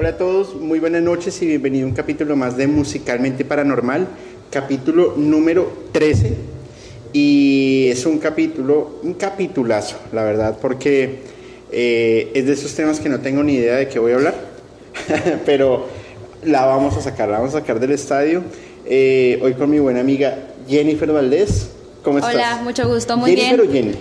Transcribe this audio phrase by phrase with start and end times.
[0.00, 4.06] Hola a todos, muy buenas noches y bienvenido a un capítulo más de Musicalmente Paranormal,
[4.48, 6.36] capítulo número 13.
[7.12, 11.18] Y es un capítulo, un capitulazo, la verdad, porque
[11.72, 14.34] eh, es de esos temas que no tengo ni idea de qué voy a hablar,
[15.44, 15.86] pero
[16.44, 18.44] la vamos a sacar, la vamos a sacar del estadio.
[18.86, 21.70] Eh, hoy con mi buena amiga Jennifer Valdés.
[22.04, 22.34] ¿Cómo estás?
[22.36, 23.68] Hola, mucho gusto, muy ¿Jennifer bien.
[23.68, 23.98] o Jenny?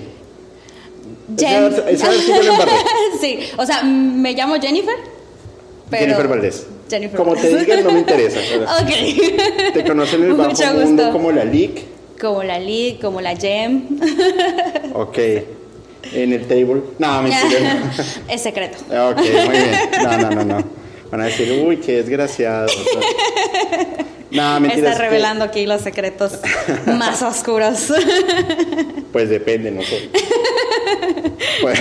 [1.40, 1.64] Jen.
[1.74, 2.08] Esa- esa
[3.20, 4.96] sí, o sea, me llamo Jennifer,
[5.90, 6.02] pero...
[6.04, 6.68] Jennifer Valdés.
[6.90, 8.40] Jennifer Como te digan, no me interesa.
[8.82, 9.74] ok.
[9.74, 11.12] Te conocen en el bajo Mucho mundo gusto.
[11.12, 11.82] como la Leak.
[12.20, 13.84] Como la Lee, como la Jem.
[14.94, 15.18] Ok.
[16.14, 16.82] En el table.
[16.98, 17.92] No, mentira.
[18.30, 18.78] es secreto.
[18.90, 19.72] ok, muy bien.
[20.04, 20.64] No, no, no, no.
[21.12, 22.68] Van a decir, uy, qué desgraciado.
[24.32, 24.90] No, mentira.
[24.90, 26.34] Está es que, revelando aquí los secretos
[26.86, 27.94] más oscuros.
[29.12, 30.10] Pues depende, no sé.
[31.62, 31.80] Pues,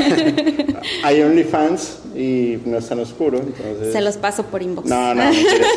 [1.02, 3.92] hay OnlyFans y no es tan oscuro, entonces.
[3.92, 4.88] Se los paso por inbox.
[4.88, 5.68] No, no, mentiras.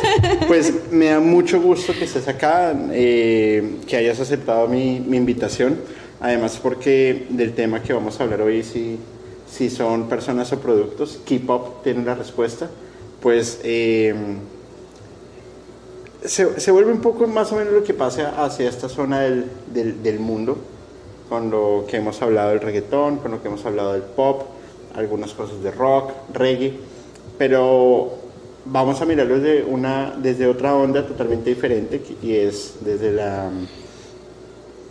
[0.46, 5.78] Pues me da mucho gusto que estés acá, eh, que hayas aceptado mi, mi invitación.
[6.20, 8.98] Además, porque del tema que vamos a hablar hoy, si,
[9.50, 12.68] si son personas o productos, Keep Up tiene la respuesta.
[13.20, 14.14] Pues eh,
[16.24, 19.46] se, se vuelve un poco más o menos lo que pasa hacia esta zona del,
[19.72, 20.58] del, del mundo,
[21.28, 24.42] con lo que hemos hablado del reggaetón, con lo que hemos hablado del pop,
[24.94, 26.74] algunas cosas de rock, reggae,
[27.38, 28.10] pero
[28.64, 33.50] vamos a mirarlo desde, una, desde otra onda totalmente diferente y es desde, la,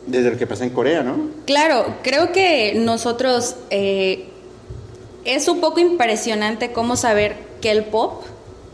[0.08, 1.30] desde lo que pasa en Corea, ¿no?
[1.46, 4.30] Claro, creo que nosotros eh,
[5.26, 8.24] es un poco impresionante cómo saber que el pop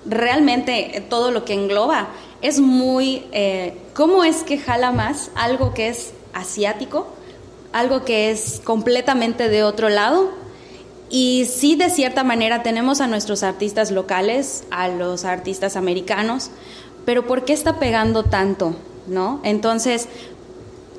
[0.06, 2.10] realmente todo lo que engloba
[2.48, 7.08] es muy eh, cómo es que jala más algo que es asiático,
[7.72, 10.30] algo que es completamente de otro lado
[11.10, 16.50] y sí de cierta manera tenemos a nuestros artistas locales, a los artistas americanos,
[17.06, 18.76] pero ¿por qué está pegando tanto?
[19.08, 19.40] ¿No?
[19.44, 20.08] Entonces,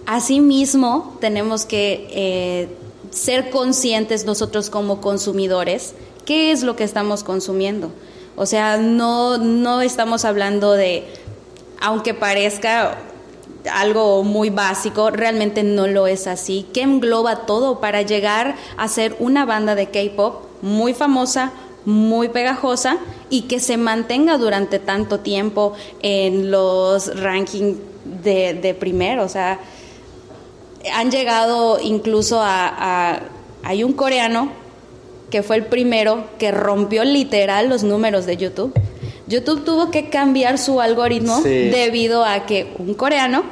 [0.06, 2.68] Asimismo, tenemos que eh,
[3.10, 7.90] ser conscientes nosotros como consumidores, qué es lo que estamos consumiendo.
[8.36, 11.04] O sea, no, no estamos hablando de,
[11.80, 12.98] aunque parezca
[13.72, 19.16] algo muy básico, realmente no lo es así, que engloba todo para llegar a ser
[19.18, 21.52] una banda de K-Pop muy famosa,
[21.84, 22.98] muy pegajosa
[23.30, 27.76] y que se mantenga durante tanto tiempo en los rankings
[28.22, 29.24] de, de primero.
[29.24, 29.58] O sea,
[30.94, 32.68] han llegado incluso a,
[33.14, 33.20] a-
[33.64, 34.50] Hay un coreano
[35.30, 38.72] que fue el primero que rompió literal los números de YouTube.
[39.28, 41.48] YouTube tuvo que cambiar su algoritmo Sí.
[41.48, 43.42] debido a que un coreano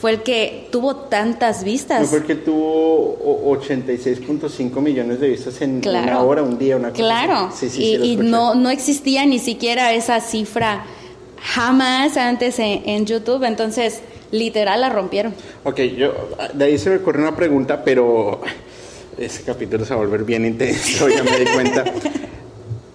[0.00, 2.08] fue el que tuvo tantas No vistas.
[2.10, 6.06] porque tuvo o- 86.5 millones de vistas en Claro.
[6.06, 7.50] una hora, un día, una cosa Claro.
[7.54, 10.84] Sí, sí, y, no, no existía ni siquiera esa cifra
[11.42, 14.00] jamás antes en, en YouTube, entonces
[14.32, 15.34] literal la rompieron.
[15.64, 16.12] Ok, yo,
[16.54, 18.40] de ahí se me ocurre una pregunta, pero
[19.18, 21.84] ese capítulo se va a volver bien intenso, ya me di cuenta.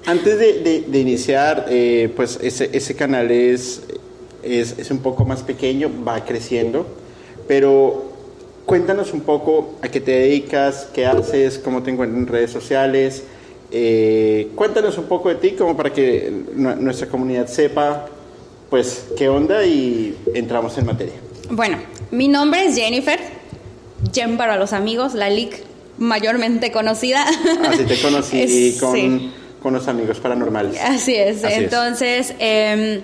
[0.05, 3.81] Antes de, de- de iniciar, eh, pues ese, ese canal es,
[4.43, 6.85] es, es un poco más pequeño, va creciendo,
[7.47, 8.11] pero
[8.65, 13.23] cuéntanos un poco a qué te dedicas, qué haces, cómo te encuentras en redes sociales.
[13.71, 18.05] eh, cuéntanos un poco de ti, como para que nu- nuestra comunidad sepa,
[18.69, 21.15] pues, qué onda y entramos en materia.
[21.49, 21.77] Bueno,
[22.11, 23.19] mi nombre es Jennifer,
[24.13, 25.61] Jen para los amigos, la leak
[25.97, 27.25] mayormente conocida.
[27.67, 29.31] Así te conocí con, sí.
[29.65, 30.79] Con los amigos paranormales.
[30.79, 31.43] Así es.
[31.43, 31.63] Así es.
[31.63, 33.01] Entonces, em,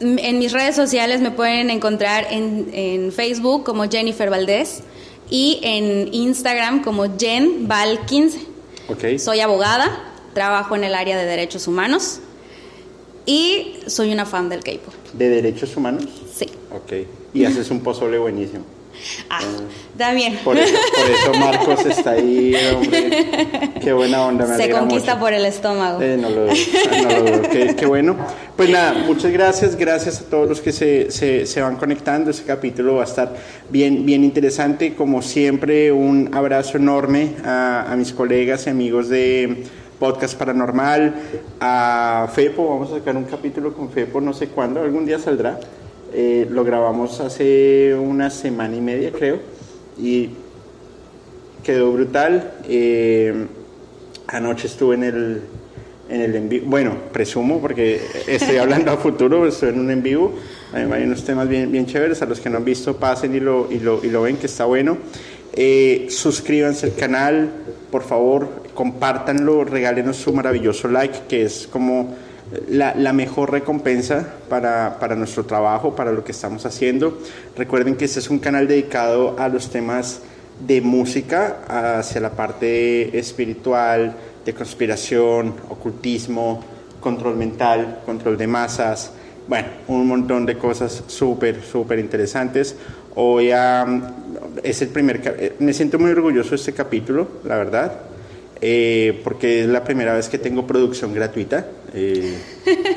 [0.00, 4.82] en mis redes sociales me pueden encontrar en, en Facebook como Jennifer Valdés
[5.28, 8.38] y en Instagram como Jen Val 15.
[8.88, 9.18] Ok.
[9.18, 10.02] Soy abogada,
[10.32, 12.20] trabajo en el área de derechos humanos
[13.26, 14.94] y soy una fan del K-pop.
[15.12, 16.06] ¿De derechos humanos?
[16.34, 16.46] Sí.
[16.70, 17.06] Ok.
[17.34, 18.64] Y haces un pozole buenísimo.
[19.28, 19.40] Ah,
[19.96, 20.38] también.
[20.44, 23.26] Por eso, por eso Marcos está ahí, hombre.
[23.80, 25.24] Qué buena onda, me Se conquista mucho.
[25.24, 26.00] por el estómago.
[26.02, 26.52] Eh, no lo dudo,
[27.02, 27.42] no lo dudo.
[27.50, 28.16] Qué, qué bueno.
[28.56, 29.76] Pues nada, muchas gracias.
[29.76, 32.30] Gracias a todos los que se, se, se van conectando.
[32.30, 33.34] Este capítulo va a estar
[33.70, 34.94] bien, bien interesante.
[34.94, 39.64] Como siempre, un abrazo enorme a, a mis colegas y amigos de
[39.98, 41.14] Podcast Paranormal,
[41.60, 42.68] a Fepo.
[42.68, 45.60] Vamos a sacar un capítulo con Fepo, no sé cuándo, algún día saldrá.
[46.12, 49.38] Eh, lo grabamos hace una semana y media, creo.
[49.98, 50.30] Y
[51.62, 52.54] quedó brutal.
[52.68, 53.46] Eh,
[54.26, 55.40] anoche estuve en el,
[56.08, 56.66] en el en vivo.
[56.68, 60.32] Bueno, presumo, porque estoy hablando a futuro, estoy en un en vivo.
[60.72, 62.22] Hay unos temas bien, bien chéveres.
[62.22, 64.46] A los que no han visto, pasen y lo, y lo, y lo ven, que
[64.46, 64.98] está bueno.
[65.52, 67.50] Eh, suscríbanse al canal,
[67.90, 72.14] por favor, compártanlo, regálenos su maravilloso like, que es como
[72.68, 77.18] la, mejor recompensa para, para nuestro trabajo, para lo que estamos haciendo.
[77.56, 80.20] Recuerden que este es un canal dedicado a los temas
[80.66, 84.14] de música, hacia la parte espiritual,
[84.44, 86.62] de conspiración, ocultismo,
[87.00, 89.12] control mental, control de masas,
[89.48, 92.76] bueno, un montón de cosas súper, súper interesantes.
[93.14, 93.50] Hoy
[94.62, 98.09] es el primer, eh, me siento muy orgulloso de este capítulo, la verdad,
[98.60, 101.66] eh, porque es la primera vez que tengo producción gratuita.
[101.94, 102.36] Eh,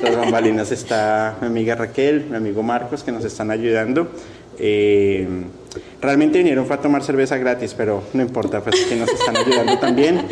[0.01, 4.09] tras bambalinas está mi amiga Raquel, mi amigo Marcos, que nos están ayudando.
[4.59, 5.27] Eh,
[6.01, 9.79] realmente vinieron fue a tomar cerveza gratis, pero no importa, pues que nos están ayudando
[9.79, 10.27] también.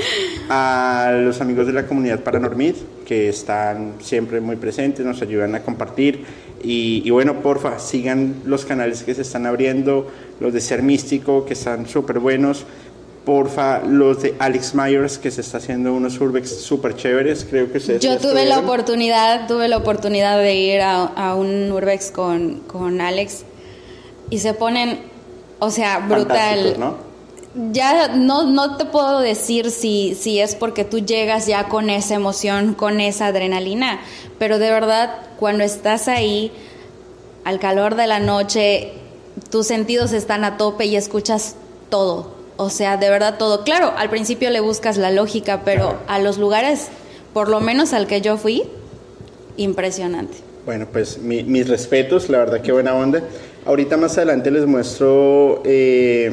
[0.50, 2.76] A los amigos de la comunidad Paranormid,
[3.06, 6.24] que están siempre muy presentes, nos ayudan a compartir.
[6.64, 11.46] Y, y bueno, porfa, sigan los canales que se están abriendo, los de Ser Místico,
[11.46, 12.66] que están súper buenos.
[13.26, 17.78] Porfa, los de Alex Myers, que se está haciendo unos urbex súper chéveres, creo que
[17.78, 18.66] ustedes Yo tuve la estuvieron.
[18.66, 23.44] oportunidad, tuve la oportunidad de ir a, a un Urbex con, con Alex
[24.32, 25.02] y se ponen,
[25.60, 26.80] o sea, brutal.
[26.80, 26.96] ¿no?
[27.72, 32.16] Ya no, no te puedo decir si, si es porque tú llegas ya con esa
[32.16, 34.00] emoción, con esa adrenalina,
[34.40, 36.52] pero de verdad, cuando estás ahí,
[37.44, 38.94] al calor de la noche,
[39.52, 41.56] tus sentidos están a tope y escuchas
[41.90, 42.41] todo.
[42.58, 43.64] O sea, de verdad todo.
[43.64, 46.90] Claro, al principio le buscas la lógica, pero a los lugares,
[47.34, 48.64] por lo menos al que yo fui,
[49.58, 50.38] impresionante.
[50.66, 53.22] Bueno, pues mi- mis respetos, la verdad que buena onda.
[53.66, 56.32] Ahorita más adelante les muestro eh,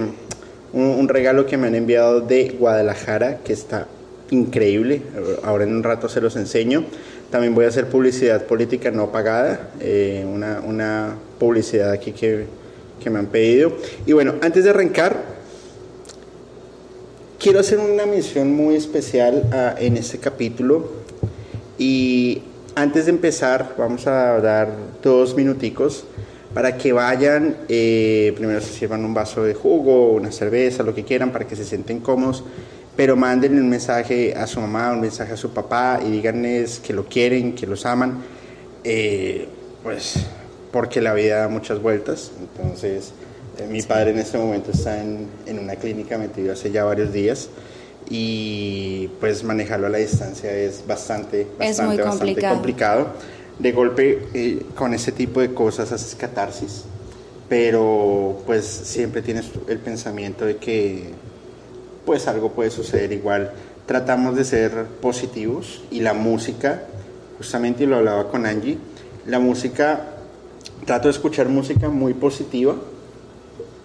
[0.72, 3.86] un, un regalo que me han enviado de Guadalajara, que está
[4.30, 5.02] increíble.
[5.44, 6.84] Ahora en un rato se los enseño.
[7.30, 12.46] También voy a hacer publicidad política no pagada, eh, una, una publicidad aquí que,
[13.02, 13.72] que me han pedido.
[14.06, 15.16] Y bueno, antes de arrancar,
[17.38, 20.90] quiero hacer una mención muy especial en este capítulo.
[21.78, 22.42] Y
[22.74, 26.04] antes de empezar, vamos a dar dos minuticos
[26.52, 31.04] para que vayan, eh, primero se sirvan un vaso de jugo, una cerveza, lo que
[31.04, 32.42] quieran, para que se sienten cómodos,
[32.96, 36.92] pero manden un mensaje a su mamá, un mensaje a su papá y díganles que
[36.92, 38.24] lo quieren, que los aman,
[38.82, 39.46] eh,
[39.84, 40.26] pues
[40.72, 43.12] porque la vida da muchas vueltas, entonces
[43.66, 47.48] mi padre en este momento está en, en una clínica metido hace ya varios días
[48.10, 52.54] y pues manejarlo a la distancia es bastante, Es bastante, muy bastante complicado.
[52.54, 53.06] complicado.
[53.58, 56.84] De golpe eh, con ese tipo de cosas haces catarsis,
[57.48, 61.10] pero pues siempre tienes el pensamiento de que
[62.06, 63.52] pues algo puede suceder igual.
[63.86, 66.84] Tratamos de ser positivos y la música,
[67.36, 68.78] justamente y lo hablaba con Angie,
[69.26, 70.04] la música,
[70.86, 72.76] trato de escuchar música muy positiva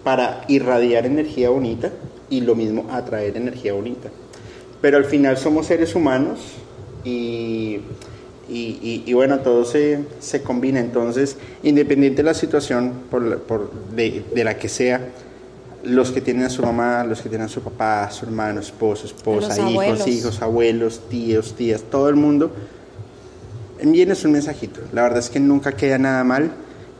[0.04, 1.90] para irradiar energía bonita
[2.30, 4.10] y lo mismo atraer energía bonita.
[4.80, 6.40] Pero al final somos seres humanos
[7.04, 7.80] y,
[8.48, 10.78] y, y- y bueno, todo se, se combina.
[10.80, 15.00] Entonces, independiente de la situación por por de, de la que sea,
[15.84, 19.06] los que tienen a su mamá, los que tienen a su papá, su hermano, esposo,
[19.06, 20.06] esposa, hijos, abuelos.
[20.06, 22.50] hijos, abuelos, tíos, tías, todo el mundo,
[23.78, 24.80] envíenos un mensajito.
[24.92, 26.50] La verdad es que nunca queda nada mal,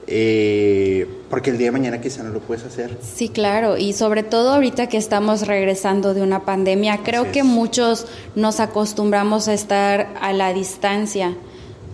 [0.06, 2.98] eh, porque el día de mañana quizá no lo puedes hacer.
[3.02, 7.38] Sí, claro, y sobre todo ahorita que estamos regresando de una pandemia, creo Así que
[7.40, 7.44] es.
[7.44, 11.34] muchos nos acostumbramos a estar a la distancia.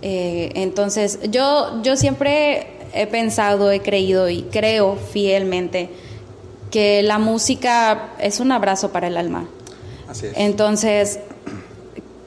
[0.01, 5.89] Eh, entonces, yo, yo siempre he pensado, he creído y creo fielmente
[6.69, 9.47] que la música es un abrazo para el alma.
[10.09, 10.33] Así es.
[10.35, 11.19] Entonces,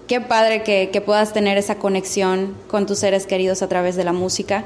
[0.08, 4.04] qué padre que, que puedas tener esa conexión con tus seres queridos a través de
[4.04, 4.64] la música.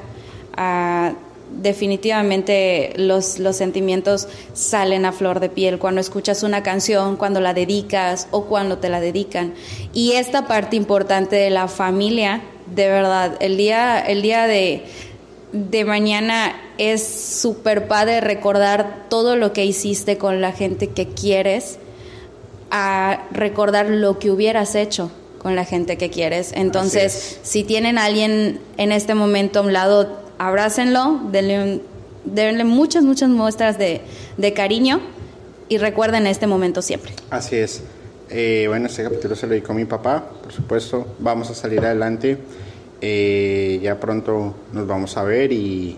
[1.50, 7.54] Definitivamente los, los sentimientos salen a flor de piel cuando escuchas una canción, cuando la
[7.54, 9.54] dedicas o cuando te la dedican.
[9.94, 12.42] Y esta parte importante de la familia,
[12.74, 14.84] de verdad, el día, el día de,
[15.52, 21.78] de mañana es súper padre recordar todo lo que hiciste con la gente que quieres,
[22.70, 26.52] a recordar lo que hubieras hecho con la gente que quieres.
[26.54, 31.80] Entonces, si tienen a alguien en este momento a un lado, abrácenlo, denle,
[32.24, 34.00] denle muchas, muchas muestras de,
[34.36, 35.00] de, cariño
[35.68, 37.12] y recuerden este momento siempre.
[37.30, 37.82] Así es.
[38.30, 41.06] Eh, bueno, este capítulo se lo dedico a mi papá, por supuesto.
[41.18, 42.38] Vamos a salir adelante.
[43.00, 45.96] Eh, ya pronto nos vamos a ver y,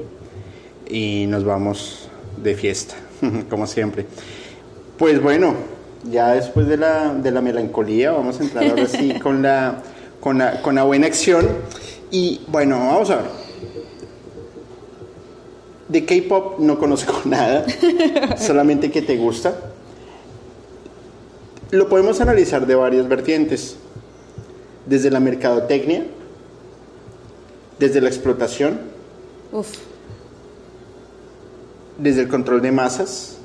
[0.89, 2.09] y nos vamos
[2.43, 2.95] de fiesta,
[3.51, 4.07] como siempre.
[4.99, 5.55] Pues bueno,
[6.11, 9.83] ya después de la, de la melancolía, vamos a entrar ahora sí con la,
[10.21, 11.49] con la, con la buena acción.
[12.11, 13.50] Y bueno, vamos a ver.
[15.91, 17.67] De K-pop no conozco nada,
[18.39, 19.55] solamente que te gusta.
[21.73, 23.77] Lo podemos analizar de varias vertientes.
[24.87, 26.05] Desde la mercadotecnia,
[27.79, 28.81] desde la explotación,
[29.53, 29.69] Uf.
[31.99, 33.37] desde el control de masas,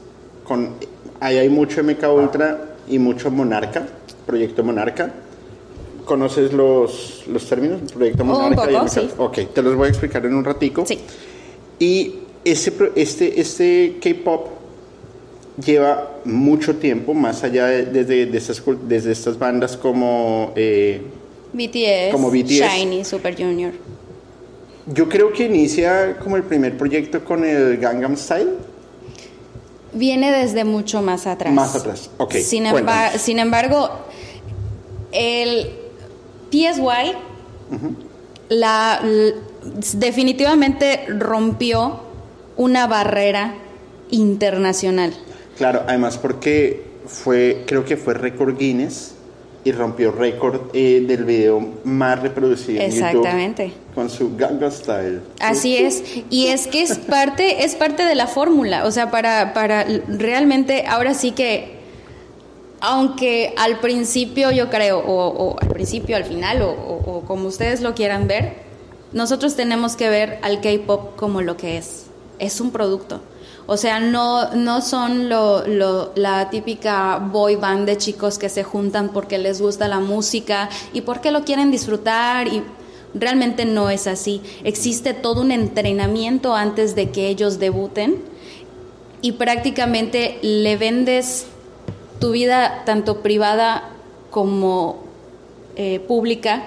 [0.43, 0.75] con
[1.19, 3.87] ahí hay mucho MK Ultra y mucho Monarca,
[4.25, 5.11] Proyecto Monarca.
[6.05, 7.91] ¿Conoces los, los términos?
[7.91, 9.09] Proyecto Monarca un poco, y sí.
[9.17, 10.85] Ok, te los voy a explicar en un ratico.
[10.85, 10.99] Sí.
[11.79, 14.47] Y ese, este, este K-pop
[15.63, 21.01] lleva mucho tiempo, más allá de, desde, de estas, desde estas bandas como, eh,
[21.53, 22.61] BTS, como BTS.
[22.61, 23.73] Shiny, Super Junior.
[24.93, 28.51] Yo creo que inicia como el primer proyecto con el Gangnam Style.
[29.93, 31.53] Viene desde mucho más atrás.
[31.53, 32.35] Más atrás, ok.
[32.35, 33.21] Sin, emba cuéntanos.
[33.21, 33.89] sin embargo,
[35.11, 35.71] el
[36.51, 37.13] PSY
[38.49, 39.01] la,
[39.93, 42.04] definitivamente rompió
[42.57, 43.55] una barrera
[44.11, 45.13] internacional.
[45.57, 49.13] Claro, además porque fue, creo que fue récord Guinness
[49.63, 53.67] y rompió récord eh, del video más reproducido en Exactamente.
[53.69, 55.21] YouTube con su Gangnam Style.
[55.39, 59.53] Así es, y es que es parte, es parte de la fórmula, o sea, para,
[59.53, 61.75] para realmente, ahora sí que,
[62.81, 67.47] aunque al principio yo creo, o, o al principio, al final, o, o- o como
[67.47, 68.53] ustedes lo quieran ver,
[69.13, 72.05] nosotros tenemos que ver al K-Pop como lo que es,
[72.39, 73.21] es un producto.
[73.67, 78.63] O sea, no, no son lo, lo- la típica boy band de chicos que se
[78.63, 82.61] juntan porque les gusta la música y porque lo quieren disfrutar y
[83.15, 84.41] realmente no es así.
[84.63, 88.21] Existe todo un entrenamiento antes de que ellos debuten
[89.21, 91.47] y prácticamente le vendes
[92.19, 93.89] tu vida tanto privada
[94.29, 94.97] como
[95.75, 96.63] eh, pública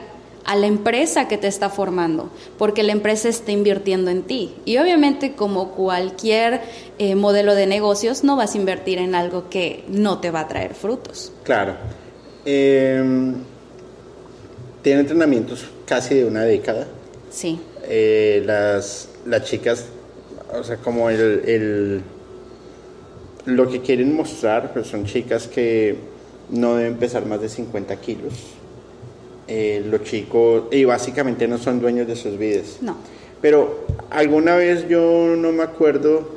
[0.48, 4.54] a la empresa que te está formando, porque la empresa está invirtiendo en ti.
[4.64, 6.62] Y obviamente como cualquier
[6.98, 10.48] eh, modelo de negocios, no vas a invertir en algo que no te va a
[10.48, 11.32] traer frutos.
[11.44, 11.74] Claro.
[12.46, 13.32] Eh,
[14.82, 16.86] tiene entrenamientos casi de una década.
[17.30, 19.84] Sí, Eh, las, las chicas,
[20.58, 22.02] o sea, como el, el-
[23.46, 25.96] lo que quieren mostrar, pues son chicas que
[26.50, 28.32] no deben pesar más de 50 kilos.
[29.48, 32.78] Eh, los chicos, y básicamente no son dueños de sus vidas.
[32.82, 32.96] no.
[33.40, 36.28] Pero alguna vez yo no me acuerdo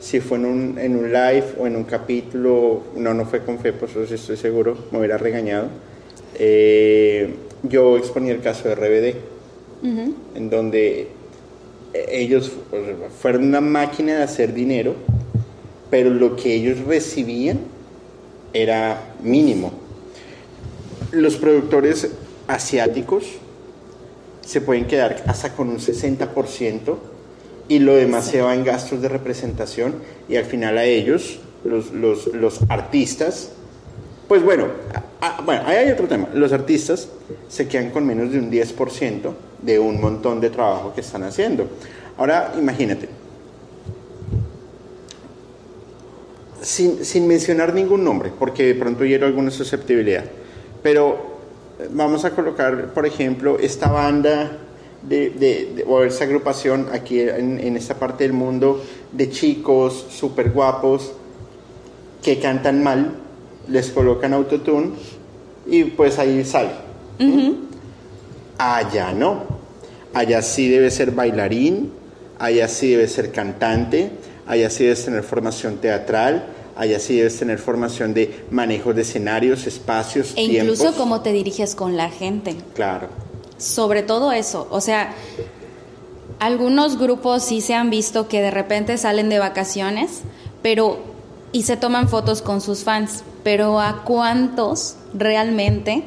[0.00, 3.60] si fue en un, en un live o en un capítulo, no, no fue con
[3.60, 5.68] fe, por eso sí estoy seguro, me hubiera regañado.
[6.34, 9.16] Eh, yo exponía el caso de RBD,
[10.34, 11.08] en donde
[11.94, 12.52] ellos
[13.20, 14.94] fueron una máquina de hacer dinero,
[15.90, 17.60] pero lo que ellos recibían
[18.52, 19.81] era mínimo.
[21.12, 22.08] Los productores
[22.48, 23.24] asiáticos
[24.44, 26.96] se pueden quedar hasta con un 60%
[27.68, 29.94] y lo demás se va en gastos de representación
[30.28, 33.50] y al final a ellos, los, los, los artistas,
[34.28, 34.66] pues bueno,
[35.44, 37.08] bueno, ahí hay otro tema, los artistas
[37.48, 41.68] se quedan con menos de un 10% de un montón de trabajo que están haciendo.
[42.16, 43.08] Ahora imagínate,
[46.60, 50.24] sin, sin mencionar ningún nombre, porque de pronto hiero alguna susceptibilidad,
[50.82, 51.38] pero
[51.78, 54.58] eh, vamos a colocar, por ejemplo, esta banda
[55.02, 60.06] de, de- de- o esta agrupación aquí en, en esta parte del mundo de chicos
[60.10, 61.12] súper guapos
[62.22, 63.14] que cantan mal,
[63.68, 64.90] les colocan autotune
[65.66, 66.70] y pues ahí sale.
[68.58, 69.44] Allá no.
[70.14, 71.90] Allá sí debe ser bailarín,
[72.38, 74.10] allá sí debe ser cantante,
[74.46, 76.44] allá sí debes tener formación teatral,
[76.76, 81.74] allá sí debes tener formación de manejo de escenarios, espacios, E incluso cómo te diriges
[81.74, 82.56] con la gente.
[82.74, 83.08] Claro.
[83.58, 85.14] Sobre todo eso, o sea,
[86.42, 90.22] Algunos grupos sí se han visto que de repente salen de vacaciones,
[90.60, 90.98] pero
[91.52, 96.02] y se toman fotos con sus fans, pero ¿a cuántos realmente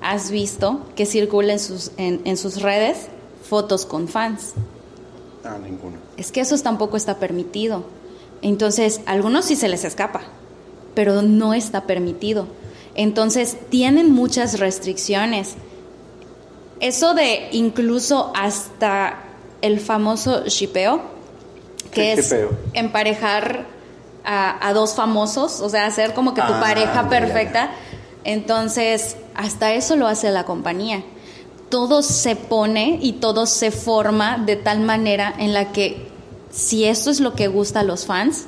[0.00, 3.08] has visto que circulen sus, en, en sus redes
[3.42, 4.52] fotos con fans?
[5.42, 5.96] Ah, ninguno.
[6.16, 7.84] Es que eso tampoco está permitido.
[8.44, 10.20] Entonces, a algunos sí se les escapa,
[10.94, 12.46] pero no está permitido.
[12.94, 15.54] Entonces, tienen muchas restricciones.
[16.78, 19.20] Eso de incluso hasta
[19.62, 21.00] el famoso shipeo,
[21.90, 22.50] que es shipeo?
[22.74, 23.64] emparejar
[24.26, 27.70] a, a dos famosos, o sea, hacer como que tu Ah, pareja perfecta.
[28.24, 31.02] Entonces, hasta eso lo hace la compañía.
[31.70, 36.12] Todo se pone y todo se forma de tal manera en la que
[36.54, 38.46] si esto es lo que gusta a los fans,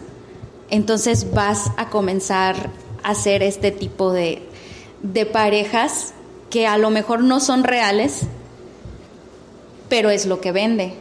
[0.71, 2.71] entonces vas a comenzar
[3.03, 4.43] a hacer este tipo de,
[5.03, 6.15] de parejas
[6.49, 8.23] que a lo mejor no son reales,
[9.89, 10.95] pero es lo que vende.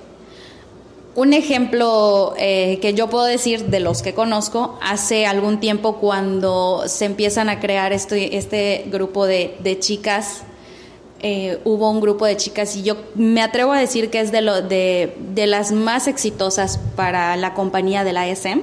[1.14, 6.84] Un ejemplo eh, que yo puedo decir de los que conozco, hace algún tiempo cuando
[6.88, 10.42] se empiezan a crear este, este grupo de, de chicas,
[11.28, 14.42] eh, hubo un grupo de chicas y yo me atrevo a decir que es de,
[14.42, 18.62] lo, de, de las más exitosas para la compañía de la SM,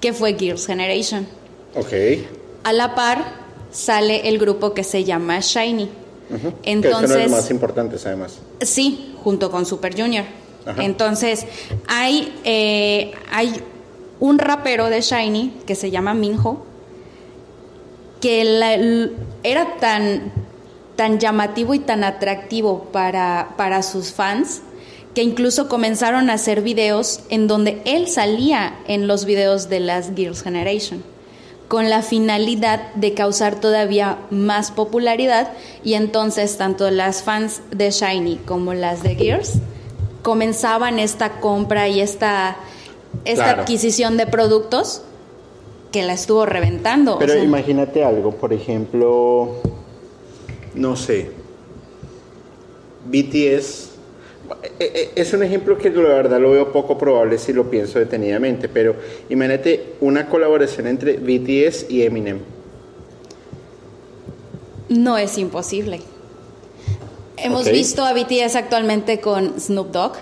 [0.00, 1.26] que fue Girls Generation.
[1.74, 1.92] Ok.
[2.62, 3.24] A la par
[3.72, 5.90] sale el grupo que se llama Shiny.
[6.28, 6.38] Ujú.
[6.38, 8.38] que es uno de Entonces, los más importantes, además.
[8.60, 10.24] Sí, junto con Super Junior.
[10.66, 10.84] Ajá.
[10.84, 11.46] Entonces,
[11.88, 13.60] hay, eh, hay
[14.20, 16.62] un rapero de Shiny que se llama Minho,
[18.20, 19.08] que la-
[19.42, 20.32] era tan,
[20.96, 24.62] tan llamativo y tan atractivo para, para sus fans
[25.14, 30.12] que incluso comenzaron a hacer videos en donde él salía en los videos de las
[30.14, 31.02] Girls Generation
[31.68, 38.36] con la finalidad de causar todavía más popularidad y entonces tanto las fans de Shiny
[38.46, 39.54] como las de Gears
[40.22, 42.56] comenzaban esta compra y esta,
[43.24, 43.62] esta Claro.
[43.62, 45.02] adquisición de productos
[45.92, 47.14] que la estuvo reventando.
[47.16, 49.50] o Pero sea, imagínate algo, por ejemplo,
[50.76, 51.30] no sé,
[53.06, 53.90] BTS,
[54.62, 57.98] eh, eh, es un ejemplo que la verdad lo veo poco probable si lo pienso
[57.98, 58.94] detenidamente, pero
[59.28, 62.40] imagínate una colaboración entre BTS y Eminem.
[64.88, 66.00] no es imposible.
[67.36, 70.12] Hemos visto a BTS actualmente con Snoop Dogg.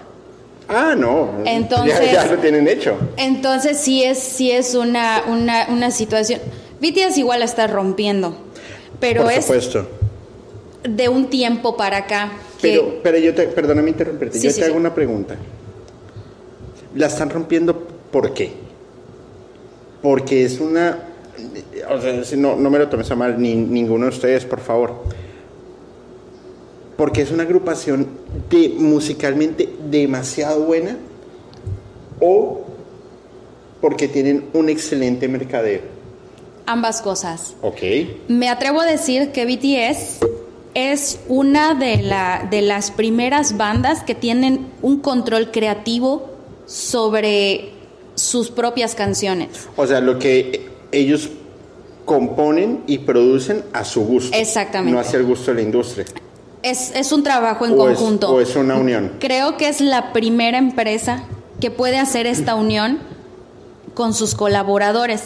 [0.68, 1.30] Ah, no.
[1.44, 2.96] Entonces- Ya, ya lo tienen hecho.
[3.16, 6.40] Entonces sí es, sí es una, una, una situación.
[6.80, 8.34] BTS igual la está rompiendo,
[9.00, 9.86] pero Por es supuesto.
[10.84, 14.60] De un tiempo para acá que Pero, pero yo te, perdóname interrumpirte, Sí, yo sí,
[14.60, 14.80] te hago sí.
[14.80, 15.36] una pregunta.
[16.94, 18.52] ¿La están rompiendo por qué?
[20.02, 20.98] Porque es una...
[21.90, 25.02] O sea, no, no me lo tomes a mal, ni, ninguno de ustedes, por favor.
[26.96, 28.06] Porque es una agrupación
[28.50, 30.96] de, musicalmente demasiado buena
[32.20, 32.64] o
[33.80, 35.80] porque tienen un excelente mercadeo.
[36.66, 37.54] ambas cosas.
[37.62, 37.80] Ok.
[38.28, 40.20] Me atrevo a decir que BTS
[40.74, 46.30] es una de, la, de las primeras bandas que tienen un control creativo
[46.66, 47.70] sobre
[48.14, 49.68] sus propias canciones.
[49.76, 51.30] O sea, lo que ellos
[52.04, 54.36] componen y producen a su gusto.
[54.36, 54.92] Exactamente.
[54.92, 56.04] No hacia el gusto de la industria.
[56.62, 58.30] Es, es un trabajo en O es- conjunto.
[58.32, 59.12] o es una unión.
[59.20, 61.24] Creo que es la primera empresa
[61.60, 62.98] que puede hacer esta unión
[63.94, 65.24] con sus colaboradores.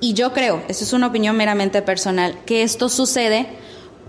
[0.00, 3.46] Y yo creo, eso es una opinión meramente personal, que esto sucede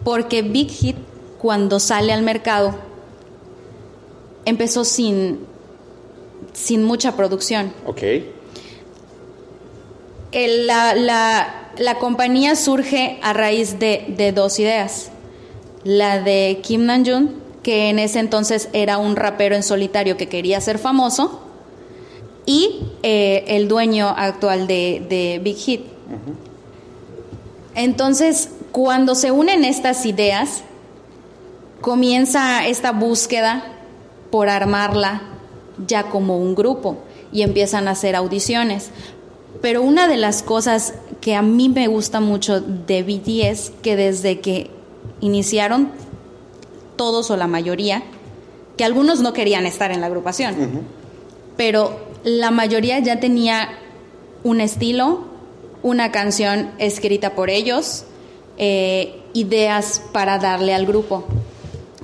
[0.03, 0.95] porque Big Hit,
[1.39, 2.75] cuando sale al mercado,
[4.45, 5.39] empezó sin,
[6.53, 7.73] sin mucha producción.
[7.85, 8.01] Ok.
[10.31, 15.09] El- la, la- la compañía surge a raíz de, de dos ideas.
[15.83, 17.33] La de Kim Namjoon,
[17.63, 21.41] que en ese entonces era un rapero en solitario que quería ser famoso,
[22.45, 25.81] y eh, el dueño actual de, de Big Hit.
[27.75, 30.63] Entonces, cuando se unen estas ideas,
[31.81, 33.63] comienza esta búsqueda
[34.29, 35.23] por armarla
[35.87, 36.97] ya como un grupo
[37.31, 38.91] y empiezan a hacer audiciones.
[39.61, 44.39] Pero una de las cosas que a mí me gusta mucho de BTS, que desde
[44.39, 44.69] que
[45.19, 45.91] iniciaron
[46.95, 48.03] todos o la mayoría,
[48.77, 50.55] que algunos no querían estar en la agrupación,
[51.57, 53.69] pero la mayoría ya tenía
[54.43, 55.25] un estilo,
[55.83, 58.05] una canción escrita por ellos,
[58.57, 61.23] eh, ideas para darle al grupo.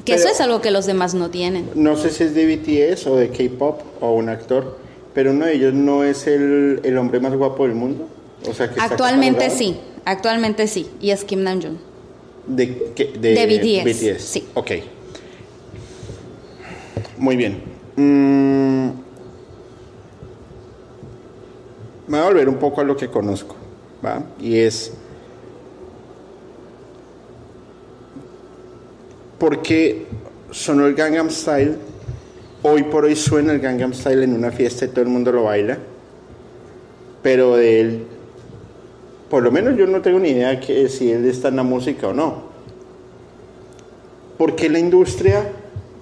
[0.05, 1.69] Que Pero- eso es algo que los demás no tienen.
[1.75, 4.77] No sé si es de BTS o de K-pop o un actor,
[5.13, 8.07] pero uno de ellos no es el, el hombre más guapo del mundo.
[8.49, 11.77] O sea, que Actualmente sí, actualmente sí, y es Kim Namjoon.
[12.47, 14.47] De, que- de, De BTS, sí.
[14.53, 14.71] Ok.
[17.17, 17.61] Muy bien.
[17.97, 18.89] Mm,
[22.07, 23.55] me voy a volver un poco a lo que conozco,
[24.05, 24.23] ¿va?
[24.39, 24.93] Y es...
[29.39, 30.07] Porque
[30.51, 31.75] sonó el Gangnam Style,
[32.63, 35.43] hoy por hoy suena el Gangnam Style en una fiesta y todo el mundo lo
[35.43, 35.77] baila,
[37.21, 38.07] pero de él,
[39.29, 42.07] por lo menos yo no tengo ni idea que si él está en la música
[42.07, 42.47] o no.
[44.37, 45.51] Porque la industria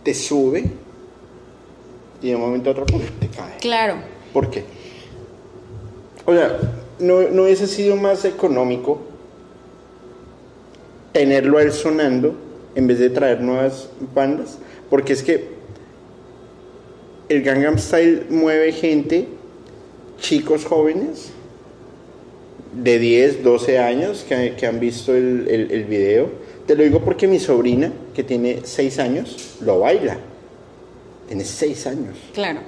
[0.03, 0.65] te sube
[2.21, 3.01] y de un momento a otro ¡pum!
[3.19, 3.57] te cae.
[3.59, 3.95] Claro.
[4.33, 4.63] ¿Por qué?
[6.25, 6.57] O sea,
[6.99, 8.99] ¿no, no hubiese sido más económico
[11.13, 12.35] tenerlo a él sonando
[12.75, 14.57] en vez de traer nuevas bandas?
[14.89, 15.55] Porque es que
[17.29, 19.27] el Gangnam Style mueve gente,
[20.19, 21.31] chicos jóvenes,
[22.73, 26.29] de 10, 12 años que, que han visto el, el, el video.
[26.67, 30.17] Te lo digo porque mi sobrina, que tiene 6 años, lo baila.
[31.27, 32.17] Tiene 6 años.
[32.33, 32.59] Claro.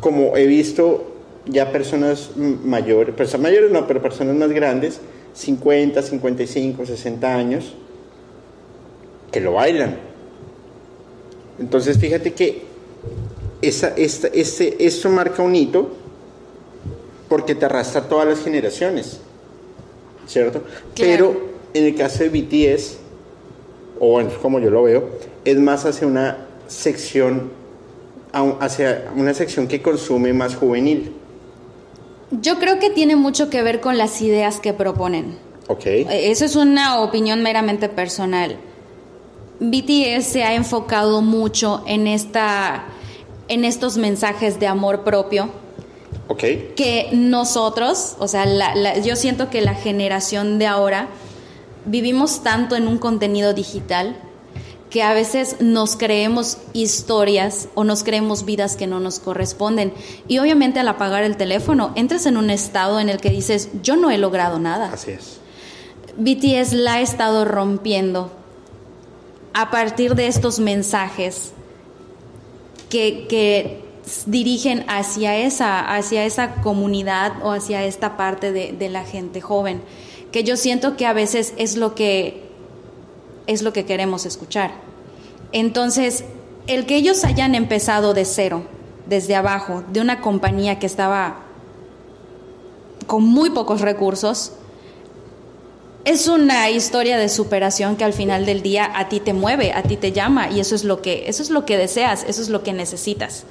[0.00, 1.12] Como he visto
[1.46, 5.00] ya personas mayores, personas mayores no, pero personas más grandes,
[5.34, 7.74] 50, 55, 60 años,
[9.32, 9.96] que lo bailan.
[11.58, 12.62] Entonces fíjate que
[13.62, 15.90] esa, esta, este, esto marca un hito
[17.28, 19.20] porque te arrastra a todas las generaciones,
[20.26, 20.62] ¿cierto?
[20.96, 22.98] Pero en el caso de BTS,
[23.98, 25.08] o bueno, como yo lo veo,
[25.44, 27.50] es más hacia una sección,
[28.60, 31.14] hacia una sección que consume más juvenil,
[32.40, 35.36] Yo creo que tiene mucho que ver con las ideas que proponen.
[35.68, 35.84] ¿ok?
[35.86, 38.56] Eh, Eso es una opinión meramente personal.
[39.70, 42.84] BTS se ha enfocado mucho en esta
[43.48, 45.50] en estos mensajes de amor propio
[46.28, 46.38] ¿Ok?
[46.76, 51.08] que nosotros, o sea, la- la- yo siento que la generación de ahora
[51.84, 54.16] vivimos tanto en un contenido digital
[54.88, 59.92] que a veces nos creemos historias o nos creemos vidas que no nos corresponden.
[60.28, 63.96] Y obviamente al apagar el teléfono, entras en un estado en el que dices, yo
[63.96, 64.90] no he logrado nada.
[64.92, 65.38] Así es.
[66.18, 68.30] BTS la ha estado rompiendo
[69.54, 71.52] a partir de estos mensajes
[72.88, 73.80] que,
[74.26, 79.80] dirigen hacia esa, hacia esa comunidad o hacia esta parte de, de la gente joven,
[80.32, 82.50] que yo siento que a veces es lo que
[83.46, 84.72] es lo que queremos escuchar.
[85.52, 86.24] Entonces,
[86.66, 88.64] el que ellos hayan empezado de cero,
[89.06, 91.40] desde abajo, de una compañía que estaba
[93.06, 94.52] con muy pocos recursos,
[96.04, 99.82] es una historia de superación que al final del día a ti te mueve, a
[99.82, 102.48] ti te llama y eso es lo que eso es lo que deseas, eso es
[102.48, 103.44] lo que necesitas.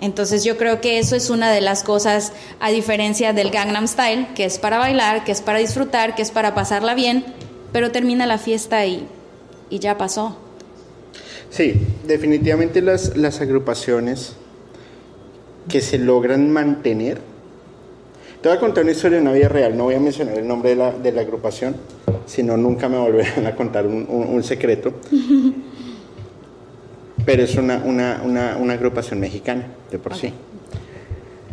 [0.00, 4.28] Entonces yo creo que eso es una de las cosas a diferencia del Gangnam Style,
[4.36, 7.24] que es para bailar, que es para disfrutar, que es para pasarla bien,
[7.72, 9.08] pero termina la fiesta y,
[9.70, 10.38] y ya pasó.
[11.50, 11.74] Sí,
[12.06, 14.34] definitivamente las, las agrupaciones
[15.68, 17.20] que se logran mantener.
[18.42, 20.46] Te voy a contar una historia de una vida real, no voy a mencionar el
[20.46, 21.74] nombre de la, de la agrupación,
[22.26, 24.92] si no nunca me volverán a contar un, un- un secreto.
[27.26, 30.32] Pero es una, una, una, una agrupación mexicana, de por sí.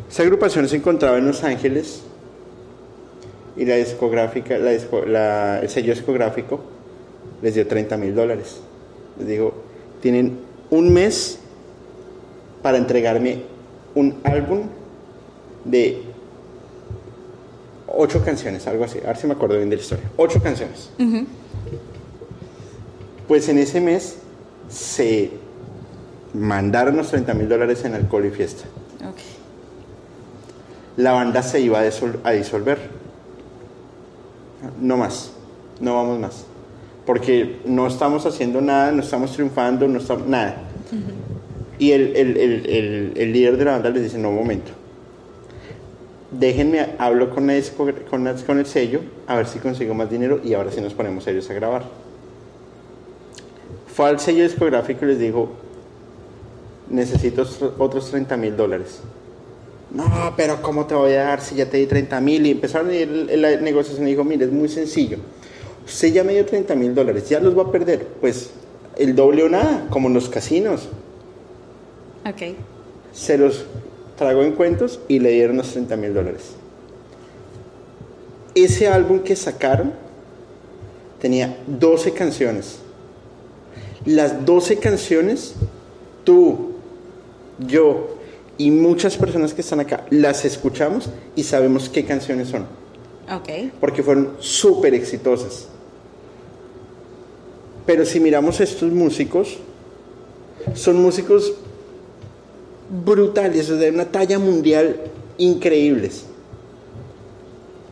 [0.09, 2.03] Esa agrupación se encontraba en Los Ángeles
[3.57, 6.61] y la discográfica, la disco- la- el sello discográfico
[7.41, 8.61] les dio 30 mil dólares.
[9.17, 9.53] Les digo,
[10.01, 10.37] tienen
[10.69, 11.39] un mes
[12.61, 13.39] para entregarme
[13.95, 14.61] un álbum
[15.65, 16.03] de
[17.87, 18.99] ocho canciones, algo así.
[19.03, 20.05] A ver si me acuerdo bien de la historia.
[20.17, 20.89] Ocho canciones.
[23.27, 24.17] Pues en ese mes
[24.69, 25.31] se
[26.33, 28.63] mandaron los 30 mil dólares en alcohol y fiesta.
[30.97, 32.77] La banda se iba a, disol- a disolver.
[34.79, 35.31] No más,
[35.79, 36.45] no vamos más.
[37.05, 40.57] Porque no estamos haciendo nada, no estamos triunfando, no estamos, nada.
[41.77, 44.71] Y el, el- el- el- el líder de la banda les dice, no, un momento.
[46.39, 50.53] Déjenme, hablo con, disco- con, con el sello, a ver si consigo más dinero y
[50.53, 51.83] ahora sí nos ponemos serios a grabar.
[53.93, 55.49] Fue al sello discográfico y les dijo,
[56.89, 58.99] necesito otros- otros 30 mil dólares.
[59.91, 62.45] No, pero ¿cómo te voy a dar si ya te di 30 mil?
[62.45, 65.17] Y empezaron a ir el- la negociación y dijo, mire, es muy sencillo.
[65.85, 68.05] Usted ya me dio 30 mil dólares, ya los va a perder.
[68.19, 68.49] Pues
[68.97, 70.89] el doble o nada, como en los casinos.
[72.27, 72.55] Ok.
[73.13, 73.65] Se los
[74.17, 76.51] tragó en cuentos y le dieron los 30 mil dólares.
[78.53, 79.93] Ese álbum que sacaron
[81.19, 82.79] tenía 12 canciones.
[84.05, 85.55] Las 12 canciones,
[86.23, 86.73] tú,
[87.59, 88.15] yo
[88.57, 92.65] y muchas personas que están acá las escuchamos y sabemos qué canciones son,
[93.29, 93.71] Ok.
[93.81, 95.67] porque fueron súper exitosas.
[97.85, 99.57] Pero si miramos estos músicos,
[100.73, 101.53] son músicos
[102.89, 104.97] brutales, de una talla mundial
[105.37, 106.25] increíbles.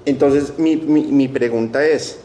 [0.06, 2.20] Entonces, mi, mi, mi pregunta es,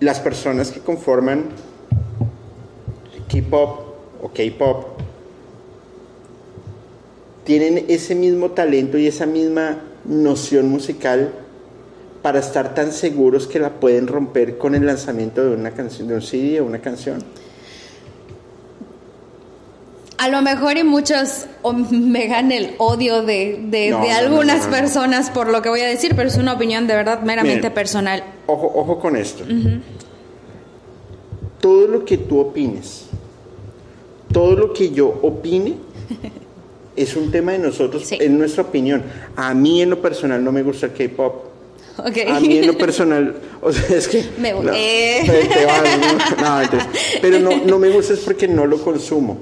[0.00, 1.44] las personas que conforman
[3.28, 3.80] K-pop
[4.22, 4.84] o K-pop
[7.44, 11.32] tienen ese mismo talento y esa misma noción musical
[12.22, 16.14] para estar tan seguros que la pueden romper con el lanzamiento de una canción, de
[16.14, 17.22] un CD o una canción.
[20.16, 21.46] A lo mejor y muchos
[21.90, 24.76] me ganan el odio de, de, No, de no, algunas no, no, no.
[24.80, 27.72] personas por lo que voy a decir, pero es una opinión de verdad meramente Miren.
[27.74, 28.24] personal.
[28.46, 29.44] Ojo, ojo con esto.
[31.60, 33.06] Todo lo que tú opines,
[34.32, 35.74] todo lo que yo opine,
[36.96, 38.18] es un tema de nosotros, Sí.
[38.20, 39.02] es nuestra opinión.
[39.34, 41.46] A mí en lo personal no me gusta el K-pop.
[41.96, 44.24] A mí en lo personal, o sea, es que...
[44.38, 45.22] Me- no, eh.
[45.24, 46.88] te- te vas, no, no, mentira.
[47.22, 49.38] pero no, no me gusta es porque no lo consumo.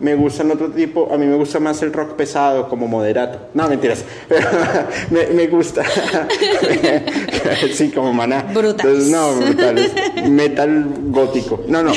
[0.00, 3.38] Me gustan otro tipo, a mí me gusta más el rock pesado, como moderato.
[3.54, 4.04] No, mentiras.
[5.10, 5.84] Me, me gusta.
[7.72, 8.42] sí, como maná.
[8.52, 9.04] Brutales.
[9.04, 9.92] Entonces, no, brutales.
[10.28, 11.62] Metal gótico.
[11.68, 11.92] No, no.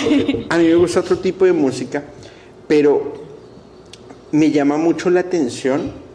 [0.50, 2.04] A mí me gusta otro tipo de música,
[2.68, 3.14] pero
[4.32, 6.06] me llama mucho la atención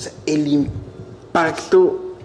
[0.00, 2.16] o sea, el impacto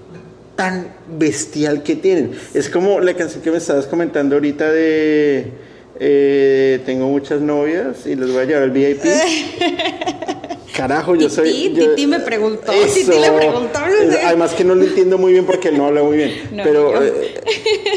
[0.56, 0.88] tan
[1.18, 2.32] bestial que tienen.
[2.54, 5.52] Es como la canción que me estabas comentando ahorita de
[6.00, 9.02] eh, Tengo muchas novias y les voy a llevar al VIP.
[10.76, 11.52] Carajo, yo soy.
[11.52, 14.22] Titi, yo- Titi me preguntó, Titi le preguntó, no Es- sé.
[14.26, 16.32] Además que no lo entiendo muy bien porque él no habla muy bien.
[16.52, 17.02] No, pero, yo.
[17.04, 17.34] eh,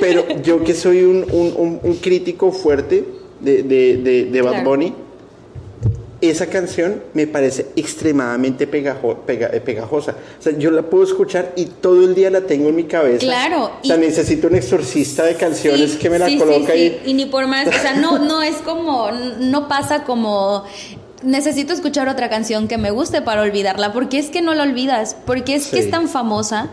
[0.00, 3.04] pero yo que soy un, un- un- un crítico fuerte
[3.40, 4.70] de, de, de, de Bad Claro.
[4.70, 4.94] Bunny,
[6.20, 10.16] esa canción me parece extremadamente pegajo- pega- eh, pegajosa.
[10.38, 13.20] O sea, yo la puedo escuchar y todo el día la tengo en mi cabeza.
[13.20, 16.72] Claro, O sea, y- necesito un exorcista de canciones Sí, que me la sí, coloca
[16.72, 16.98] sí.
[17.04, 17.10] y...
[17.10, 20.64] Y ni por más, o sea, no, no es como, no pasa como
[21.22, 25.16] necesito escuchar otra canción que me guste para olvidarla, porque es que no la olvidas,
[25.26, 26.70] porque es que es tan famosa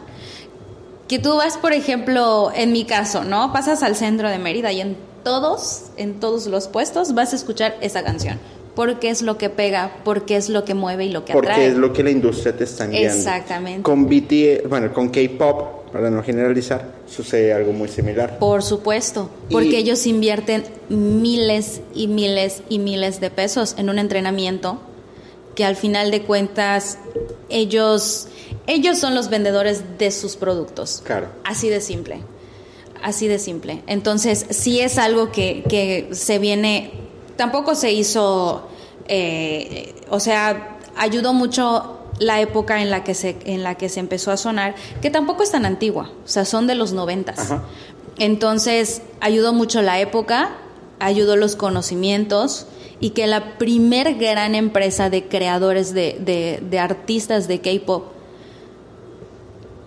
[1.08, 3.54] que tú vas, por ejemplo, en mi caso, ¿no?
[3.54, 7.76] Pasas al centro de Mérida y en todos, en todos los puestos vas a escuchar
[7.82, 8.40] esa canción,
[8.76, 11.68] porque es lo que pega, porque es lo que mueve y lo que Porque atrae.
[11.68, 13.16] es lo que la industria te está enviando.
[13.18, 13.82] Exactamente.
[13.84, 18.38] Con BTS, bueno, con K-pop, para no generalizar, sucede algo muy similar.
[18.40, 23.98] Por supuesto, porque Y- ellos invierten miles y miles y miles de pesos en un
[23.98, 24.80] entrenamiento
[25.56, 26.98] que al final de cuentas
[27.50, 28.28] ellos
[28.68, 31.02] ellos son los vendedores de sus productos.
[31.06, 31.28] Claro.
[31.44, 32.18] Así de simple.
[33.04, 33.84] Así de simple.
[33.86, 36.92] Entonces, sí es algo que, que se viene,
[37.36, 38.67] tampoco se hizo,
[39.08, 44.00] eh, o sea, ayudó mucho la época en la que se en la que se
[44.00, 47.54] empezó a sonar, que tampoco es tan antigua, o sea, son de los noventas.
[48.17, 50.52] Entonces, ayudó mucho la época,
[51.00, 52.67] ayudó los conocimientos
[53.02, 58.06] y que la primer gran empresa de creadores de, de- de artistas de K-pop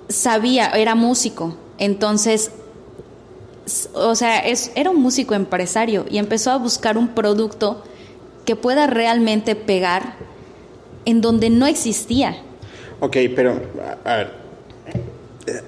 [0.08, 2.50] sabía, era músico, entonces,
[3.94, 7.82] o sea, es, era un músico empresario y empezó a buscar un producto
[8.44, 10.16] que pueda realmente pegar
[11.04, 12.36] en donde no existía.
[13.00, 13.60] Ok, pero,
[14.04, 14.32] a, a ver,
[15.46, 15.62] eh,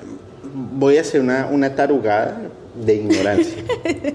[0.53, 2.41] voy a hacer una, una tarugada
[2.75, 3.63] de ignorancia.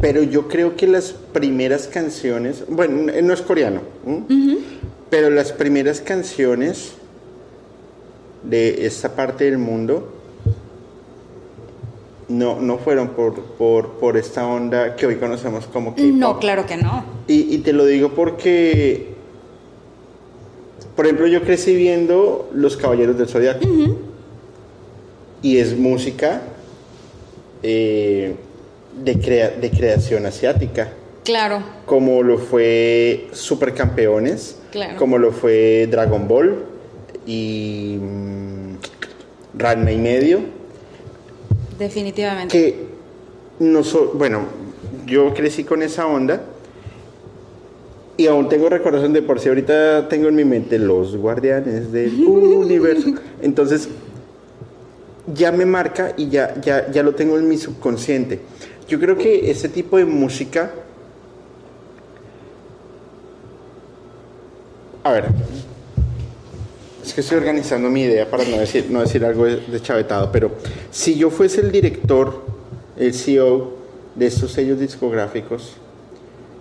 [0.00, 3.80] pero yo creo que las primeras canciones, bueno, no es coreano,
[5.10, 6.92] pero las primeras canciones
[8.42, 10.15] de esta parte del mundo
[12.28, 16.04] no, no fueron por, por, por esta onda que hoy conocemos como K-pop.
[16.14, 17.04] No, claro que no.
[17.28, 19.14] Y, y te lo digo porque,
[20.96, 23.66] por ejemplo, yo crecí viendo Los Caballeros del Zodiaco.
[25.42, 26.42] Y es música
[27.62, 28.34] eh,
[29.04, 30.90] de, crea- de creación asiática,
[31.24, 34.96] Claro, como lo fue Supercampeones, Claro.
[34.98, 36.64] como lo fue Dragon Ball
[37.26, 38.76] y mm,
[39.58, 40.40] Ranma y medio
[41.78, 42.56] definitivamente.
[42.56, 42.86] que
[43.60, 44.42] no so- bueno,
[45.06, 46.42] yo crecí con esa onda
[48.16, 52.24] y aún tengo recuerdos donde por si ahorita tengo en mi mente los guardianes del
[52.26, 53.10] universo.
[53.42, 53.88] Entonces,
[55.34, 58.40] ya me marca y ya, ya, ya lo tengo en mi subconsciente.
[58.88, 60.70] Yo creo que ese tipo de música...
[65.02, 65.26] A ver,
[67.06, 70.50] es que estoy organizando mi idea para no decir, no decir algo de- deschavetado, pero
[70.90, 72.42] si yo fuese el director,
[72.96, 73.74] el CEO
[74.14, 75.74] de estos sellos discográficos,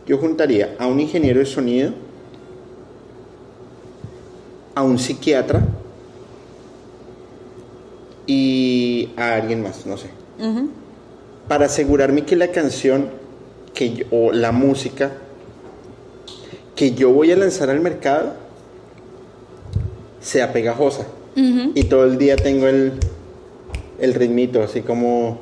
[0.05, 1.93] yo juntaría a un ingeniero de sonido,
[4.75, 5.65] a un psiquiatra
[8.27, 10.10] y a alguien más, no sé,
[11.47, 13.10] para asegurarme que la canción
[13.73, 15.12] que o la música
[16.75, 18.34] que yo voy a lanzar al mercado
[20.25, 21.05] sea pegajosa.
[21.35, 22.93] Y todo el día tengo el,
[23.99, 25.38] el ritmito, así como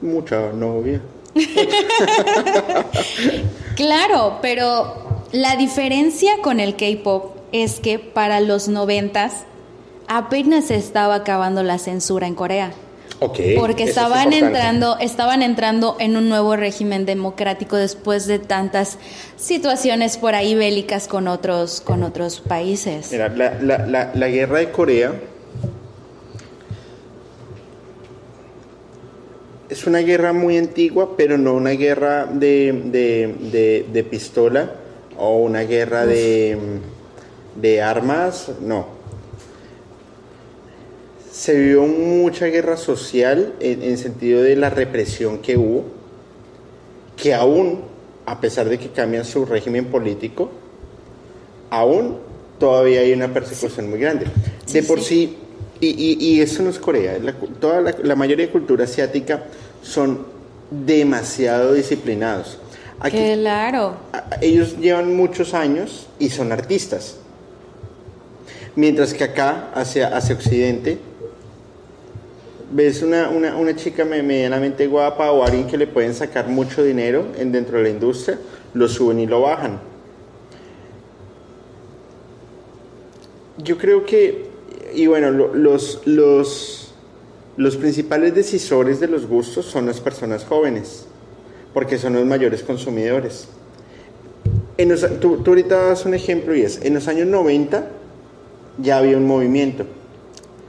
[0.00, 1.02] mucha novia.
[3.76, 4.94] claro, pero
[5.32, 9.44] la diferencia con el K-pop es que para los noventas
[10.08, 12.72] apenas se estaba acabando la censura en Corea.
[13.18, 18.98] Porque estaban entrando, estaban entrando en un nuevo régimen democrático después de tantas
[19.36, 23.10] situaciones por ahí bélicas con otros, con otros países.
[23.12, 25.12] Mira, la, guerra de Corea
[29.68, 34.72] es una guerra muy antigua, pero no una guerra de, pistola
[35.16, 36.58] o una guerra de,
[37.56, 38.93] de armas, no
[41.34, 45.84] se vio mucha guerra social en, el sentido de la represión que hubo,
[47.16, 47.80] que aún,
[48.24, 50.52] a pesar de que cambian su régimen político,
[51.70, 52.18] aún
[52.60, 54.26] todavía hay una persecución muy grande.
[54.72, 55.36] de por sí,
[55.80, 59.42] y, eso no es Corea, la, toda la, mayoría de cultura asiática
[59.82, 60.24] son
[60.70, 62.58] demasiado disciplinados.
[63.10, 63.96] claro.
[64.40, 67.16] ellos llevan muchos años y son artistas.
[68.76, 70.98] Mientras que acá, hacia, hacia Occidente,
[72.74, 77.24] ves una, una, una, chica medianamente guapa o alguien que le pueden sacar mucho dinero
[77.38, 78.36] en, dentro de la industria,
[78.74, 79.80] lo suben y lo bajan.
[83.58, 84.48] Yo creo que,
[84.92, 86.92] y bueno, los, los,
[87.56, 91.06] los principales decisores de los gustos son las personas jóvenes,
[91.72, 93.46] porque son los mayores consumidores.
[94.78, 97.86] En tú, tú ahorita das un ejemplo y es, en los años 90
[98.78, 99.86] ya había un movimiento.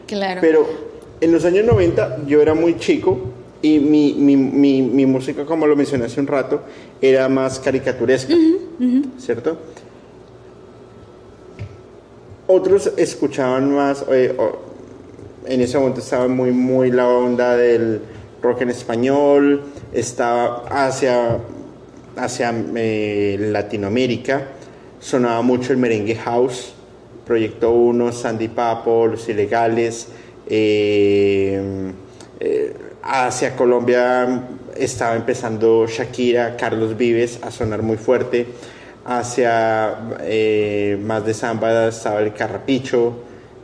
[0.05, 0.39] Claro.
[0.39, 3.19] Pero en los años 90 yo era muy chico
[3.61, 4.35] y mi, mi,
[4.81, 6.61] mi, música, como lo mencioné hace un rato,
[7.01, 8.35] era más caricaturesca,
[9.17, 9.57] ¿cierto?
[12.47, 14.35] Otros escuchaban más, eh,
[15.47, 18.01] en ese momento estaba muy, muy la onda del
[18.43, 21.39] rock en español, estaba hacia,
[22.17, 24.47] hacia eh, Latinoamérica,
[24.99, 26.73] sonaba mucho el merengue house,
[27.25, 30.09] Proyecto 1, Sandy Papo, Los Ilegales,
[30.47, 31.91] eh,
[32.39, 38.45] eh, hacia Colombia estaba empezando Shakira, Carlos Vives a sonar muy fuerte.
[39.05, 43.13] Hacia eh, más de samba estaba el Carrapicho.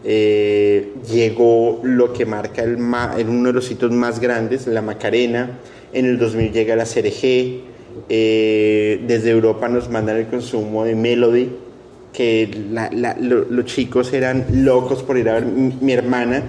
[0.04, 5.60] llegó lo que marca el, uno de los sitios más grandes, la Macarena.
[5.94, 7.62] En el 2000 llega la CRG.
[8.08, 11.50] desde Europa nos mandan el consumo de Melody,
[12.13, 12.50] que
[13.50, 16.44] los chicos eran locos por ir a ver mi hermana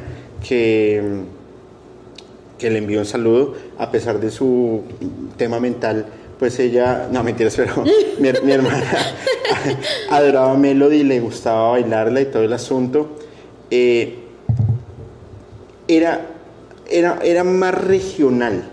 [0.47, 1.03] que,
[2.59, 4.83] que le envió un saludo, a pesar de su
[5.37, 6.07] tema mental,
[6.39, 7.85] pues ella, no mentiras, pero
[8.19, 8.93] mi, hermana
[10.11, 13.17] adoraba Melody, le gustaba bailarla y todo el asunto.
[13.71, 14.19] Eh,
[15.89, 16.27] era,
[16.91, 18.71] era, era más regional.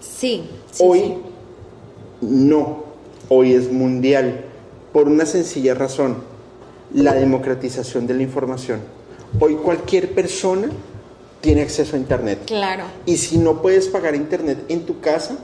[0.00, 0.44] Sí.
[0.78, 1.14] hoy
[2.22, 2.84] no,
[3.28, 4.44] hoy es mundial,
[4.92, 6.16] por una sencilla razón,
[6.94, 8.80] la democratización de la información.
[9.40, 10.68] Hoy cualquier persona
[11.42, 12.46] tiene acceso a Internet.
[12.46, 12.84] Claro.
[13.04, 15.36] Y si no puedes pagar Internet en tu casa,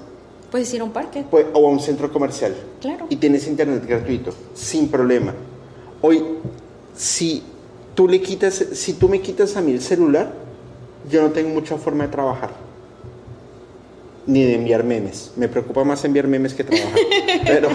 [0.50, 1.24] puedes ir a un parque.
[1.30, 2.54] Pues, o a un centro comercial.
[2.80, 3.06] Claro.
[3.10, 5.34] Y tienes Internet gratuito, sin problema.
[6.00, 6.24] Hoy,
[6.96, 7.42] si
[7.94, 10.32] tú, le quitas, si tú me quitas a mí el celular,
[11.10, 12.50] yo no tengo mucha forma de trabajar.
[14.26, 15.32] Ni de enviar memes.
[15.36, 17.00] Me preocupa más enviar memes que trabajar.
[17.44, 17.70] Pero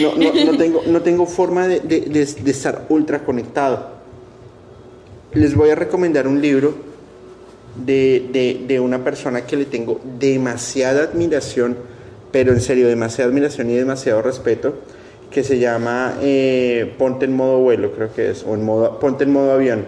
[0.00, 3.98] no, no, tengo, no tengo forma de, de, de estar ultra conectado.
[5.34, 6.87] Les voy a recomendar un libro
[7.84, 11.76] de, una persona que le tengo demasiada admiración,
[12.30, 14.74] pero en serio, demasiada admiración y demasiado respeto,
[15.30, 19.24] que se llama eh, Ponte en modo vuelo, creo que es, o en modo, Ponte
[19.24, 19.84] en modo avión,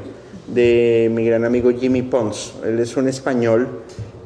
[0.46, 2.54] de mi gran amigo Jimmy Pons.
[2.64, 3.68] Él es un español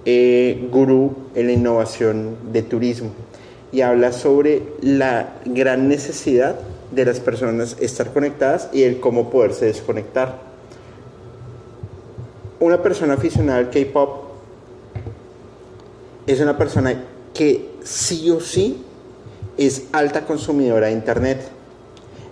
[0.04, 3.10] eh, gurú en la innovación de turismo
[3.72, 6.56] y habla sobre la gran necesidad
[6.92, 10.53] de las personas estar conectadas y el cómo poderse desconectar
[12.64, 14.24] una persona aficionada al K-pop
[16.26, 17.04] es una persona
[17.34, 18.82] que sí o sí
[19.58, 21.40] es alta consumidora de Internet.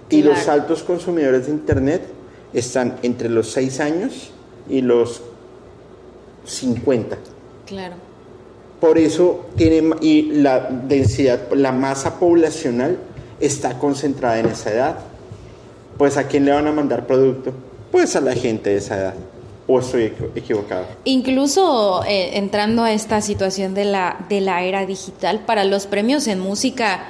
[0.08, 2.02] Y los altos consumidores de Internet
[2.52, 4.30] están entre los 6 años
[4.68, 5.22] y los
[6.46, 7.16] 50.
[7.66, 7.94] Claro.
[8.80, 12.98] Por eso tiene y la densidad, la masa poblacional
[13.38, 14.98] está concentrada en esa edad.
[15.98, 17.52] Pues a quién le van a mandar producto?
[17.90, 19.14] Pues a la gente de esa edad.
[19.66, 20.86] ¿O estoy equivocado?
[21.04, 26.26] Incluso eh, entrando a esta situación de la, de la era digital, para los premios
[26.26, 27.04] en música,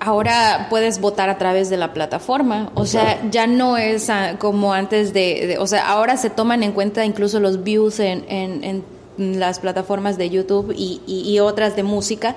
[0.00, 2.70] ahora puedes votar a través de la plataforma.
[2.74, 6.72] O sea, ya no es ah, como antes de, O sea, ahora se toman en
[6.72, 8.84] cuenta incluso los views en, en,
[9.18, 12.34] las plataformas de YouTube y, y, otras de música.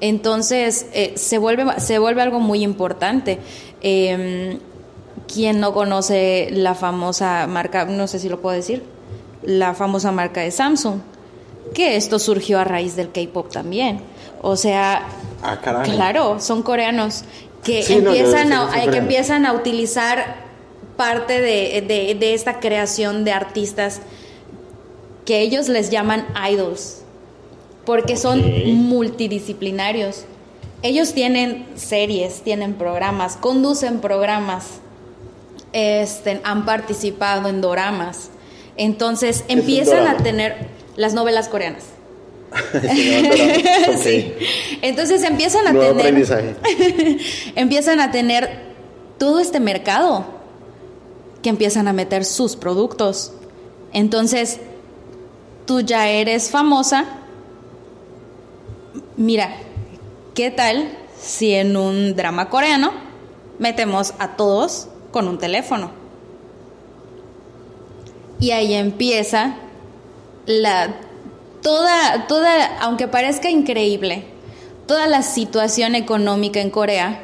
[0.00, 3.38] Entonces, eh, se, vuelve, se vuelve algo muy importante.
[3.82, 4.58] Eh,
[5.32, 8.84] ¿Quién no conoce la famosa marca, no sé si lo puedo decir,
[9.42, 11.00] la famosa marca de Samsung?
[11.74, 14.00] Que esto surgió a raíz del K-pop también.
[14.42, 15.06] O sea,
[15.42, 17.24] ah, claro, son coreanos
[17.64, 20.46] que, empiezan, a, que empiezan a utilizar
[20.96, 24.00] parte de, esta creación de artistas
[25.24, 27.02] que ellos les llaman idols,
[27.84, 28.40] porque son
[28.88, 30.24] multidisciplinarios.
[30.82, 34.80] Ellos tienen series, tienen programas, conducen programas,
[35.76, 38.30] este, han participado en doramas.
[38.78, 41.84] Entonces empiezan a tener las novelas coreanas.
[44.80, 46.56] Entonces empiezan a tener
[47.56, 48.48] empiezan a tener
[49.18, 50.24] todo este mercado
[51.42, 53.34] que empiezan a meter sus productos.
[53.92, 54.60] Entonces,
[55.66, 57.04] tú ya eres famosa.
[59.18, 59.56] Mira,
[60.34, 60.88] ¿qué tal
[61.20, 62.92] si en un drama coreano
[63.58, 65.90] metemos a todos con un teléfono?
[68.38, 69.56] Y ahí empieza
[70.46, 70.96] la
[71.62, 74.24] toda, toda, aunque parezca increíble,
[74.86, 77.22] toda la situación económica en Corea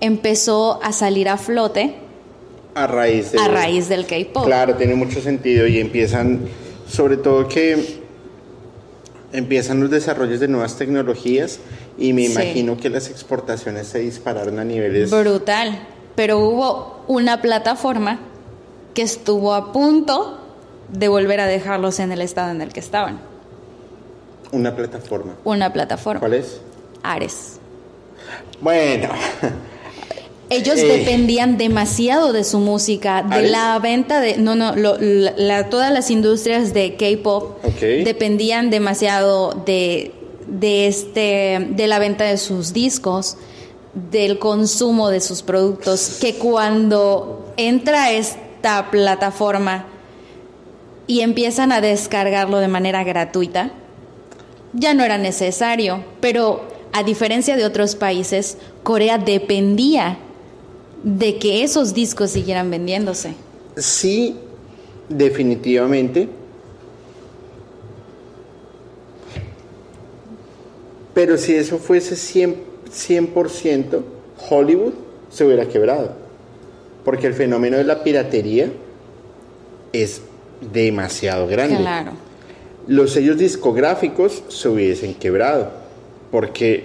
[0.00, 1.96] empezó a salir a flote
[2.74, 4.46] a raíz, a raíz del K-pop.
[4.46, 6.40] Claro, tiene mucho sentido y empiezan,
[6.88, 7.98] sobre todo que
[9.32, 11.58] empiezan los desarrollos de nuevas tecnologías
[11.98, 15.80] y me imagino que las exportaciones se dispararon a niveles brutal,
[16.18, 18.18] pero hubo una plataforma
[18.92, 20.36] que estuvo a punto
[20.88, 23.20] de volver a dejarlos en el estado en el que estaban.
[24.50, 25.36] Una plataforma.
[25.44, 26.18] Una plataforma.
[26.18, 26.60] ¿Cuál es?
[27.04, 27.60] Ares.
[28.60, 29.10] Bueno.
[30.50, 30.86] Ellos eh.
[30.88, 34.38] dependían demasiado de su música, de la venta de...
[34.38, 40.10] No, no, la, todas las industrias de K-Pop dependían demasiado de,
[40.48, 43.36] de, este, de la venta de sus discos,
[43.94, 49.86] del consumo de sus productos, que cuando entra esta plataforma
[51.06, 53.72] y empiezan a descargarlo de manera gratuita,
[54.72, 56.62] ya no era necesario, pero
[56.92, 60.18] a diferencia de otros países, Corea dependía
[61.02, 63.34] de que esos discos siguieran vendiéndose.
[63.76, 64.36] Sí,
[65.08, 66.28] definitivamente.
[71.14, 72.16] Pero si eso fuese
[72.90, 74.00] 100%,
[74.50, 74.94] Hollywood
[75.30, 76.12] se hubiera quebrado.
[77.04, 78.70] Porque el fenómeno de la piratería
[79.92, 80.22] es
[80.72, 81.76] demasiado grande.
[81.76, 82.28] Claro
[82.88, 85.70] los sellos discográficos se hubiesen quebrado,
[86.30, 86.84] porque,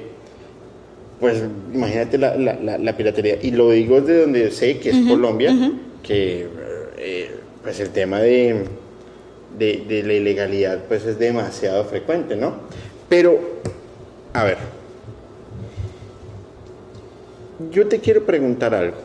[1.19, 1.41] pues,
[1.73, 5.55] imagínate la, piratería, y lo digo de donde sé que es Colombia,
[6.03, 6.47] que,
[6.97, 7.31] eh,
[7.63, 8.65] pues, el tema de,
[9.57, 12.53] de, la ilegalidad, pues, es demasiado frecuente, ¿no?
[13.07, 13.39] Pero,
[14.33, 14.57] a ver,
[17.71, 18.97] yo te quiero preguntar algo,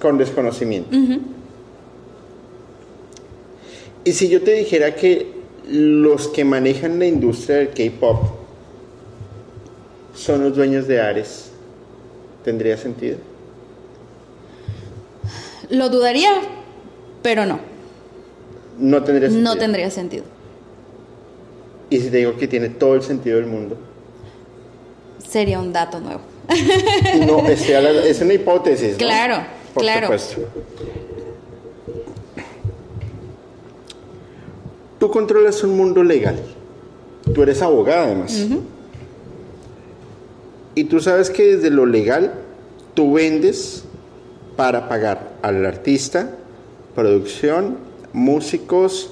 [0.00, 0.96] con desconocimiento.
[4.04, 5.32] Y si yo te dijera que
[5.68, 8.22] los que manejan la industria del K-pop
[10.14, 11.50] son los dueños de Ares,
[12.44, 13.16] ¿tendría sentido?
[15.70, 16.30] Lo dudaría,
[17.22, 17.58] pero no.
[18.78, 19.54] No tendría sentido.
[19.54, 20.24] No tendría sentido.
[21.88, 23.76] ¿Y si te digo que tiene todo el sentido del mundo?
[25.26, 26.33] Sería un dato nuevo.
[27.26, 28.96] no, es una hipótesis.
[28.96, 30.06] Claro, Por claro.
[30.06, 30.42] Supuesto.
[34.98, 36.38] Tú controlas un mundo legal.
[37.34, 38.46] Tú eres abogada además.
[40.74, 42.34] Y tú sabes que desde lo legal
[42.94, 43.84] tú vendes
[44.56, 46.30] para pagar al artista,
[46.94, 47.78] producción,
[48.12, 49.10] músicos,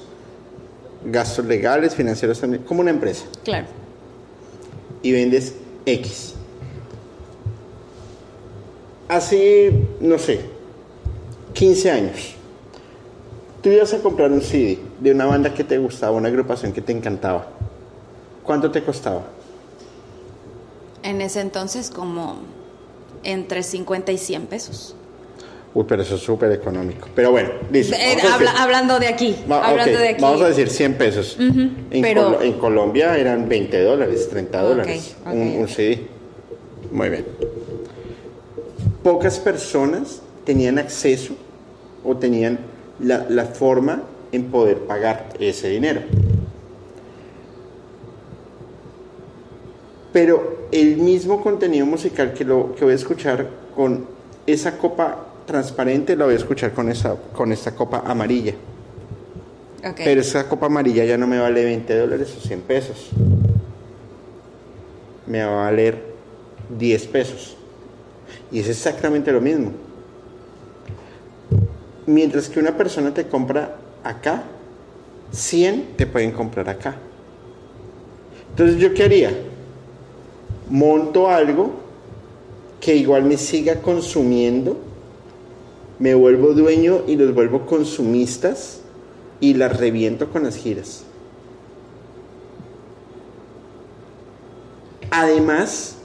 [1.05, 3.25] gastos legales, financieros también, como una empresa.
[3.43, 3.67] Claro.
[5.01, 5.53] Y vendes
[5.85, 6.32] X.
[9.07, 10.41] Hace, no sé,
[11.53, 12.35] 15 años
[13.63, 16.81] Tú ibas a comprar un CD de una banda que te gustaba, una agrupación que
[16.81, 17.47] te encantaba.
[18.43, 19.23] ¿Cuánto te costaba?
[21.01, 22.39] En ese entonces como
[23.23, 24.95] entre 50 y 100 pesos.
[25.73, 27.07] Uy, pero eso es súper económico.
[27.15, 27.95] Pero bueno, listo.
[27.95, 28.17] Eh,
[28.59, 29.33] hablando de aquí.
[29.49, 30.21] hablando de aquí.
[30.21, 31.37] Vamos a decir 100 pesos.
[31.39, 32.41] en, pero...
[32.41, 36.05] en, Colombia eran 20 dólares, 30 dólares un CD.
[36.91, 37.25] Muy bien.
[39.03, 41.35] Pocas personas tenían acceso
[42.03, 42.59] o tenían
[42.99, 46.01] la, forma en poder pagar ese dinero.
[50.11, 54.05] Pero el mismo contenido musical que, lo, que voy a escuchar con
[54.45, 58.53] esa copa transparente, lo voy a escuchar con, esa, con esta copa amarilla.
[59.97, 63.09] Pero esa copa amarilla ya no me vale 20 dólares o 100 pesos.
[65.27, 66.01] Me va a valer
[66.77, 67.57] 10 pesos.
[68.53, 69.71] Y es exactamente lo mismo.
[72.05, 74.43] Mientras que una persona te compra acá,
[75.31, 76.95] 100 te pueden comprar acá.
[78.51, 79.31] Entonces, ¿yo qué haría?
[80.69, 81.71] Monto algo
[82.79, 84.77] que igual me siga consumiendo,
[85.97, 88.81] me vuelvo dueño y los vuelvo consumistas
[89.39, 91.05] y las reviento con las giras.
[95.09, 95.97] Además,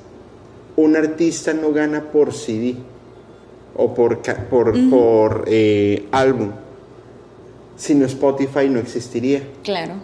[0.78, 2.76] un artista no gana por CD
[3.74, 4.18] o por,
[4.48, 6.50] por, por eh, álbum.
[7.76, 9.42] Si no Spotify no existiría.
[9.64, 9.94] Claro.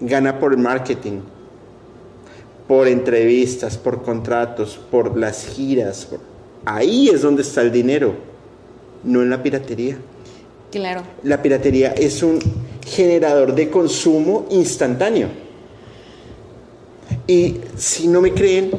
[0.00, 1.20] Gana por marketing,
[2.68, 6.06] por entrevistas, por contratos, por las giras.
[6.06, 6.20] por-
[6.64, 8.14] Ahí es donde está el dinero,
[9.02, 9.96] no en la piratería.
[10.70, 11.02] Claro.
[11.24, 12.38] La piratería es un
[12.86, 15.28] generador de consumo instantáneo.
[17.26, 18.70] Y si no me creen,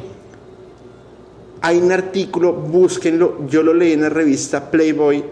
[1.65, 5.23] hay un artículo, búsquenlo, yo lo leí en la revista Playboy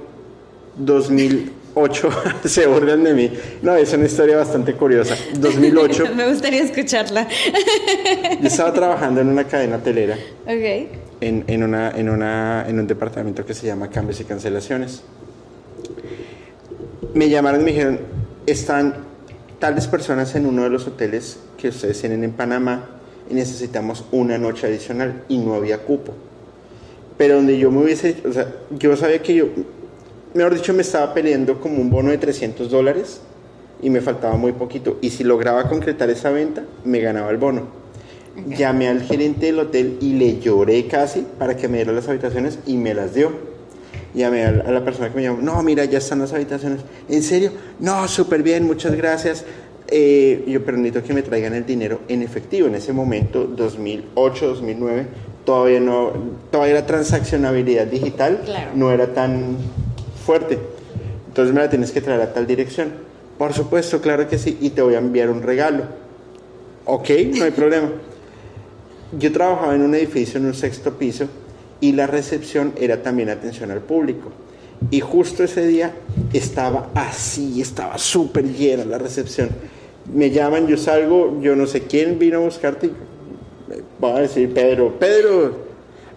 [0.77, 2.09] 2008,
[2.45, 3.31] se burlan de mí.
[3.61, 5.15] No, es una historia bastante curiosa.
[5.37, 7.27] 2008, Me gustaría escucharla.
[8.41, 10.15] yo estaba trabajando en una cadena telera
[10.45, 10.89] ok.
[11.21, 15.03] en, en una, en, una, en un departamento que se llama Cambios y Cancelaciones.
[17.13, 17.99] Me llamaron y me dijeron,
[18.47, 18.95] están
[19.59, 22.89] tales personas en uno de los hoteles que ustedes tienen en Panamá
[23.33, 26.13] y necesitamos una noche adicional y no había cupo.
[27.17, 29.45] Pero donde yo me hubiese, o sea, yo sabía que yo,
[30.35, 33.21] mejor dicho, me estaba peleando como un bono de 300 dólares
[33.81, 34.99] y me faltaba muy poquito.
[35.01, 37.63] Y si lograba concretar esa venta, me ganaba el bono.
[38.47, 42.59] Llamé al gerente del hotel y le lloré casi para que me diera las habitaciones
[42.67, 43.31] y me las dio.
[44.13, 46.81] Llamé a la, a la persona que me llamó, no, mira, ya están las habitaciones.
[47.09, 47.51] ¿En serio?
[47.79, 49.43] No, súper bien, muchas gracias.
[49.87, 52.67] Eh, yo, pero necesito que me traigan el dinero en efectivo.
[52.67, 55.07] En ese momento, 2008, 2009,
[55.45, 56.11] todavía no,
[56.51, 58.71] todavía la transaccionabilidad digital Claro.
[58.75, 59.57] no era tan
[60.25, 60.57] fuerte.
[61.27, 62.91] Entonces me la tienes que traer a tal dirección.
[63.37, 65.83] Por supuesto, claro que sí, y te voy a enviar un regalo.
[66.85, 67.89] Ok, no hay problema.
[69.17, 71.27] Yo trabajaba en un edificio en un sexto piso
[71.81, 74.31] y la recepción era también atención al público.
[74.91, 75.93] Y justo ese día
[76.33, 79.49] estaba así, estaba súper llena la recepción.
[80.13, 82.89] Me llaman, yo salgo, yo no sé quién vino a buscarte.
[83.99, 85.55] Voy a decir Pedro, Pedro,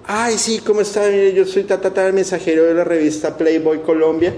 [0.07, 1.09] ay sí, ¿cómo está?
[1.09, 4.35] Mire, yo soy ta, ta, el mensajero de la revista Playboy Colombia.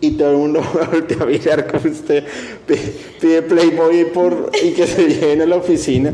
[0.00, 0.62] Y todo el mundo
[0.92, 2.24] voltea a mirar como usted
[2.66, 2.76] pi-
[3.20, 6.12] pide Playboy por, y que se llene la oficina.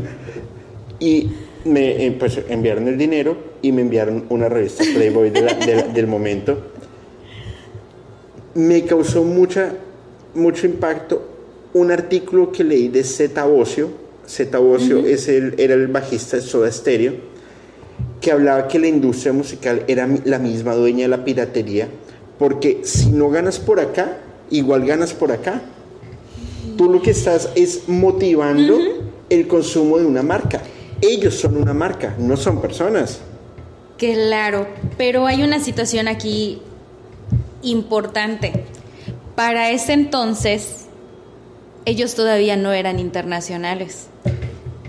[0.99, 1.29] Y
[1.65, 5.75] me eh, pues, enviaron el dinero y me enviaron una revista Playboy de la- de
[5.75, 6.71] la- del momento.
[8.55, 9.73] Me causó mucha,
[10.33, 11.35] mucho impacto
[11.75, 13.89] un artículo que leí de Zeta Bocio.
[14.25, 17.13] Zeta Bocio es el, era el bajista de Soda Stereo,
[18.21, 21.89] que hablaba que la industria musical era la misma dueña de la piratería,
[22.39, 25.61] porque si no ganas por acá, igual ganas por acá.
[26.77, 28.79] Tú lo que estás es motivando
[29.29, 30.61] el consumo de una marca.
[31.01, 33.19] Ellos son una marca, no son personas.
[33.97, 34.65] Claro,
[34.97, 36.61] pero hay una situación aquí
[37.65, 38.51] importante.
[39.35, 40.85] Para ese entonces,
[41.85, 44.07] ellos todavía no eran internacionales.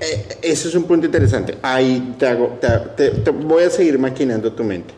[0.00, 1.56] Eh, eso es un punto interesante.
[1.62, 4.94] Ahí te, hago, te, te- te voy a seguir maquinando tu mente.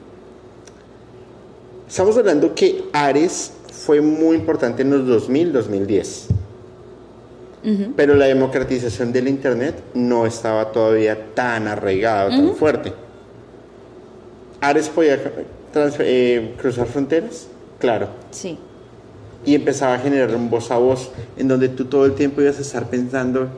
[1.88, 6.26] Estamos hablando que Ares fue muy importante en los 2000, 2010.
[7.96, 12.94] Pero la democratización del Internet no estaba todavía tan arraigada, tan fuerte.
[14.60, 15.18] Ares podía
[15.98, 17.46] eh, cruzar fronteras,
[17.78, 18.58] claro Sí.
[19.44, 22.58] y empezaba a generar un voz a voz en donde tú todo el tiempo ibas
[22.58, 23.48] a estar pensando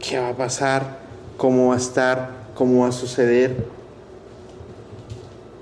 [0.00, 0.98] qué va a pasar,
[1.36, 3.56] cómo va a estar, cómo va a suceder.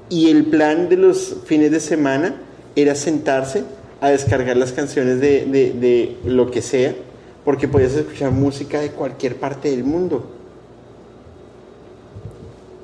[0.09, 2.37] Y el plan de los fines de semana
[2.74, 3.64] era sentarse
[4.01, 6.95] a descargar las canciones de, de- de lo que sea,
[7.45, 10.24] porque podías escuchar música de cualquier parte del mundo.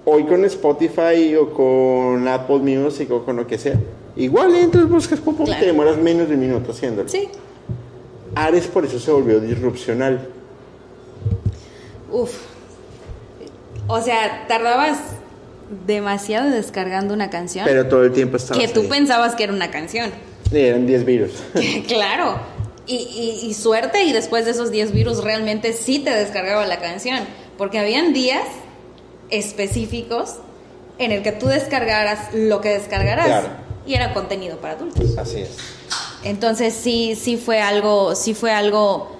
[0.05, 3.79] Hoy con Spotify o con Apple Music o con lo que sea,
[4.17, 5.61] igual entras, buscas, pum, Claro.
[5.61, 7.09] te demoras menos de un minuto haciéndolo.
[7.09, 7.29] Sí.
[8.35, 10.29] Ares por eso se volvió disrupcional.
[12.11, 12.33] Uf.
[13.89, 14.99] O sea, tardabas
[15.87, 19.71] demasiado descargando una canción Pero todo el tiempo estaba que tú pensabas que era una
[19.71, 20.11] canción.
[20.53, 21.33] Eran 10 virus.
[21.89, 22.37] claro.
[22.87, 26.79] Y, y- y suerte, y después de esos 10 virus realmente sí te descargaba la
[26.81, 27.21] canción.
[27.59, 28.43] porque habían días
[29.31, 30.37] específicos
[30.99, 33.49] en el que tú descargaras lo que descargaras Claro.
[33.87, 35.17] Y era contenido para adultos.
[35.19, 35.51] Así es.
[36.23, 39.17] Entonces sí, sí fue algo, sí fue algo.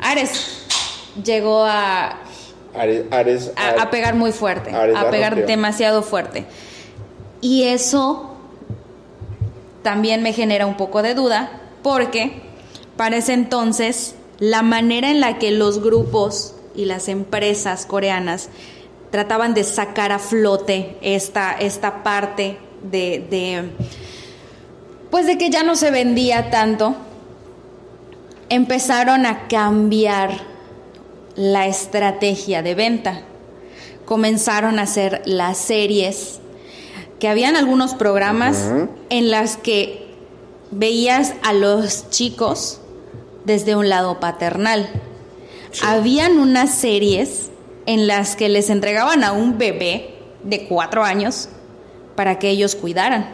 [0.00, 0.64] Ares
[1.22, 2.20] llegó a,
[2.74, 6.46] Ares, Ares, a, a pegar muy fuerte, a pegar demasiado fuerte.
[7.40, 8.34] Y eso
[9.82, 12.42] también me genera un poco de duda, porque
[12.96, 18.48] para ese entonces la manera en la que los grupos y las empresas coreanas
[19.10, 23.70] trataban de sacar a flote esta, esta parte de, de,
[25.10, 26.94] pues de que ya no se vendía tanto,
[28.48, 30.30] empezaron a cambiar
[31.36, 33.22] la estrategia de venta.
[34.04, 36.40] Comenzaron a hacer las series,
[37.18, 38.70] que habían algunos programas
[39.10, 40.06] en las que
[40.70, 42.80] veías a los chicos
[43.44, 44.88] desde un lado paternal.
[45.82, 47.50] Habían unas series
[47.86, 51.48] en las que les entregaban a un bebé de cuatro años
[52.18, 53.28] para que ellos cuidaran.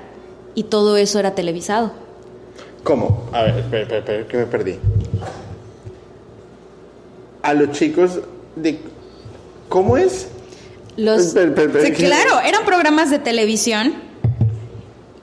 [0.55, 1.93] Y todo eso era televisado.
[2.83, 3.31] ¿Cómo?
[3.33, 4.79] A ver, espera, espera, espera, que me perdí.
[7.41, 8.21] A los chicos
[8.55, 8.79] de...
[9.71, 10.29] ¿Cómo es?
[10.99, 13.95] Los, claro, eran programas de televisión,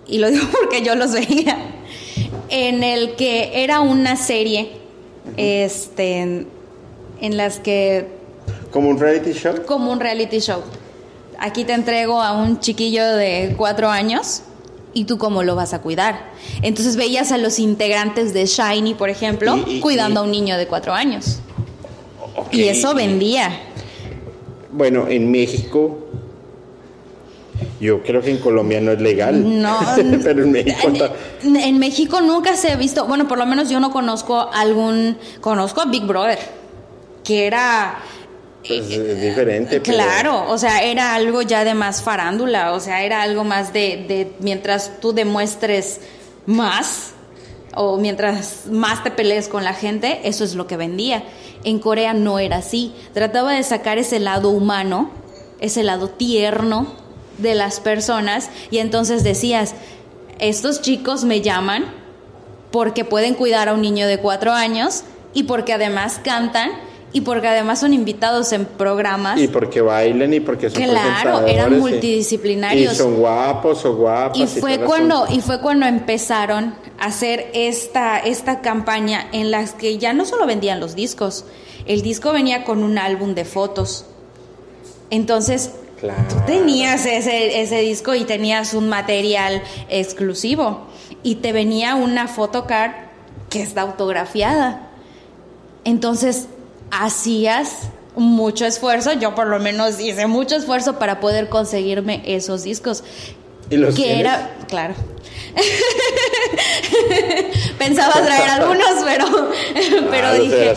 [0.07, 1.55] y lo digo porque yo los veía,
[2.49, 4.71] en el que era una serie,
[5.37, 6.47] este, en,
[7.21, 8.07] en las que,
[8.71, 9.53] ¿Como un reality show?
[9.67, 10.63] como un reality show.
[11.43, 14.43] Aquí te entrego a un chiquillo de cuatro años
[14.93, 16.29] y tú cómo lo vas a cuidar.
[16.61, 20.31] Entonces veías a los integrantes de Shiny, por ejemplo, Y- y- cuidando y- a un
[20.31, 21.39] niño de cuatro años.
[22.51, 23.49] Y eso vendía.
[24.71, 25.97] Bueno, en México...
[27.79, 29.61] Yo creo que en Colombia no es legal.
[29.61, 29.77] No,
[30.23, 30.87] Pero en México...
[31.43, 35.17] en, en México nunca se ha visto, bueno, por lo menos yo no conozco algún,
[35.41, 36.37] conozco a Big Brother,
[37.23, 37.95] que era,
[38.67, 39.81] pues, es diferente.
[39.81, 44.05] claro, o sea, era algo ya de más farándula, o sea, era algo más de,
[44.07, 46.01] de mientras tú demuestres
[46.45, 47.11] más
[47.75, 51.23] o mientras más te pelees con la gente, eso es lo que vendía.
[51.63, 55.11] En Corea no era así, trataba de sacar ese lado humano,
[55.59, 56.87] ese lado tierno
[57.37, 59.73] de las personas y entonces decías,
[60.39, 61.85] estos chicos me llaman
[62.71, 65.03] porque pueden cuidar a un niño de cuatro años
[65.33, 66.71] y porque además cantan
[67.13, 69.39] y porque además son invitados en programas.
[69.39, 72.93] Y porque bailan y porque son Claro, eran multidisciplinarios.
[72.93, 74.37] Y son guapos o guapas.
[74.37, 79.97] Y fue cuando y fue cuando empezaron a hacer esta esta campaña en las que
[79.97, 81.43] ya no solo vendían los discos,
[81.85, 84.05] el disco venía con un álbum de fotos.
[85.09, 86.23] Entonces, Claro.
[86.29, 90.87] tú tenías ese ese disco y tenías un material exclusivo
[91.23, 92.91] y te venía una photocard
[93.49, 94.87] que está autografiada.
[95.83, 96.47] Entonces,
[96.91, 103.03] hacías mucho esfuerzo, yo por lo menos hice mucho esfuerzo para poder conseguirme esos discos
[103.69, 104.19] ¿Y los que tienes?
[104.19, 104.93] era, claro.
[107.77, 109.25] Pensaba traer algunos, pero,
[110.09, 110.73] pero Ah, los dije.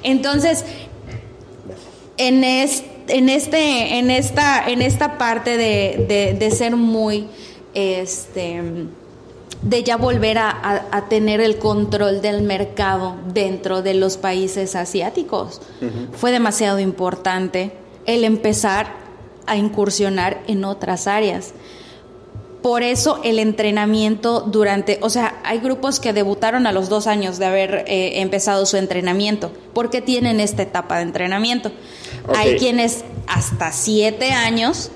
[0.02, 0.64] Entonces,
[2.16, 7.26] en, es- en este, en esta, en esta parte de, de- de ser muy,
[7.74, 8.62] este,
[9.62, 14.74] de ya volver a, a- a tener el control del mercado dentro de los países
[14.76, 15.60] asiáticos,
[16.12, 17.72] fue demasiado importante
[18.06, 18.86] el empezar
[19.46, 21.52] a incursionar en otras áreas.
[22.62, 27.38] Por eso el entrenamiento durante, o sea, hay grupos que debutaron a los dos años
[27.38, 31.70] de haber eh, empezado su entrenamiento, porque tienen esta etapa de entrenamiento.
[32.36, 34.90] Hay quienes hasta siete años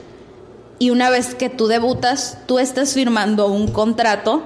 [0.79, 4.43] y una vez que tú debutas, tú estás firmando un contrato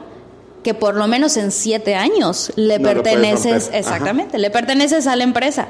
[0.63, 3.69] que por lo menos en siete años le No perteneces.
[3.69, 3.79] Ajá.
[3.79, 5.69] exactamente, le perteneces a la empresa.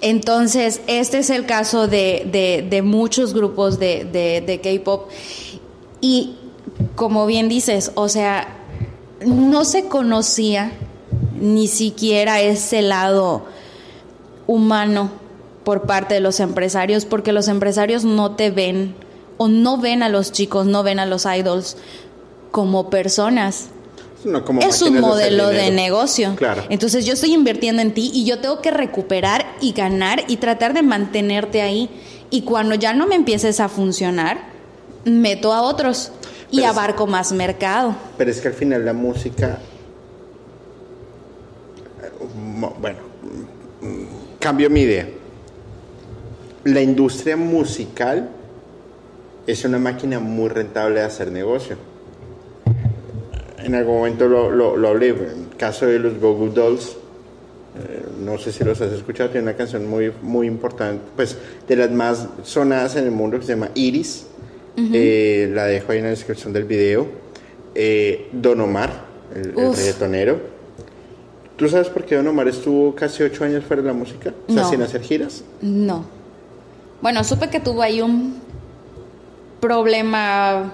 [0.00, 5.08] Entonces, este es el caso de, de- de muchos grupos de, de- de K-pop.
[6.00, 6.36] Y
[6.94, 8.56] como bien dices, o sea,
[9.24, 10.72] no se conocía
[11.40, 13.44] ni siquiera ese lado
[14.46, 15.10] humano
[15.64, 18.94] por parte de los empresarios, porque los empresarios no te ven
[19.38, 21.76] o no ven a los chicos, no ven a los idols
[22.50, 23.68] como personas.
[24.24, 26.34] No, como es un modelo de negocio.
[26.36, 26.64] Claro.
[26.70, 30.74] Entonces yo estoy invirtiendo en ti y yo tengo que recuperar y ganar y tratar
[30.74, 31.88] de mantenerte ahí.
[32.30, 34.38] Y cuando ya no me empieces a funcionar,
[35.04, 36.10] meto a otros
[36.50, 37.94] y es- abarco más mercado.
[38.18, 39.60] Pero es que al final la música.
[42.02, 42.10] eh,
[42.80, 42.98] Bueno,
[43.82, 45.08] mm, cambio mi idea.
[46.64, 48.28] La industria musical
[49.48, 51.76] es una máquina muy rentable de hacer negocio.
[53.64, 55.08] En algún momento lo, lo, lo hablé.
[55.08, 56.96] En el caso de los Go Go Dolls,
[57.78, 61.36] eh, no sé si los has escuchado, tiene una canción muy, muy importante, pues
[61.66, 64.26] de las más sonadas en el mundo que se llama Iris.
[64.76, 67.06] Eh, la dejo ahí en la descripción del video.
[67.74, 68.90] Eh, Don Omar,
[69.34, 70.40] el, el reggaetonero.
[71.56, 74.32] ¿Tú sabes por qué Don Omar estuvo casi ocho años fuera de la música?
[74.46, 74.70] O sea, No.
[74.70, 75.42] sin hacer giras.
[75.62, 76.04] No.
[77.02, 78.36] Bueno, supe que tuvo ahí un
[79.60, 80.72] problema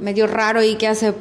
[0.00, 1.12] medio raro y que hace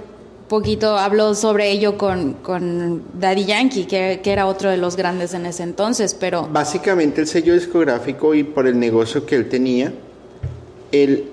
[0.49, 5.33] poquito habló sobre ello con, con Daddy Yankee, que, que era otro de los grandes
[5.33, 9.93] en ese entonces, pero Básicamente el sello discográfico y por el negocio que él tenía,
[10.91, 11.29] él,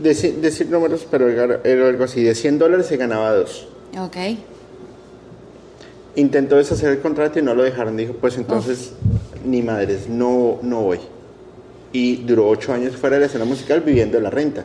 [0.00, 3.66] deci- decir números, pero era algo así, de 100 dólares se ganaba dos.
[3.98, 4.16] ok.
[6.16, 7.96] Intentó deshacer el contrato y no lo dejaron.
[7.96, 8.92] Dijo, pues entonces,
[9.44, 11.00] ni madres, no, no voy.
[11.94, 14.64] Y duró ocho años fuera de la escena musical viviendo la renta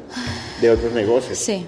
[0.61, 1.37] de otros negocios.
[1.37, 1.63] Sí.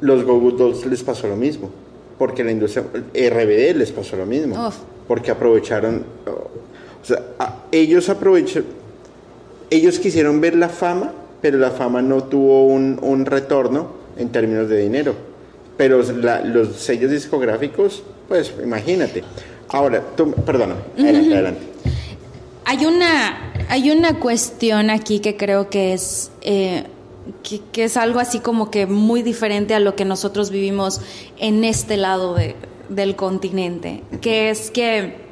[0.00, 1.70] Los Go Go Dolls les pasó lo mismo.
[2.18, 4.68] Porque la industria, RBD les pasó lo mismo.
[4.68, 4.76] Uf.
[5.08, 8.66] Porque aprovecharon, o sea, a- ellos aprovecharon,
[9.70, 14.68] ellos quisieron ver la fama, pero la fama no tuvo un, un retorno en términos
[14.68, 15.14] de dinero.
[15.76, 19.24] Pero la- los sellos discográficos, pues imagínate.
[19.68, 21.60] Ahora, tú, perdóname, adelante, adelante.
[22.64, 26.84] Hay una, hay una cuestión aquí que creo que es, eh,
[27.72, 31.00] que, es algo así como que muy diferente a lo que nosotros vivimos
[31.38, 32.54] en este lado de-
[32.88, 35.22] del continente, que es que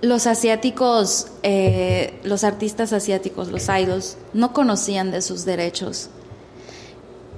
[0.00, 6.08] los asiáticos, eh, los artistas asiáticos, los idols, no conocían de sus derechos.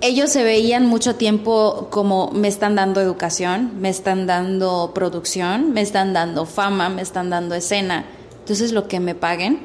[0.00, 5.80] Ellos se veían mucho tiempo como me están dando educación, me están dando producción, me
[5.80, 8.04] están dando fama, me están dando escena.
[8.40, 9.60] Entonces lo que me paguen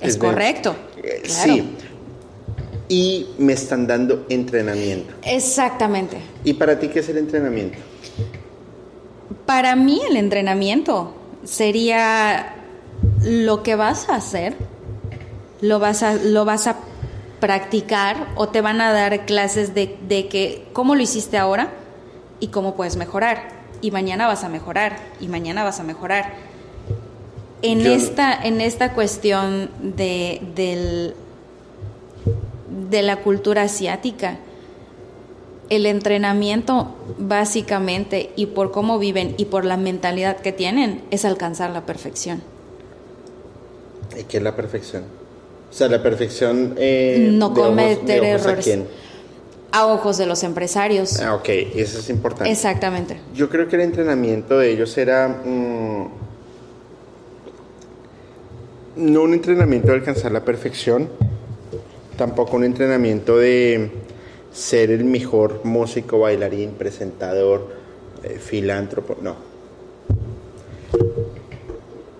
[0.00, 0.76] es, correcto.
[1.02, 1.54] Eh, Claro.
[1.54, 1.70] Sí.
[2.90, 5.14] Y me están dando entrenamiento.
[5.22, 6.18] Exactamente.
[6.44, 7.78] ¿Y para ti qué es el entrenamiento?
[9.44, 11.12] Para mí el entrenamiento
[11.44, 12.54] sería
[13.22, 14.54] lo que vas a hacer,
[15.60, 16.76] lo vas a, lo vas a
[17.40, 21.70] practicar o te van a dar clases de, de que cómo lo hiciste ahora
[22.40, 23.56] y cómo puedes mejorar.
[23.80, 26.32] Y mañana vas a mejorar y mañana vas a mejorar.
[27.62, 31.14] En, Yo- esta, en esta cuestión de, del,
[32.90, 34.38] de la cultura asiática,
[35.70, 41.70] el entrenamiento básicamente y por cómo viven y por la mentalidad que tienen es alcanzar
[41.70, 42.42] la perfección.
[44.18, 45.04] ¿Y qué es la perfección?
[45.70, 46.74] O sea, la perfección...
[46.78, 48.86] eh, No de ojos- cometer de ojos a quién?
[49.70, 51.20] A ojos de los empresarios.
[51.20, 52.50] Ah, ok, eso es importante.
[52.50, 53.18] Exactamente.
[53.34, 56.06] Yo creo que el entrenamiento de ellos era mm,
[58.96, 61.08] no un entrenamiento de alcanzar la perfección,
[62.16, 63.90] tampoco un entrenamiento de
[64.52, 67.68] ser el mejor músico, bailarín, presentador,
[68.24, 69.36] eh, filántropo, no.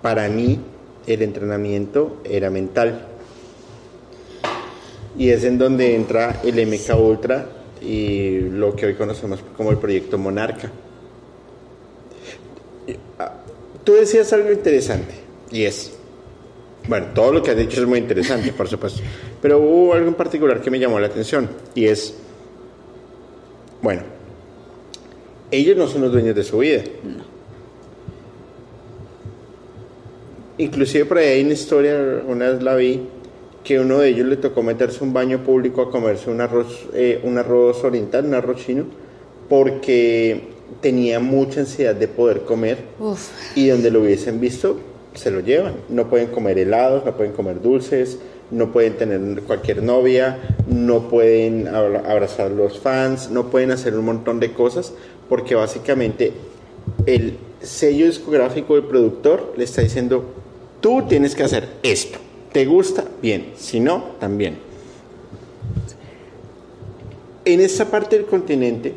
[0.02, 0.60] Para mí
[1.06, 3.07] el entrenamiento era mental.
[5.18, 7.46] Y es en donde entra el MK Ultra
[7.82, 10.70] y lo que hoy conocemos como el proyecto Monarca.
[13.18, 13.34] Ah,
[13.84, 15.14] Tú decías algo interesante
[15.50, 15.92] y es,
[16.86, 19.00] bueno, todo lo que has dicho es muy interesante, por supuesto,
[19.40, 22.14] pero hubo algo en particular que me llamó la atención y es,
[23.80, 24.02] bueno,
[25.50, 26.82] ellos no son los dueños de su vida.
[30.58, 33.08] Inclusive por ahí hay una historia, una vez la vi,
[33.68, 37.20] que uno de ellos le tocó meterse un baño público a comerse un arroz, eh,
[37.22, 38.84] un arroz oriental, un arroz chino,
[39.48, 40.40] porque
[40.80, 43.28] tenía mucha ansiedad de poder comer Uf.
[43.54, 44.78] y donde lo hubiesen visto
[45.14, 45.74] se lo llevan.
[45.90, 48.18] No pueden comer helados, no pueden comer dulces,
[48.50, 53.94] no pueden tener cualquier novia, no pueden abra- abrazar a los fans, no pueden hacer
[53.98, 54.94] un montón de cosas
[55.28, 56.32] porque básicamente
[57.04, 60.24] el sello discográfico del productor le está diciendo,
[60.80, 62.18] tú tienes que hacer esto.
[62.52, 63.04] ¿Te gusta?
[63.20, 63.52] Bien.
[63.56, 64.58] Si no, también.
[67.44, 68.94] En esta parte del continente,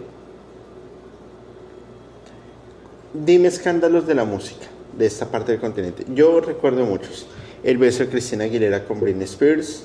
[3.14, 6.06] dime escándalos de la música de esta parte del continente.
[6.14, 7.28] Yo recuerdo muchos.
[7.64, 9.84] El beso de Cristina Aguilera con Britney Spears.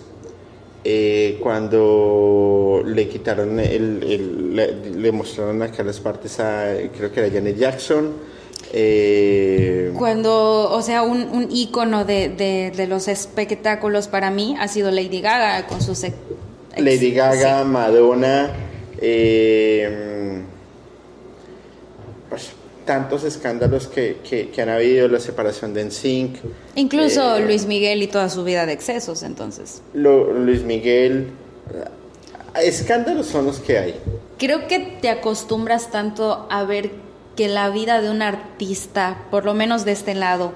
[0.88, 4.54] eh, cuando le quitaron el,
[5.02, 8.12] le mostraron acá las partes a creo que era Janet Jackson
[8.72, 14.68] eh, Cuando, o sea, un, un ícono de, de- de los espectáculos para mí ha
[14.68, 16.02] sido Lady Gaga con sus...
[16.04, 16.14] ex-
[16.76, 17.68] Lady Gaga, sí.
[17.68, 18.50] Madonna,
[19.00, 20.42] eh,
[22.28, 22.50] pues,
[22.84, 26.36] tantos escándalos que, que- que han habido, la separación de NSYNC,
[26.74, 29.80] Incluso eh, Luis Miguel y toda su vida de excesos, entonces.
[29.94, 31.28] lo- Luis Miguel.
[32.62, 33.94] Escándalos son los que hay.
[34.38, 36.90] Creo que te acostumbras tanto a ver
[37.36, 40.52] que la vida de un artista, por lo menos de este lado,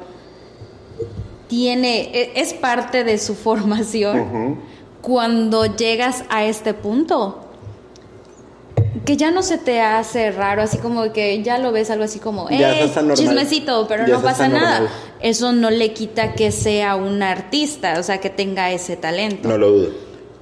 [1.46, 4.58] tiene, e, es parte de su formación
[5.02, 7.46] cuando llegas a este punto.
[9.04, 12.18] Que ya no se te hace raro, así como que ya lo ves algo así
[12.18, 14.88] como, eh, chismecito, pero no pasa nada.
[15.20, 19.48] Eso no le quita que sea un artista, o sea, que tenga ese talento.
[19.48, 19.88] No lo dudo.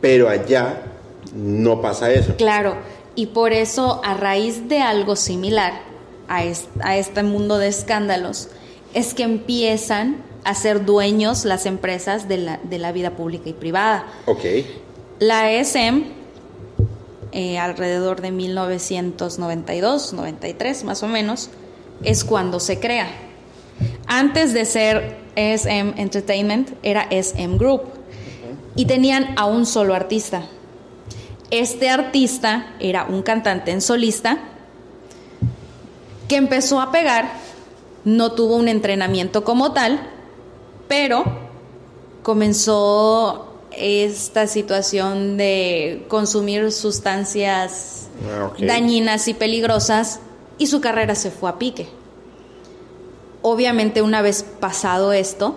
[0.00, 0.82] Pero allá
[1.34, 2.36] no pasa eso.
[2.36, 2.76] Claro,
[3.14, 5.87] y por eso a raíz de algo similar
[6.28, 6.42] a,
[6.82, 8.48] a este mundo de escándalos,
[8.94, 13.52] es que empiezan a ser dueños las empresas de la, de la vida pública y
[13.52, 14.06] privada.
[14.26, 14.44] Ok.
[15.18, 16.04] La ESM,
[17.32, 21.50] eh, alrededor de 1992, 93 más o menos,
[22.02, 23.10] es cuando se crea.
[24.06, 27.82] Antes de ser ESM Entertainment, era SM Group.
[28.74, 30.44] Y tenían a un solo artista.
[31.50, 34.38] Este artista era un cantante en solista
[36.28, 37.32] que empezó a pegar,
[38.04, 40.00] no tuvo un entrenamiento como tal,
[40.86, 41.24] pero
[42.22, 50.20] comenzó esta situación de consumir sustancias ah, dañinas y peligrosas
[50.58, 51.88] y su carrera se fue a pique.
[53.42, 55.56] Obviamente una vez pasado esto,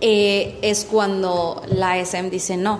[0.00, 2.78] eh, es cuando la SM dice no.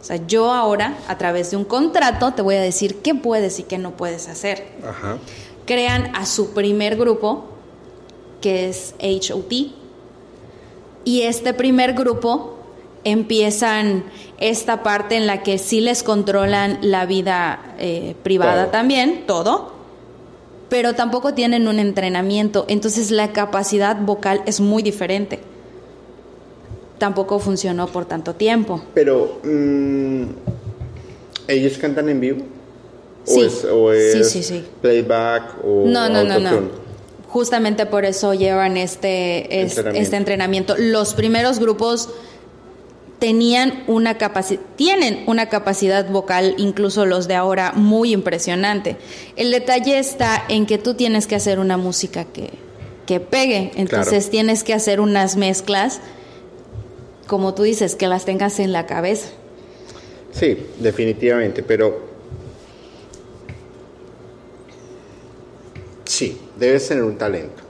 [0.00, 3.58] O sea, yo ahora, a través de un contrato, te voy a decir qué puedes
[3.58, 4.64] y qué no puedes hacer.
[5.68, 7.44] Crean a su primer grupo,
[8.40, 9.52] que es HOT,
[11.04, 12.56] y este primer grupo
[13.04, 14.04] empiezan
[14.38, 19.72] esta parte en la que sí les controlan la vida eh, privada también, todo,
[20.70, 25.40] pero tampoco tienen un entrenamiento, entonces la capacidad vocal es muy diferente.
[26.96, 28.80] Tampoco funcionó por tanto tiempo.
[28.94, 30.22] Pero, mm,
[31.46, 32.57] ¿ellos cantan en vivo?
[33.28, 33.66] Sí.
[33.70, 36.88] ¿O es, sí, sí, playback o no, no, no, no
[37.28, 40.74] justamente por eso llevan este, este entrenamiento.
[40.78, 42.08] Los primeros grupos
[43.18, 48.96] tenían una capacidad, tienen una capacidad vocal, incluso los de ahora, muy impresionante.
[49.36, 52.50] El detalle está en que tú tienes que hacer una música que,
[53.06, 56.00] que pegue, entonces tienes que hacer unas mezclas,
[57.26, 59.28] como tú dices, que las tengas en la cabeza.
[60.30, 62.07] Sí, definitivamente, pero
[66.08, 67.62] sí, debes tener un talento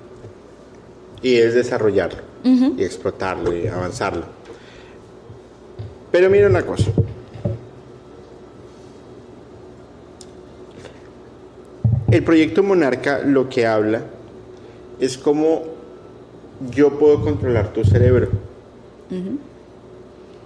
[1.22, 4.24] y es desarrollarlo y explotarlo y avanzarlo.
[6.10, 6.90] Pero mira una cosa.
[12.10, 14.02] El proyecto Monarca lo que habla
[14.98, 15.64] es cómo
[16.70, 18.28] yo puedo controlar tu cerebro.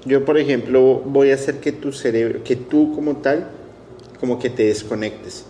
[0.05, 3.49] Yo, por ejemplo, voy a hacer que tu cerebro, que tú como tal,
[4.19, 5.45] como que te desconectes.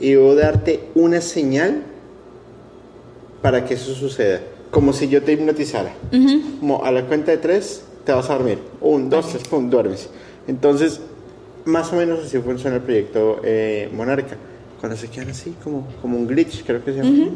[0.00, 1.82] Y a darte una señal
[3.42, 4.40] para que eso suceda.
[4.70, 5.94] Como si yo te hipnotizara.
[6.60, 8.58] Como a la cuenta de tres te vas a dormir.
[8.80, 10.08] Un, dos, tres, pum, duermes.
[10.46, 11.00] Entonces,
[11.64, 14.36] más o menos así funciona el proyecto eh, Monarca.
[14.80, 17.30] Cuando se quedan así, como, como un glitch, creo que se llama.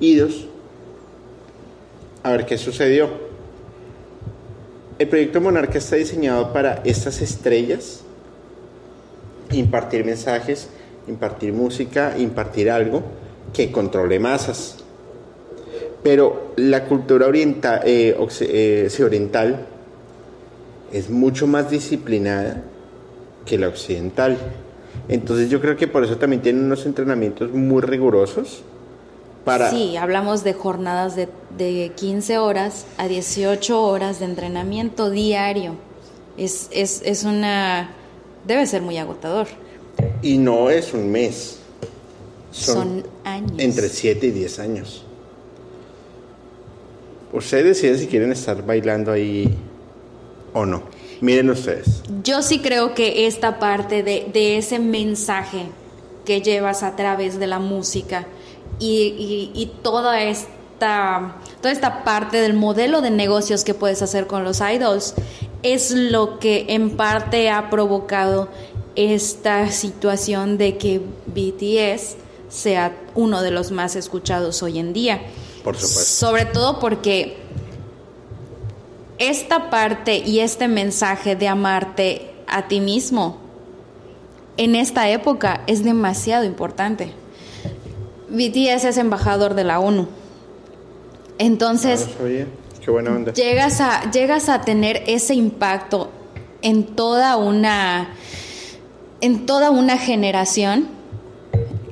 [0.00, 0.46] Idos.
[2.22, 3.08] A ver qué sucedió.
[4.98, 8.02] El proyecto Monarca está diseñado para estas estrellas
[9.56, 10.68] impartir mensajes,
[11.08, 13.02] impartir música, impartir algo
[13.52, 14.76] que controle masas.
[16.02, 19.66] Pero la cultura oriental, eh, eh, oriental
[20.92, 22.62] es mucho más disciplinada
[23.44, 24.38] que la occidental.
[25.08, 28.62] Entonces yo creo que por eso también tienen unos entrenamientos muy rigurosos.
[29.44, 29.70] Para...
[29.70, 35.74] Sí, hablamos de jornadas de, de 15 horas a 18 horas de entrenamiento diario.
[36.36, 37.90] Es, es, es una...
[38.46, 39.46] debe ser muy agotador.
[40.22, 41.58] Y no es un mes.
[42.50, 43.52] Son, Son años.
[43.58, 45.04] Entre 7 y 10 años.
[47.32, 49.54] Ustedes deciden si quieren estar bailando ahí
[50.54, 50.82] o no.
[51.20, 52.02] Miren ustedes.
[52.22, 55.66] Yo sí creo que esta parte de, ese mensaje
[56.24, 58.26] que llevas a través de la música
[58.78, 64.60] y, toda esta toda esta parte del modelo de negocios que puedes hacer con los
[64.60, 65.14] idols
[65.64, 68.48] es lo que en parte ha provocado
[68.98, 72.16] esta situación de que BTS
[72.48, 75.22] sea uno de los más escuchados hoy en día.
[75.78, 77.36] Sobre todo porque
[79.18, 83.38] esta parte y este mensaje de amarte a ti mismo
[84.56, 87.12] en esta época es demasiado importante.
[88.28, 90.08] BTS es embajador de la ONU.
[91.38, 92.24] Entonces, ah,
[93.34, 96.10] Llegas, a, llegas a tener ese impacto
[96.62, 98.08] en toda una,
[99.20, 100.88] en toda una generación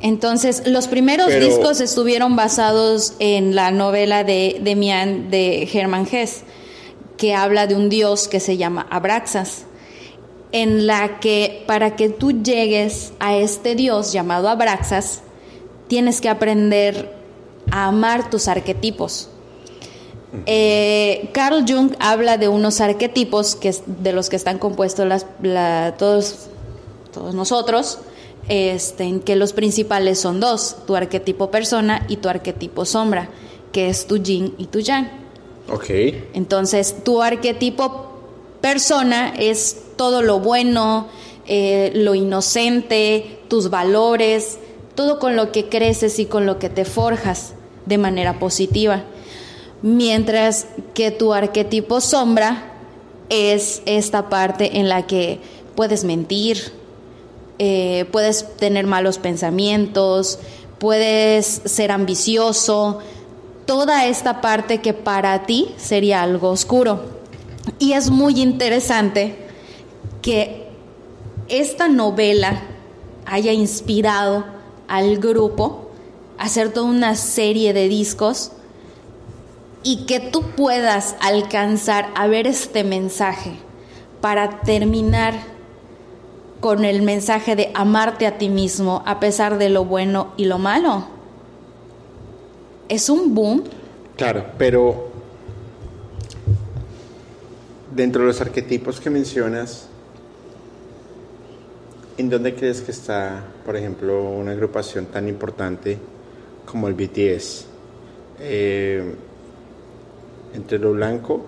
[0.03, 6.45] Entonces, los primeros Pero- discos estuvieron basados en la novela de Demian de Hermann Hesse,
[7.17, 9.65] que habla de un dios que se llama Abraxas,
[10.53, 15.23] en la que para que tú llegues a este dios llamado Abraxas,
[15.89, 17.15] tienes que aprender
[17.73, 19.31] a amar tus arquetipos.
[20.45, 25.95] Eh, Carl Jung habla de unos arquetipos que de los que están compuestos las- la-
[25.99, 26.49] todos,
[27.17, 27.99] todos nosotros,
[28.47, 33.31] este, en que los principales son dos, tu arquetipo persona y tu arquetipo sombra,
[33.73, 35.09] que es tu yin y tu yang.
[35.73, 35.89] Ok.
[36.35, 38.11] Entonces, tu arquetipo
[38.61, 41.09] persona es todo lo bueno,
[41.47, 44.59] eh, lo inocente, tus valores,
[44.95, 47.55] todo con lo que creces y con lo que te forjas
[47.87, 49.05] de manera positiva.
[49.81, 52.75] Mientras que tu arquetipo sombra
[53.31, 55.41] es esta parte en la que
[55.75, 56.76] puedes mentir,
[57.59, 60.39] eh, puedes tener malos pensamientos,
[60.79, 63.01] puedes ser ambicioso,
[63.67, 67.01] toda esta parte que para ti sería algo oscuro.
[67.79, 69.37] Y es muy interesante
[70.23, 70.69] que
[71.49, 72.63] esta novela
[73.25, 74.45] haya inspirado
[74.89, 75.91] al grupo
[76.39, 78.53] a hacer toda una serie de discos
[79.83, 83.53] y que tú puedas alcanzar a ver este mensaje
[84.21, 85.56] para terminar
[86.61, 90.59] con el mensaje de amarte a ti mismo a pesar de lo bueno y lo
[90.59, 91.07] malo.
[92.89, 93.65] Es un boom.
[94.17, 95.11] Claro, pero
[97.95, 99.89] dentro de los arquetipos que mencionas,
[102.17, 105.99] ¿en dónde crees que está, por ejemplo, una agrupación tan importante
[106.65, 107.67] como el BTS?
[108.41, 109.15] Eh,
[110.55, 111.45] ¿Entre lo blanco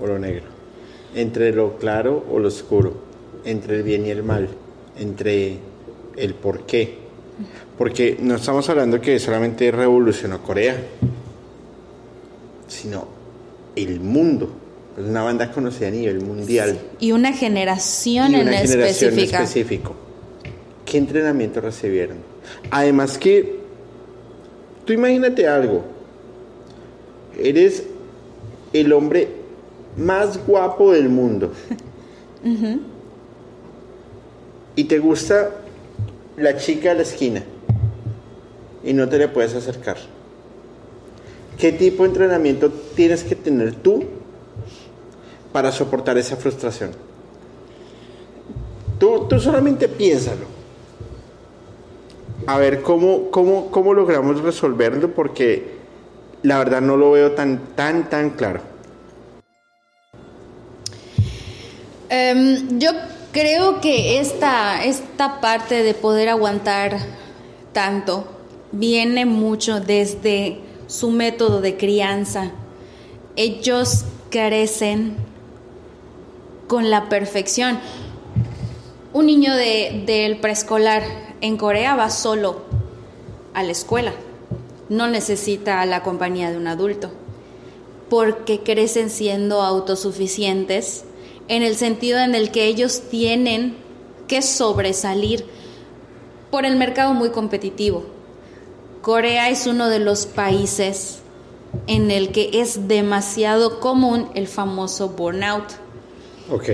[0.00, 0.46] o lo negro?
[1.14, 3.07] ¿Entre lo claro o lo oscuro?
[3.48, 4.46] ¿Entre el bien y el mal?
[4.98, 5.56] ¿Entre
[6.18, 6.98] el por qué?
[7.78, 10.76] Porque no estamos hablando que solamente revolucionó Corea,
[12.66, 13.08] sino
[13.74, 14.52] el mundo.
[14.98, 16.78] Es una banda conocida a nivel mundial.
[17.00, 19.42] Y una generación y en una generación específica.
[19.42, 19.96] específico.
[20.84, 22.18] ¿Qué entrenamiento recibieron?
[22.70, 23.60] Además que,
[24.84, 25.84] tú imagínate algo.
[27.42, 27.82] Eres
[28.74, 29.28] el hombre
[29.96, 31.50] más guapo del mundo.
[34.78, 35.50] Y te gusta
[36.36, 37.42] la chica de la esquina.
[38.84, 39.96] Y no te le puedes acercar.
[41.58, 44.04] ¿Qué tipo de entrenamiento tienes que tener tú
[45.50, 46.92] para soportar esa frustración?
[49.00, 50.46] Tú, tú solamente piénsalo.
[52.46, 55.72] A ver cómo, cómo, cómo logramos resolverlo porque
[56.44, 58.60] la verdad no lo veo tan, tan, tan claro.
[62.08, 62.92] Em, yo
[63.38, 66.98] creo que esta, esta parte de poder aguantar
[67.72, 68.24] tanto
[68.72, 70.58] viene mucho desde
[70.88, 72.50] su método de crianza.
[73.36, 75.16] Ellos crecen
[76.66, 77.78] con la perfección.
[79.12, 81.04] Un niño de- del preescolar
[81.40, 82.62] en Corea va solo
[83.54, 84.12] a la escuela.
[84.88, 87.10] No necesita la compañía de un adulto
[88.10, 91.04] porque crecen siendo autosuficientes
[91.48, 93.76] en el sentido en el que ellos tienen
[94.26, 95.44] que sobresalir
[96.50, 98.04] por el mercado muy competitivo.
[99.02, 101.20] Corea es uno de los países
[101.86, 105.64] en el que es demasiado común el famoso burnout.
[106.50, 106.68] Ok.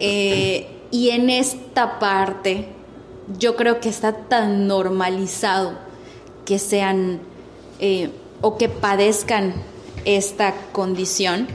[0.00, 2.68] Eh, y en esta parte
[3.38, 5.72] yo creo que está tan normalizado
[6.44, 7.20] que sean
[7.80, 8.10] eh,
[8.40, 9.54] o que padezcan
[10.04, 11.46] esta condición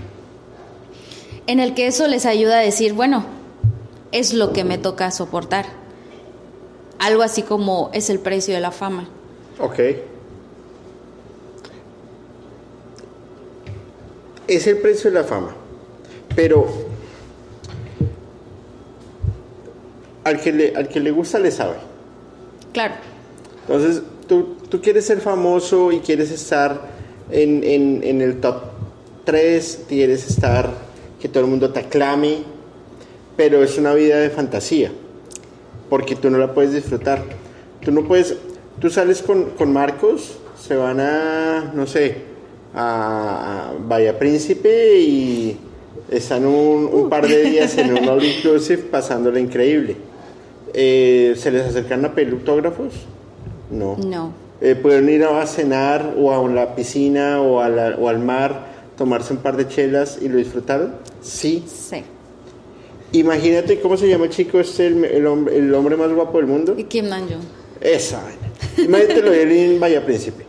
[1.47, 3.25] en el que eso les ayuda a decir, bueno,
[4.11, 5.65] es lo que me toca soportar.
[6.99, 9.07] Algo así como es el precio de la fama.
[9.59, 9.79] Ok.
[14.47, 15.55] Es el precio de la fama.
[16.35, 16.67] Pero
[20.23, 21.75] al que le, al que le gusta le sabe.
[22.71, 22.95] Claro,
[23.67, 26.81] Entonces, tú, tú quieres ser famoso y quieres estar
[27.29, 28.55] en, en- en el top
[29.25, 30.71] 3, quieres estar,
[31.23, 32.39] que todo el mundo te aclame,
[33.37, 34.91] pero es una vida de fantasía,
[35.89, 37.23] porque tú no la puedes disfrutar.
[37.79, 38.35] Tú no puedes,
[38.81, 42.17] tú sales con, con Marcos, se van a, no sé,
[42.75, 45.57] a, Bahía Príncipe y
[46.11, 49.95] están un, un par de días en un all inclusive pasándolo increíble.
[50.73, 52.95] Eh, ¿Se les acercan a pedir autógrafos?
[53.71, 53.95] No.
[53.95, 54.33] no.
[54.59, 58.72] Eh, ¿Pudieron ir a cenar o a la piscina o, a la- o al mar,
[58.97, 60.95] tomarse un par de chelas y lo disfrutaron?
[61.21, 61.63] Sí.
[61.67, 62.03] Sí.
[63.11, 66.47] Imagínate cómo se llama el chico este, el, el hombre, el hombre más guapo del
[66.47, 66.75] mundo.
[66.77, 67.41] Y Kim Namjoon.
[67.79, 68.39] Esa vaina.
[68.77, 70.45] Imagínatelo él en Bahía Príncipe.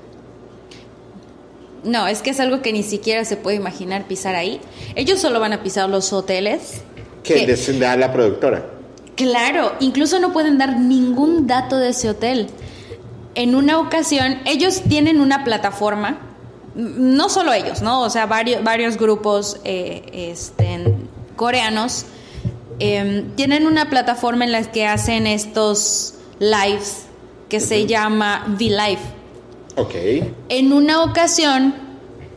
[1.84, 4.60] No, es que es algo que ni siquiera se puede imaginar pisar ahí.
[4.94, 6.80] Ellos solo van a pisar los hoteles.
[7.22, 8.64] Que les da la productora.
[9.16, 12.48] Claro, incluso no pueden dar ningún dato de ese hotel.
[13.34, 16.33] En una ocasión, ellos tienen una plataforma,
[16.74, 18.02] no solo ellos, ¿no?
[18.02, 20.94] O sea, varios, varios grupos eh, este,
[21.36, 22.06] coreanos
[22.78, 27.06] em, tienen una plataforma en la que hacen estos lives
[27.48, 29.00] que se llama V-Live.
[29.76, 29.94] Ok.
[30.48, 31.74] En una ocasión,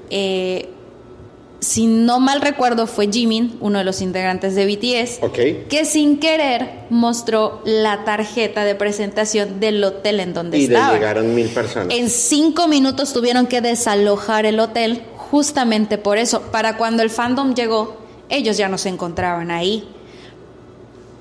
[0.10, 0.70] eh,
[1.60, 5.20] si no mal recuerdo, fue Jimin, uno de los integrantes de BTS,
[5.70, 10.94] que sin querer mostró la tarjeta de presentación del hotel en donde Y le estaba.
[10.94, 11.96] llegaron mil personas.
[11.96, 16.42] En cinco minutos tuvieron que desalojar el hotel justamente por eso.
[16.52, 17.98] Para cuando el fandom llegó,
[18.30, 19.88] ellos ya no se encontraban ahí.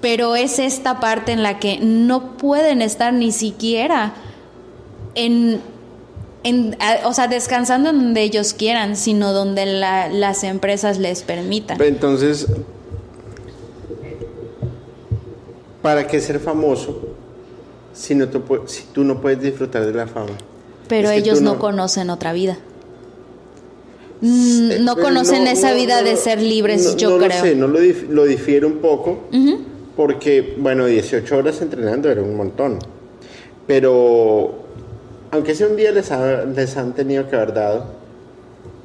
[0.03, 4.13] Pero es esta parte en la que no pueden estar ni siquiera
[5.15, 5.61] en,
[6.47, 11.81] en- o sea, descansando donde ellos quieran, sino donde la- las empresas les permitan.
[11.83, 12.47] Entonces,
[15.83, 17.01] ¿para qué ser famoso
[17.93, 20.33] si, no pu- si tú no puedes disfrutar de la fama?
[20.89, 22.59] Pero Es ellos tú no, conocen otra vida.
[24.21, 27.39] Mm, No Pero conocen esa no, vida no, de ser libres, no, yo no creo.
[27.39, 29.19] Lo sé, no lo, dif- lo difiero un poco,
[29.97, 32.79] porque, bueno, 18 horas entrenando era un montón.
[33.67, 34.66] Pero,
[35.31, 37.87] aunque sea un día les, ha- les han tenido que haber dado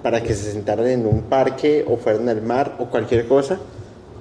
[0.03, 3.59] para que se sentaran en un parque o fueran al mar o cualquier cosa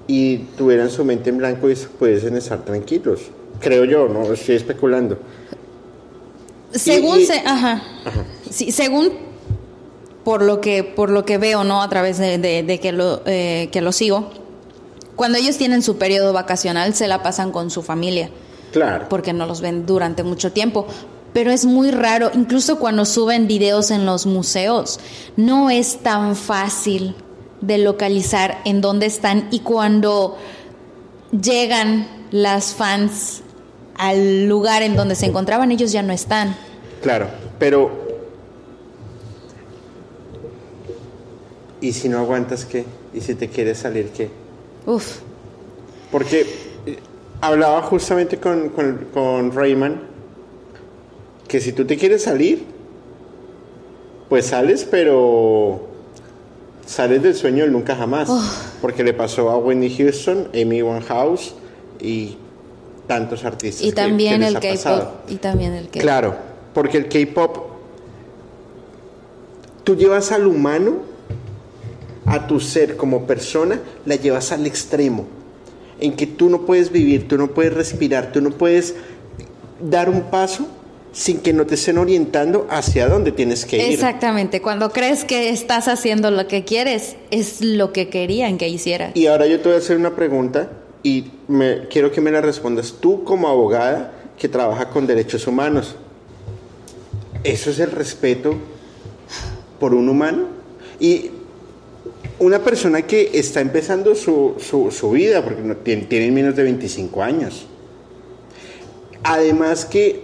[0.06, 3.20] y tuvieran su mente en blanco y se pudiesen estar tranquilos.
[3.60, 5.18] Creo yo, no estoy especulando.
[6.72, 7.82] Según y- se, ajá.
[8.50, 9.10] Sí, según
[10.24, 11.82] por lo que por lo que veo, ¿no?
[11.82, 14.30] A través de, de- de que lo eh, que lo sigo.
[15.16, 18.30] Cuando ellos tienen su periodo vacacional se la pasan con su familia
[18.72, 19.06] Claro.
[19.10, 20.86] porque no los ven durante mucho tiempo.
[21.32, 24.98] Pero es muy raro, incluso cuando suben videos en los museos,
[25.36, 27.14] no es tan fácil
[27.60, 30.36] de localizar en dónde están y cuando
[31.30, 33.42] llegan las fans
[33.96, 36.56] al lugar en donde se encontraban, ellos ya no están.
[37.02, 37.28] Claro,
[37.58, 38.08] pero...
[41.82, 42.84] ¿Y si no aguantas qué?
[43.14, 44.30] ¿Y si te quieres salir qué?
[44.86, 45.18] Uf,
[46.10, 46.40] Porque
[46.86, 46.98] eh,
[47.40, 50.09] hablaba justamente con, con, con Rayman
[51.50, 52.62] que si tú te quieres salir,
[54.28, 55.84] pues sales, pero
[56.86, 58.30] sales del sueño del nunca jamás.
[58.80, 61.56] Porque le pasó a Whitney Houston, Amy Winehouse
[62.00, 62.36] y
[63.08, 63.84] tantos artistas.
[63.84, 64.60] y también que el.
[64.60, 66.02] K-pop, y también el K-pop.
[66.02, 66.36] Claro,
[66.72, 67.58] porque el K-pop,
[69.82, 70.98] tú llevas al humano,
[72.26, 75.26] a tu ser como persona, la llevas al extremo,
[75.98, 78.94] en que tú no puedes vivir, tú no puedes respirar, tú no puedes
[79.80, 80.68] dar un paso
[81.12, 83.92] sin que no te estén orientando hacia dónde tienes que ir.
[83.94, 89.16] Exactamente, cuando crees que estás haciendo lo que quieres, es lo que querían que hicieras.
[89.16, 90.70] Y ahora yo te voy a hacer una pregunta
[91.02, 95.96] y me, quiero que me la respondas tú como abogada que trabaja con derechos humanos.
[97.42, 98.54] ¿Eso es el respeto
[99.80, 100.44] por un humano?
[101.00, 101.30] Y
[102.38, 106.62] una persona que está empezando su, su- su vida, porque no, tiene, tienen menos de
[106.62, 107.66] 25 años.
[109.22, 110.22] Además que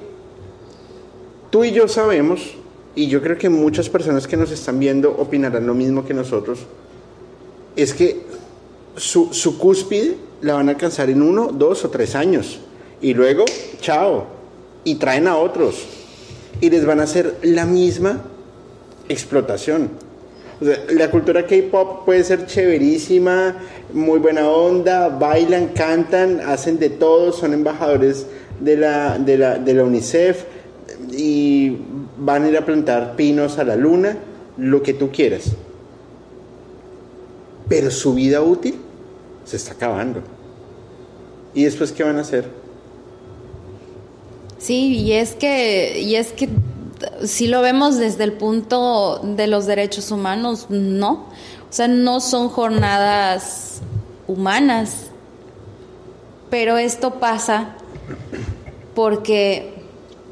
[1.57, 2.53] tú y yo sabemos,
[2.95, 6.59] y yo creo que muchas personas que nos están viendo opinarán lo mismo que nosotros,
[7.75, 8.21] es que
[8.95, 12.61] su, cúspide la van a alcanzar en uno, dos o tres años.
[13.01, 13.47] Y luego,
[13.81, 14.27] chao.
[14.85, 15.83] Y traen a otros.
[16.61, 18.21] Y les van a hacer la misma
[19.09, 19.89] explotación.
[20.91, 23.57] La cultura K-pop puede ser chéverísima,
[23.95, 28.27] muy buena onda, bailan, cantan, hacen de todo, son embajadores
[28.61, 30.56] de la, de la, de la UNICEF
[31.17, 31.79] y
[32.19, 34.19] van a ir a plantar pinos a la luna,
[34.57, 35.57] lo que tú quieras
[37.69, 38.77] pero su vida útil
[39.45, 40.23] se está acabando.
[41.55, 42.49] ¿Y después qué van a hacer?
[44.59, 46.49] Sí, y es que, y es que
[47.25, 51.27] si lo vemos desde el punto de los derechos humanos, no.
[51.69, 53.81] O sea, no son jornadas
[54.27, 55.07] humanas.
[56.51, 57.77] Pero esto pasa
[58.95, 59.75] porque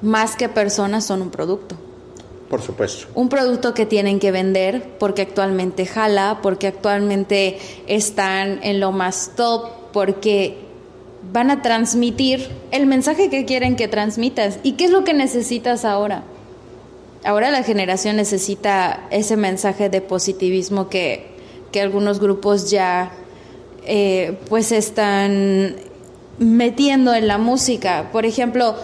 [0.04, 1.76] más que personas son un producto.
[2.48, 3.08] Por supuesto.
[3.14, 9.32] Un producto que tienen que vender porque actualmente jala, porque actualmente están en lo más
[9.34, 10.58] top, porque
[11.32, 14.58] van a transmitir el mensaje que quieren que transmitas.
[14.62, 16.22] ¿Y qué es lo que necesitas ahora?
[17.24, 21.26] Ahora la generación necesita ese mensaje de positivismo que,
[21.72, 23.12] que algunos grupos ya
[23.86, 25.76] eh, pues están
[26.38, 28.10] metiendo en la música.
[28.12, 28.76] Por ejemplo,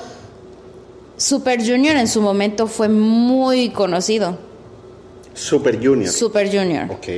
[1.20, 4.38] Super Junior en su momento fue muy conocido.
[5.34, 6.10] Super Junior.
[6.10, 6.90] Super Junior.
[6.90, 7.08] Ok.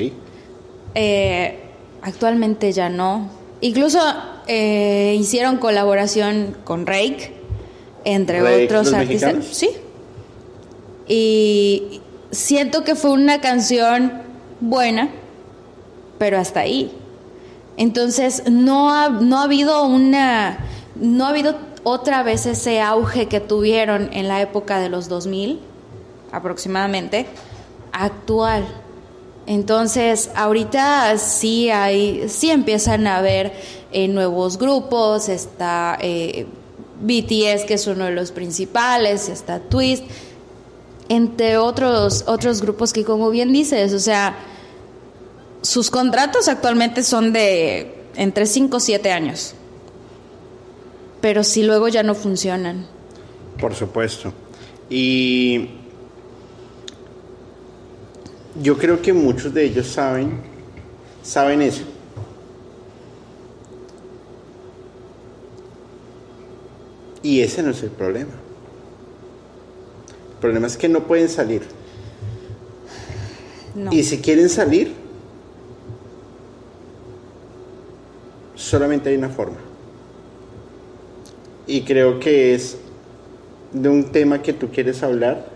[0.96, 1.60] Eh,
[2.02, 3.30] actualmente ya no.
[3.60, 4.00] Incluso
[4.48, 7.32] eh, hicieron colaboración con Rake,
[8.04, 9.34] entre ¿Rake, otros los artistas.
[9.36, 9.56] mexicanos?
[9.56, 9.70] Sí.
[11.06, 12.00] Y
[12.32, 14.14] siento que fue una canción
[14.58, 15.10] buena,
[16.18, 16.90] pero hasta ahí.
[17.76, 20.58] Entonces no ha, no ha habido una,
[20.96, 21.54] no ha habido
[21.84, 25.60] otra vez ese auge que tuvieron en la época de los 2000
[26.30, 27.26] aproximadamente
[27.92, 28.66] actual.
[29.46, 33.52] Entonces, ahorita sí hay, sí empiezan a haber
[33.90, 36.46] eh, nuevos grupos, está eh,
[37.00, 40.04] BTS, que es uno de los principales, está Twist,
[41.09, 44.36] entre otros, otros grupos que como bien dices, o sea,
[45.60, 49.54] sus contratos actualmente son de entre 5 o 7 años,
[51.23, 52.85] pero si luego ya no funcionan.
[53.59, 54.32] Por supuesto.
[54.90, 55.70] Y
[58.61, 60.40] yo creo que muchos de ellos saben,
[61.23, 61.85] saben eso.
[67.23, 68.32] Y ese no es el problema.
[70.35, 71.62] El problema es que no pueden salir.
[73.77, 73.93] No.
[73.93, 74.93] Y si quieren salir,
[78.57, 79.72] solamente hay una forma.
[81.66, 82.78] Y creo que es
[83.72, 85.47] de un tema que tú quieres hablar,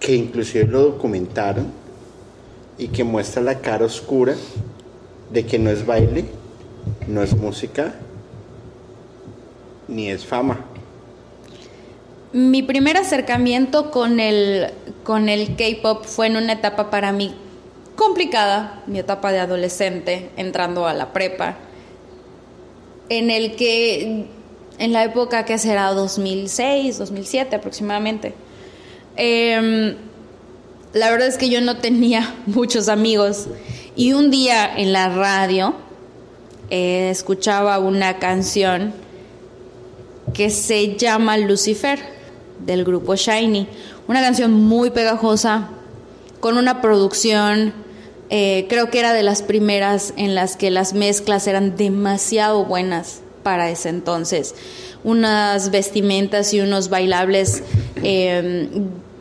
[0.00, 1.72] que inclusive lo documentaron
[2.78, 4.34] y que muestra la cara oscura
[5.32, 6.24] de que no es baile,
[7.06, 7.94] no es música,
[9.88, 10.64] ni es fama.
[12.32, 14.70] Mi primer acercamiento con el,
[15.04, 17.34] con el K-pop fue en una etapa para mí
[17.94, 21.56] complicada, mi etapa de adolescente, entrando a la prepa,
[23.18, 24.26] en el que,
[24.78, 28.34] en la época que será 2006, 2007 aproximadamente,
[29.16, 29.96] em,
[30.94, 33.48] la verdad es que yo no tenía muchos amigos
[33.96, 35.74] y un día en la radio
[36.70, 38.94] eh, escuchaba una canción
[40.32, 41.98] que se llama Lucifer
[42.64, 43.66] del grupo Shiny.
[44.08, 45.68] Una canción muy pegajosa,
[46.40, 47.74] con una producción,
[48.34, 53.20] eh, creo que era de las primeras en las que las mezclas eran demasiado buenas
[53.42, 54.54] para ese entonces.
[55.04, 57.62] Unas vestimentas y unos bailables
[58.02, 58.68] eh,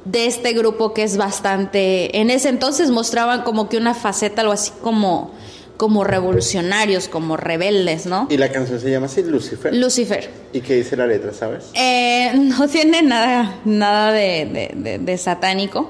[0.05, 4.53] de este grupo que es bastante, en ese entonces mostraban como que una faceta, algo
[4.53, 5.31] así como,
[5.77, 8.27] como revolucionarios, como rebeldes, ¿no?
[8.29, 9.75] Y la canción se llama así, Lucifer.
[9.75, 10.29] Lucifer.
[10.53, 11.65] ¿Y qué dice la letra, sabes?
[11.73, 15.89] Eh, no tiene nada, nada de, de- de- de satánico,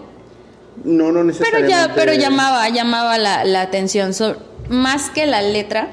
[0.84, 1.70] No, no pero necesariamente.
[1.72, 4.14] ya, pero llamaba, llamaba la, la atención.
[4.14, 4.38] So-
[4.70, 5.90] más que la letra,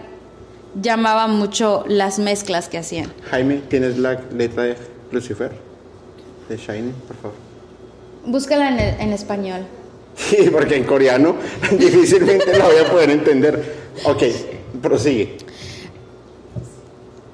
[0.81, 3.13] llamaba mucho las mezclas que hacían.
[3.31, 4.77] Jaime, ¿tienes la letra de
[5.11, 5.51] Lucifer?
[6.49, 7.37] De Shiny, por favor.
[8.25, 9.67] Búscala en, en español.
[10.19, 11.37] Sí, porque en coreano
[11.79, 13.77] difícilmente la voy a poder entender.
[14.05, 14.23] Ok,
[14.83, 15.37] prosigue.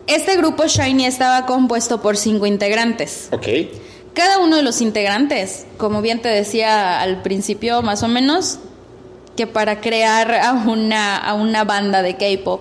[0.07, 3.29] Este grupo Shiny estaba compuesto por cinco integrantes.
[3.33, 3.47] Ok.
[4.15, 8.61] Cada uno de los integrantes, como bien te decía al principio, más o menos,
[9.37, 12.61] que para crear a una, a una banda de K-pop,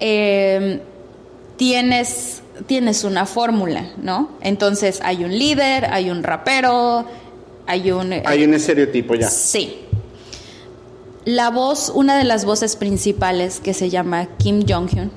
[0.00, 0.80] eh,
[1.56, 4.30] tienes, tienes una fórmula, ¿no?
[4.40, 7.06] Entonces hay un líder, hay un rapero,
[7.66, 8.12] hay un...
[8.24, 9.30] Hay un estereotipo ya.
[9.30, 9.82] Sí.
[11.24, 15.12] La voz, una de las voces principales que se llama Kim Jong-hyun,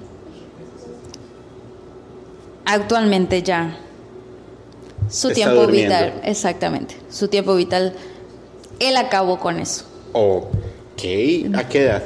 [2.65, 3.79] actualmente ya
[5.09, 5.95] su tiempo durmiendo.
[5.95, 7.93] vital, exactamente, su tiempo vital,
[8.79, 11.01] él acabó con eso, Ok.
[11.55, 12.03] ¿A qué edad?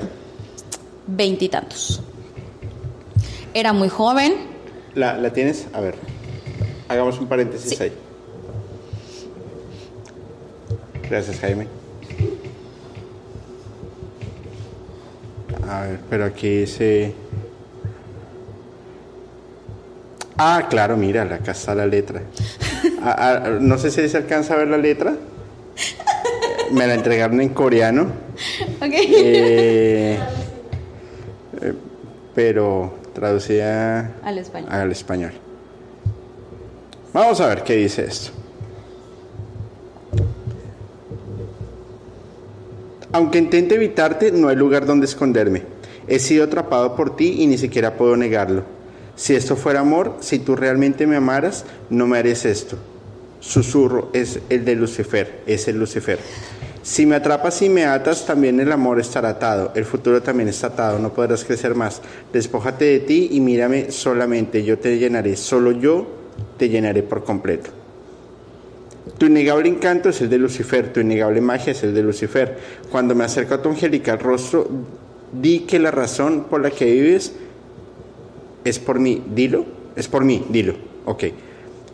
[1.08, 2.02] veintitantos.
[3.54, 4.34] Era muy joven,
[4.96, 5.66] ¿La, la tienes?
[5.74, 5.96] A ver.
[6.88, 7.84] Hagamos un paréntesis Sí.
[7.84, 7.92] ahí.
[11.10, 11.68] Gracias, Jaime.
[15.68, 17.14] A ver, pero aquí dice.
[20.38, 22.22] Ah, claro, mira, acá está la letra.
[23.02, 25.16] Ah, ah, no sé si se alcanza a ver la letra.
[26.72, 28.08] Me la entregaron en coreano.
[28.82, 28.94] Ok.
[28.94, 30.20] Eh,
[31.62, 31.74] eh,
[32.34, 34.72] pero traducida al español.
[34.72, 35.32] al español.
[37.14, 38.32] Vamos a ver qué dice esto.
[43.12, 45.62] Aunque intente evitarte, no hay lugar donde esconderme.
[46.08, 48.64] He sido atrapado por ti y ni siquiera puedo negarlo.
[49.16, 52.78] Si esto fuera amor, si tú realmente me amaras, no me harías esto.
[53.40, 56.18] Susurro es el de Lucifer, es el Lucifer.
[56.82, 60.68] Si me atrapas y me atas, también el amor estará atado, el futuro también está
[60.68, 62.02] atado, no podrás crecer más.
[62.34, 66.08] Despójate de ti y mírame solamente, yo te llenaré, solo yo
[66.58, 67.70] te llenaré por completo.
[69.18, 72.58] Tu innegable encanto es el de Lucifer, tu innegable magia es el de Lucifer.
[72.92, 74.68] Cuando me acerco a tu angelical rostro,
[75.32, 77.34] di que la razón por la que vives
[78.64, 79.66] es por mí, dilo,
[79.96, 80.76] es por mí, dilo,
[81.06, 81.24] ok.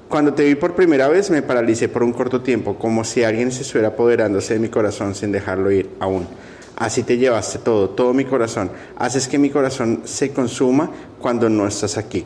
[0.08, 3.52] Cuando te vi por primera vez me paralicé por un corto tiempo, como si alguien
[3.52, 6.28] se estuviera apoderándose de mi corazón sin dejarlo ir aún.
[6.76, 8.72] Así te llevaste todo, todo mi corazón.
[8.96, 10.90] Haces que mi corazón se consuma
[11.20, 12.26] cuando no estás aquí.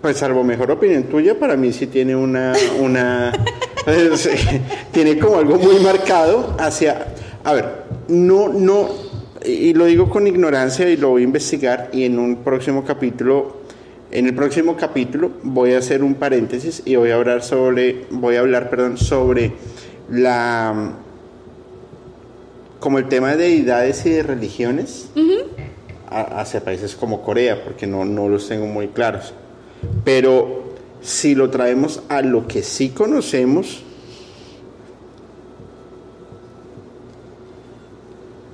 [0.00, 3.32] Pues salvo mejor opinión tuya, para mí sí tiene una, una
[4.92, 7.06] tiene como algo muy marcado hacia,
[7.44, 8.88] a ver, no, no,
[9.44, 13.56] y lo digo con ignorancia y lo voy a investigar y en un próximo capítulo,
[14.10, 18.36] en el próximo capítulo voy a hacer un paréntesis y voy a hablar sobre, voy
[18.36, 19.52] a hablar, perdón, sobre
[20.10, 20.94] la,
[22.80, 25.08] como el tema de deidades y de religiones
[26.08, 29.32] hacia países como Corea, porque no, no los tengo muy claros.
[30.04, 33.82] Pero si lo traemos a lo que sí conocemos,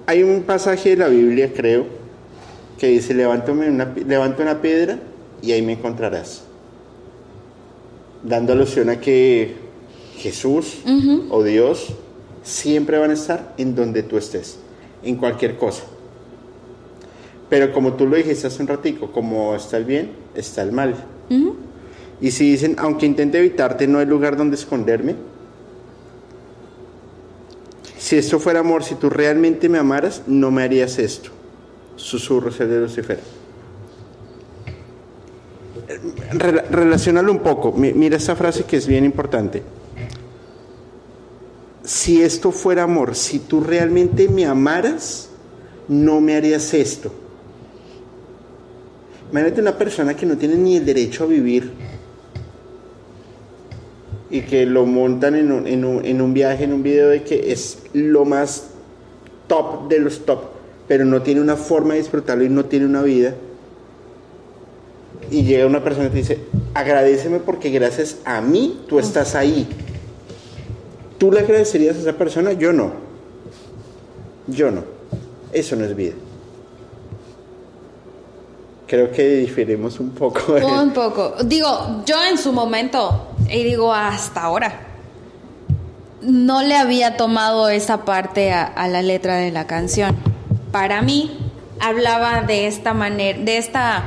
[0.08, 1.84] hay un pasaje de la Biblia, creo,
[2.78, 4.98] que dice, levántame una, levanta una piedra
[5.42, 6.44] y ahí me encontrarás.
[8.22, 9.54] Dando alusión a que
[10.16, 10.78] Jesús
[11.28, 11.88] o Dios
[12.42, 14.58] siempre van a estar en donde tú estés,
[15.02, 15.82] en cualquier cosa.
[17.50, 20.94] Pero como tú lo dijiste hace un ratico, como está el bien, está el mal.
[22.22, 25.16] Y si dicen, aunque intente evitarte, no hay lugar donde esconderme.
[27.98, 31.30] Si esto fuera amor, si tú realmente me amaras, no me harías esto.
[31.96, 33.20] Susurros el de Lucifer.
[36.70, 37.72] relacionalo un poco.
[37.72, 39.62] Mira esta frase que es bien importante.
[41.82, 45.30] Si esto fuera amor, si tú realmente me amaras,
[45.88, 47.10] no me harías esto.
[49.30, 51.72] Imagínate una persona que no tiene ni el derecho a vivir
[54.30, 57.22] y que lo montan en un, en, un, en un, viaje, en un video de
[57.22, 58.68] que es lo más
[59.46, 60.40] top de los top,
[60.86, 63.34] pero no tiene una forma de disfrutarlo y no tiene una vida.
[65.30, 66.38] Y llega una persona y te dice,
[66.74, 69.66] agradeceme porque gracias a mí tú estás ahí.
[71.18, 72.52] ¿Tú le agradecerías a esa persona?
[72.52, 72.92] Yo no.
[74.46, 74.84] Yo no.
[75.52, 76.14] Eso no es vida.
[78.86, 80.54] Creo que diferimos un poco.
[80.54, 81.34] Un poco.
[81.44, 84.80] Digo, yo en su momento, y digo hasta ahora,
[86.20, 90.16] no le había tomado esa parte a, a la letra de la canción.
[90.72, 91.38] Para mí,
[91.80, 94.04] hablaba de esta manera, de esta,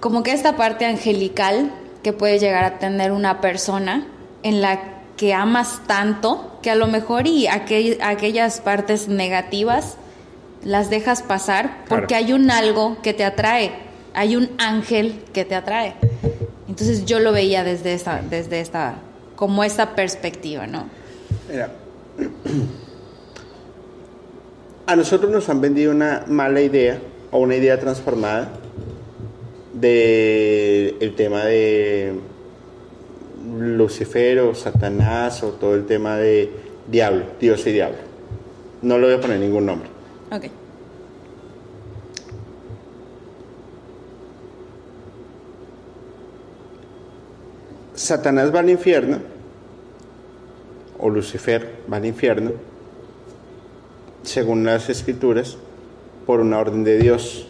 [0.00, 1.72] como que esta parte angelical
[2.02, 4.06] que puede llegar a tener una persona
[4.42, 4.80] en la
[5.16, 9.96] que amas tanto que a lo mejor y aquellas partes negativas
[10.64, 13.72] las dejas pasar porque hay un algo que te atrae,
[14.14, 15.94] hay un ángel que te atrae.
[16.72, 18.94] Entonces yo lo veía desde esta, desde esta,
[19.36, 20.88] como esta perspectiva, ¿no?
[21.50, 21.68] Mira,
[24.86, 26.98] a nosotros nos han vendido una mala idea
[27.30, 28.54] o una idea transformada
[29.74, 32.14] de el tema de
[33.58, 36.50] Lucifer o Satanás o todo el tema de
[36.90, 37.98] diablo, Dios y diablo.
[38.80, 39.90] No le voy a poner ningún nombre.
[40.30, 40.44] Ok.
[48.02, 49.18] Satanás va al infierno,
[50.98, 52.50] o Lucifer va al infierno,
[54.24, 55.56] según las escrituras,
[56.26, 57.46] por una orden de Dios.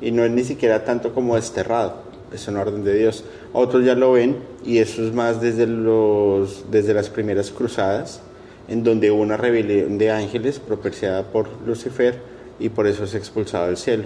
[0.00, 1.96] Y no es ni siquiera tanto como desterrado,
[2.32, 3.24] es una orden de Dios.
[3.52, 8.22] Otros ya lo ven, y eso es más desde, los, desde las primeras cruzadas,
[8.68, 12.18] en donde hubo una rebelión de ángeles propiciada por Lucifer
[12.58, 14.04] y por eso es expulsado del cielo.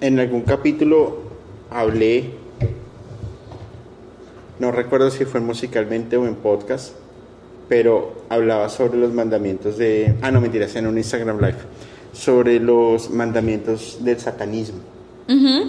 [0.00, 1.33] En algún capítulo
[1.74, 2.30] hablé,
[4.60, 6.92] no recuerdo si fue musicalmente o en podcast,
[7.68, 11.56] pero hablaba sobre los mandamientos de, ah no mentiras, en un Instagram Live,
[12.12, 14.78] sobre los mandamientos del satanismo,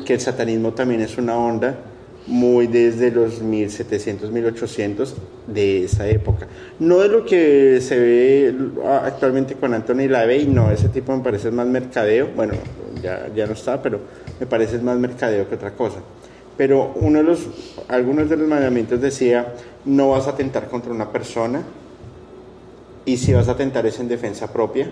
[0.05, 1.75] que el satanismo también es una onda
[2.27, 5.15] muy desde los 1700, 1800
[5.47, 6.47] de esa época.
[6.79, 8.55] No de lo que se ve
[9.01, 12.53] actualmente con Anthony LaVey, no, ese tipo me parece más mercadeo, bueno,
[13.01, 14.01] ya, ya no está, pero
[14.39, 15.97] me parece más mercadeo que otra cosa.
[16.57, 17.47] Pero uno de los,
[17.87, 19.53] algunos de los mandamientos decía,
[19.83, 21.63] no vas a atentar contra una persona,
[23.05, 24.91] y si vas a atentar es en defensa propia,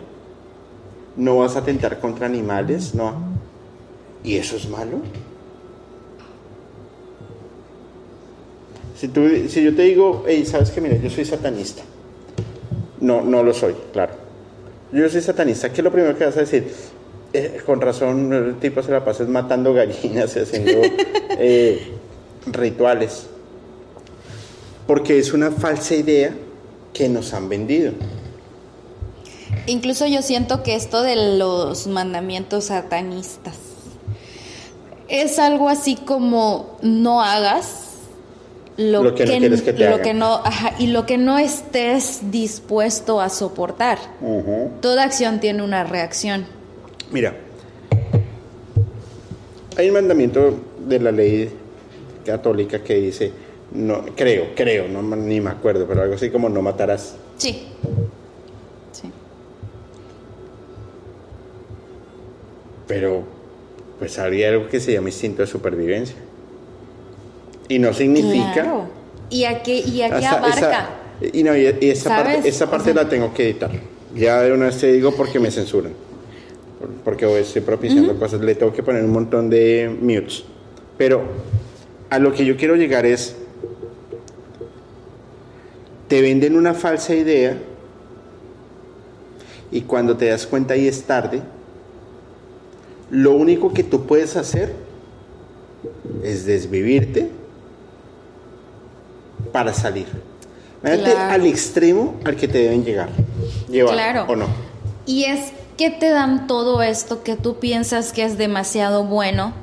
[1.15, 3.15] no vas a atentar contra animales, no.
[4.23, 4.99] ¿Y eso es malo?
[8.95, 11.83] Si, tú, si yo te digo, hey, sabes que mira, yo soy satanista.
[13.01, 14.13] No, no lo soy, claro.
[14.91, 15.69] Yo soy satanista.
[15.69, 16.71] ¿Qué es lo primero que vas a decir?
[17.33, 20.81] Eh, con razón, el tipo se la pasa matando gallinas y haciendo
[21.37, 21.91] eh,
[22.45, 23.27] rituales.
[24.87, 26.33] Porque es una falsa idea
[26.93, 27.93] que nos han vendido.
[29.65, 33.55] Incluso yo siento que esto de los mandamientos satanistas
[35.07, 37.83] es algo así como no hagas
[38.77, 40.41] lo, que, no quieres que te lo que no
[40.79, 43.99] y lo que no estés dispuesto a soportar.
[44.81, 46.45] Toda acción tiene una reacción.
[47.13, 47.35] Mira,
[49.77, 51.47] hay un mandamiento de la ley
[52.25, 53.31] católica que dice,
[53.71, 57.15] no, creo, creo, no, ni me acuerdo, pero algo así como no matarás.
[57.37, 57.67] Sí.
[58.91, 59.11] Sí.
[62.87, 63.23] Pero,
[63.99, 66.15] pues habría algo que se llama instinto de supervivencia.
[67.69, 68.87] Y no significa...
[69.29, 70.89] ¿Y a qué, y a qué abarca?
[71.31, 73.69] y no, y esa parte, esa parte la tengo que editar.
[74.15, 75.93] Ya de una vez te digo porque me censuran.
[77.03, 78.41] Porque hoy estoy propiciando cosas.
[78.41, 80.43] Le tengo que poner un montón de mutes.
[80.97, 81.23] Pero
[82.09, 83.35] a lo que yo quiero llegar es...
[86.07, 87.57] Te venden una falsa idea
[89.73, 91.41] y cuando te das cuenta y es tarde,
[93.09, 94.71] lo único que tú puedes hacer
[96.23, 97.29] es desvivirte
[99.51, 100.05] para salir.
[100.83, 103.09] Imagínate al extremo al que te deben llegar.
[103.67, 104.25] Llevar, claro.
[104.27, 104.45] ¿o no?
[105.07, 109.53] Y es que te dan todo esto que tú piensas que es demasiado bueno,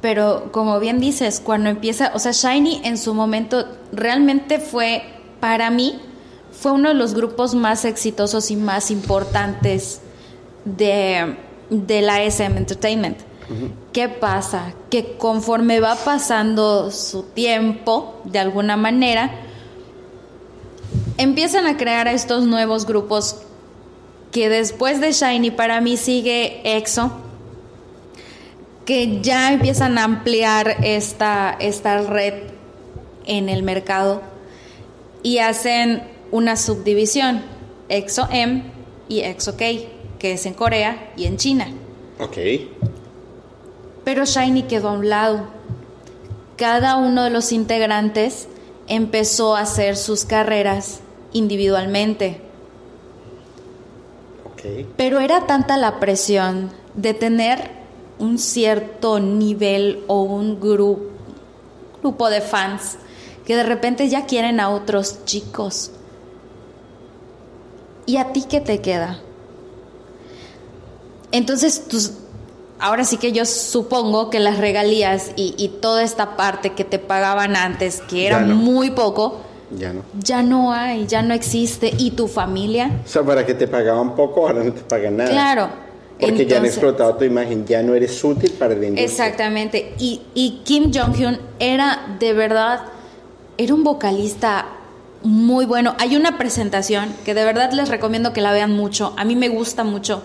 [0.00, 5.02] pero como bien dices, cuando empieza, o sea, Shiny en su momento realmente fue,
[5.40, 6.00] para mí,
[6.52, 10.00] fue uno de los grupos más exitosos y más importantes
[10.64, 11.36] de,
[11.70, 13.18] de la SM Entertainment.
[13.92, 14.74] ¿Qué pasa?
[14.90, 19.30] Que conforme va pasando su tiempo, de alguna manera,
[21.16, 23.36] empiezan a crear estos nuevos grupos
[24.32, 27.12] que después de Shiny para mí sigue EXO,
[28.84, 32.34] que ya empiezan a ampliar esta, esta red
[33.26, 34.22] en el mercado
[35.22, 37.42] y hacen una subdivisión,
[37.88, 38.62] EXO M
[39.08, 39.64] y EXO K,
[40.18, 41.68] que es en Corea y en China.
[42.18, 42.36] Ok.
[44.04, 45.48] Pero Shiny quedó a un lado.
[46.56, 48.48] Cada uno de los integrantes
[48.88, 51.00] empezó a hacer sus carreras
[51.32, 52.40] individualmente.
[54.96, 57.70] Pero era tanta la presión de tener
[58.18, 61.02] un cierto nivel o un grupo,
[62.00, 62.98] grupo de fans
[63.44, 65.90] que de repente ya quieren a otros chicos.
[68.04, 69.20] ¿Y a ti qué te queda?
[71.30, 72.12] Entonces tus,
[72.78, 77.56] ahora sí que yo supongo que las regalías y, toda esta parte que te pagaban
[77.56, 79.40] antes, que era muy poco,
[79.70, 80.02] ya no.
[80.22, 81.92] Ya no hay, ya no existe.
[81.96, 82.90] ¿Y tu familia?
[83.04, 85.30] O sea, para que te pagaban poco, ahora no te pagan nada.
[85.30, 85.68] Claro.
[86.20, 89.04] Porque ya han explotado tu imagen, ya no eres útil para el industria.
[89.04, 89.94] Exactamente.
[89.98, 92.80] Y, y Kim Jong-un era de verdad,
[93.56, 94.66] era un vocalista
[95.22, 95.94] muy bueno.
[95.98, 99.14] Hay una presentación que de verdad les recomiendo que la vean mucho.
[99.16, 100.24] A mí me gusta mucho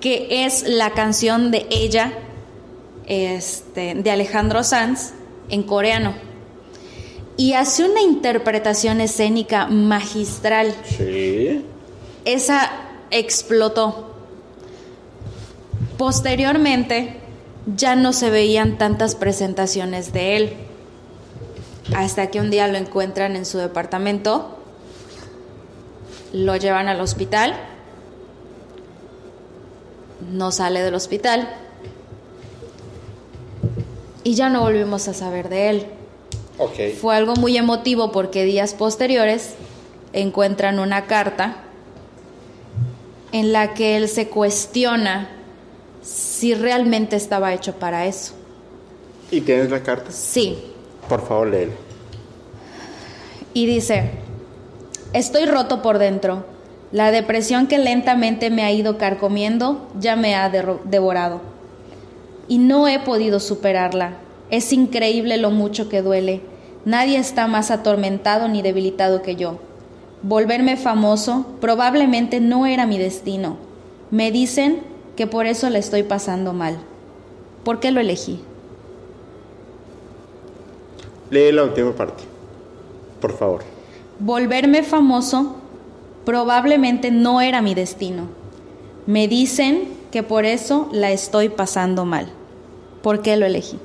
[0.00, 2.12] que es la canción de ella,
[3.06, 5.12] este, de Alejandro Sanz,
[5.48, 6.14] en coreano.
[7.40, 10.74] Y hace una interpretación escénica magistral.
[10.84, 11.64] Sí.
[12.24, 12.70] Esa
[13.10, 14.14] explotó.
[15.96, 17.16] Posteriormente,
[17.76, 20.52] ya no se veían tantas presentaciones de él.
[21.94, 24.58] Hasta que un día lo encuentran en su departamento,
[26.32, 27.54] lo llevan al hospital
[30.28, 31.48] no sale del hospital
[34.22, 35.86] y ya no volvimos a saber de él.
[37.00, 39.54] Fue algo muy emotivo porque días posteriores
[40.12, 41.56] encuentran una carta
[43.32, 45.30] en la que él se cuestiona
[46.02, 48.34] si realmente estaba hecho para eso.
[49.30, 50.10] ¿Y tienes la carta?
[50.10, 50.58] Sí.
[51.08, 51.72] Por favor, léela.
[53.54, 54.10] Y dice,
[55.12, 56.44] estoy roto por dentro
[56.92, 61.40] la depresión que lentamente me ha ido carcomiendo ya me ha devorado.
[62.48, 64.14] Y no he podido superarla.
[64.50, 66.40] Es increíble lo mucho que duele.
[66.84, 69.58] Nadie está más atormentado ni debilitado que yo.
[70.22, 73.56] Volverme famoso probablemente no era mi destino.
[74.10, 74.80] Me dicen
[75.16, 76.78] que por eso le estoy pasando mal.
[77.64, 78.40] ¿Por qué lo elegí?
[81.30, 82.24] Lee la última parte,
[83.20, 83.62] por favor.
[84.18, 85.56] Volverme famoso
[86.24, 88.24] probablemente no era mi destino.
[89.06, 92.28] Me dicen que por eso la estoy pasando mal.
[93.02, 93.78] ¿Por qué lo elegí?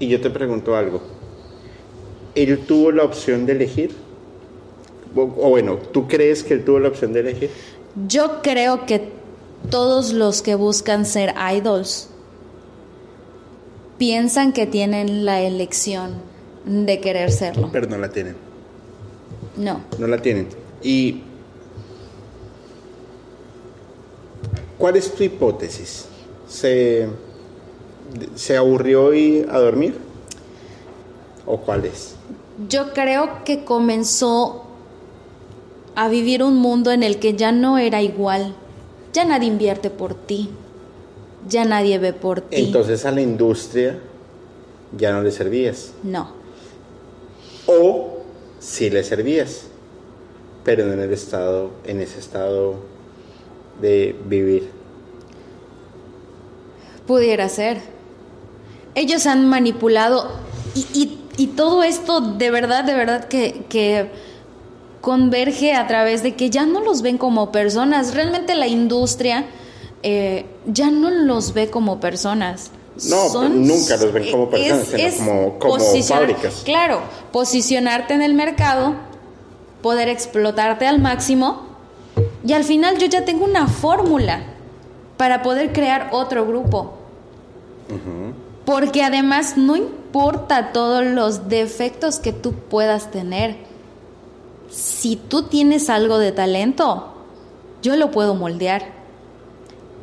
[0.00, 1.00] Y yo te pregunto algo.
[2.34, 3.94] ¿Él tuvo la opción de elegir?
[5.14, 7.50] O, bueno, ¿tú crees que él tuvo la opción de elegir?
[8.08, 9.12] Yo creo que
[9.68, 12.08] todos los que buscan ser idols
[13.98, 16.14] piensan que tienen la elección
[16.64, 17.68] de querer serlo.
[17.70, 18.36] Pero no la tienen.
[19.56, 19.82] No.
[19.98, 20.48] No la tienen.
[20.82, 21.22] ¿Y
[24.78, 26.06] cuál es tu hipótesis?
[26.48, 27.06] ¿Se,
[28.34, 29.96] se aburrió y a dormir?
[31.46, 32.14] ¿O cuál es?
[32.68, 34.64] Yo creo que comenzó
[35.94, 38.54] a vivir un mundo en el que ya no era igual.
[39.12, 40.50] Ya nadie invierte por ti.
[41.48, 42.56] Ya nadie ve por ti.
[42.56, 43.98] Entonces a la industria
[44.96, 45.92] ya no le servías.
[46.02, 46.32] No.
[47.66, 48.18] O
[48.58, 49.66] sí le servías,
[50.64, 52.76] pero no en el estado, en ese estado
[53.80, 54.70] de vivir.
[57.06, 57.80] Pudiera ser.
[58.94, 60.30] Ellos han manipulado
[60.74, 64.10] y, y- y todo esto de verdad, de verdad que, que
[65.00, 68.14] converge a través de que ya no los ven como personas.
[68.14, 69.46] Realmente la industria
[70.02, 72.70] eh, ya no los ve como personas.
[73.08, 73.28] No,
[73.68, 75.78] nunca los ven como personas, sino como- como
[76.18, 76.62] fábricas.
[76.64, 77.00] Claro,
[77.32, 78.94] posicionarte en el mercado,
[79.82, 81.62] poder explotarte al máximo
[82.46, 84.42] y al final yo ya tengo una fórmula
[85.16, 86.94] para poder crear otro grupo.
[88.64, 93.56] Porque además no importa todos los defectos que tú puedas tener.
[94.70, 97.14] Si tú tienes algo de talento,
[97.82, 98.92] yo lo puedo moldear.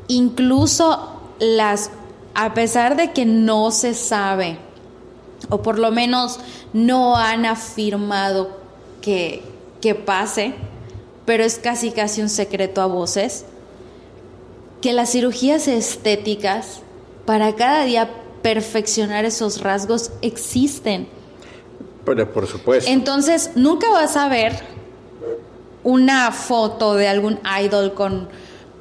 [0.08, 1.92] Incluso las,
[2.34, 4.58] a pesar de que no se sabe,
[5.50, 6.40] o por lo menos
[6.74, 8.50] no han afirmado
[9.02, 9.44] que,
[9.82, 10.54] que pase,
[11.26, 13.46] pero es casi casi un secreto a voces,
[14.82, 16.82] que las cirugías estéticas
[17.26, 18.10] para cada día
[18.42, 21.08] perfeccionar esos rasgos existen.
[22.06, 22.90] Pero por supuesto.
[22.90, 24.54] Entonces, nunca vas a ver
[25.84, 28.30] una foto de algún idol con,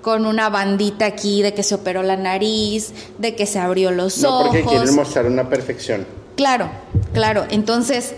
[0.03, 4.19] con una bandita aquí de que se operó la nariz, de que se abrió los
[4.19, 4.73] no porque ojos.
[4.73, 6.07] quieren mostrar una perfección.
[6.37, 6.69] Claro,
[7.13, 7.45] claro.
[7.49, 8.15] Entonces,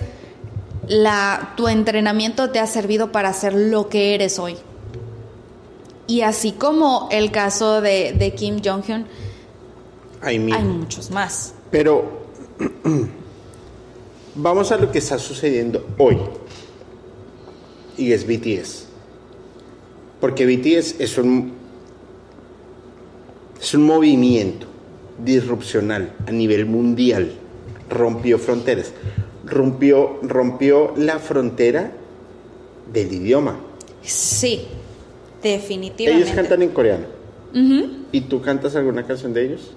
[0.87, 4.57] la, tu entrenamiento te ha servido para ser lo que eres hoy.
[6.07, 9.07] Y así como el caso de, de Kim Jong-un,
[10.21, 10.55] Hay mil.
[10.55, 11.55] hay muchos más.
[11.71, 12.27] Pero
[14.35, 16.19] vamos a lo que está sucediendo hoy.
[17.97, 18.87] Y es BTS.
[20.21, 21.53] Porque BTS es un,
[23.61, 24.67] es un movimiento
[25.25, 27.33] disrupcional a nivel mundial.
[27.91, 28.93] Rompió fronteras.
[29.45, 31.93] Rompió, rompió la frontera
[32.93, 33.57] del idioma.
[34.03, 34.63] Sí,
[35.43, 36.25] definitivamente.
[36.25, 37.19] Ellos cantan en coreano.
[38.13, 39.73] ¿Y tú cantas alguna canción de ellos?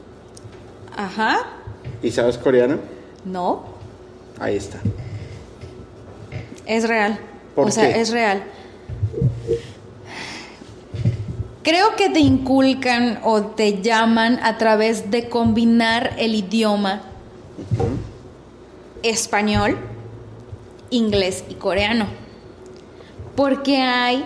[0.96, 1.40] Ajá.
[2.04, 2.78] ¿Y sabes coreano?
[3.26, 3.64] No,
[4.40, 4.80] Ahí está.
[6.66, 7.20] es real.
[7.56, 8.02] ¿Por o sea, qué?
[8.02, 8.44] es real.
[11.64, 17.02] Creo que te inculcan o te llaman a través de combinar el idioma
[19.04, 19.78] español,
[20.90, 22.08] inglés y coreano.
[23.36, 24.26] Porque hay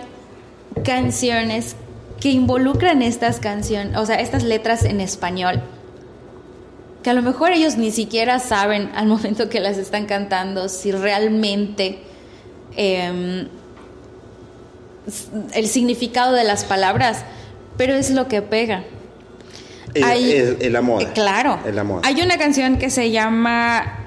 [0.82, 1.76] canciones
[2.20, 5.62] que involucran estas canciones, o sea, estas letras en español,
[7.06, 10.90] que a lo mejor ellos ni siquiera saben al momento que las están cantando si
[10.90, 12.00] realmente
[12.76, 13.46] em,
[15.54, 17.24] el significado de las palabras,
[17.76, 18.82] pero es lo que pega.
[19.94, 21.04] Es, Hay- es- es la moda.
[21.04, 21.60] Eh, Claro.
[21.64, 22.00] Es la moda.
[22.04, 23.98] Hay una canción que se llama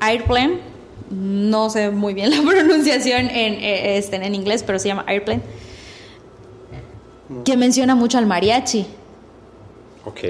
[0.00, 0.60] Airplane.
[1.10, 5.42] No sé muy bien la pronunciación en, eh, este, en inglés, pero se llama Airplane.
[7.44, 8.86] Que menciona mucho al mariachi.
[10.06, 10.20] Ok.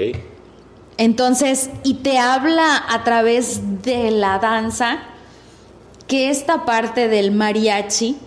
[1.01, 4.99] Entonces, y te habla a través de la danza
[6.05, 8.19] que esta parte del mariachi,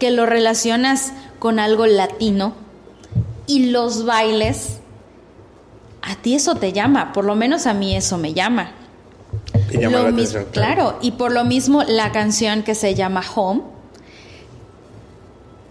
[0.00, 2.54] que lo relacionas con algo latino,
[3.46, 4.80] y los bailes,
[6.02, 8.72] a ti eso te llama, por lo menos a mí eso me llama.
[9.70, 10.46] Te llama Lo la atención.
[10.50, 13.62] claro, y por lo mismo la canción que se llama Home,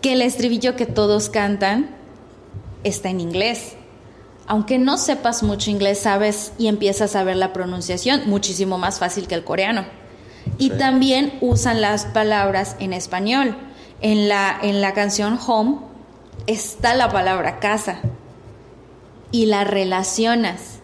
[0.02, 1.90] que el estribillo que todos cantan
[2.86, 3.76] está en inglés.
[4.48, 9.28] Aunque no sepas mucho inglés, sabes y empiezas a ver la pronunciación, muchísimo más fácil
[9.28, 9.86] que el coreano.
[10.60, 10.78] Y Sí.
[10.78, 13.56] también usan las palabras en español.
[14.02, 15.78] En la, en la canción Home
[16.48, 18.02] está la palabra casa
[19.32, 20.80] y la relacionas.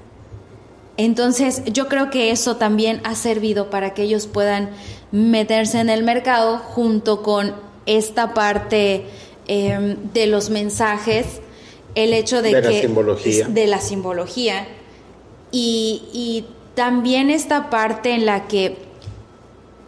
[0.97, 4.71] Entonces, yo creo que eso también ha servido para que ellos puedan
[5.11, 7.55] meterse en el mercado junto con
[7.85, 9.05] esta parte
[9.47, 11.41] eh, de los mensajes,
[11.95, 13.47] el hecho de, De la que simbología.
[13.47, 14.67] de la simbología
[15.51, 16.45] y, y
[16.75, 18.77] también esta parte en la que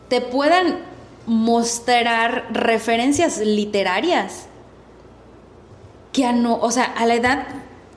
[0.10, 0.80] te puedan
[1.26, 4.48] mostrar referencias literarias
[6.12, 7.48] que a no, o sea, a la edad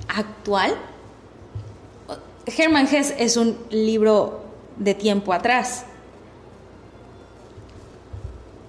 [0.09, 0.75] actual.
[2.47, 4.41] Hermann Hesse es un libro
[4.77, 5.85] de tiempo atrás.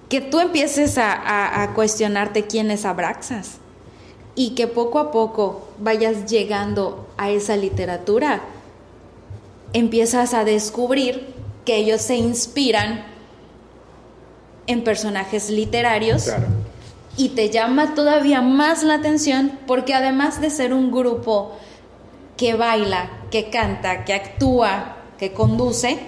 [0.08, 3.58] Que tú empieces a, cuestionarte quién es Abraxas
[4.38, 8.42] y que poco a poco vayas llegando a esa literatura,
[9.72, 11.34] empiezas a descubrir
[11.64, 13.04] que ellos se inspiran
[14.68, 16.30] en personajes literarios
[17.16, 21.56] y te llama todavía más la atención porque además de ser un grupo
[22.36, 25.98] que baila, que canta, que actúa, que conduce,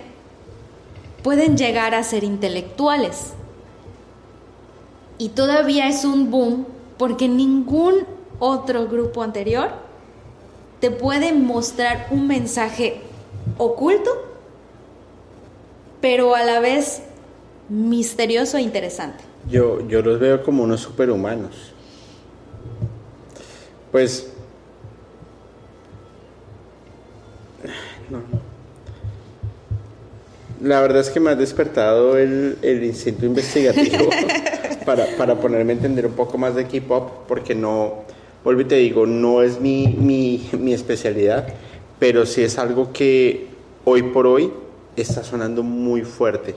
[1.24, 3.32] pueden llegar a ser intelectuales.
[5.19, 6.65] Y todavía es un boom
[6.97, 9.69] porque ningún otro grupo anterior
[10.81, 13.03] te puede mostrar un mensaje
[13.59, 14.11] oculto,
[16.01, 17.03] pero a la vez
[17.69, 19.23] misterioso e interesante.
[19.49, 21.73] Yo, yo los veo como unos superhumanos.
[23.93, 24.33] Pues...
[28.09, 28.21] No.
[30.62, 34.11] La verdad es que me ha despertado el, el instinto investigativo
[34.85, 38.05] para, para, ponerme a entender un poco más de K-pop, porque no,
[38.45, 41.49] vuelvo y te digo, no es mi, mi, mi especialidad,
[41.99, 43.47] pero sí es algo que
[43.85, 44.53] hoy por hoy
[44.97, 46.55] está sonando muy fuerte.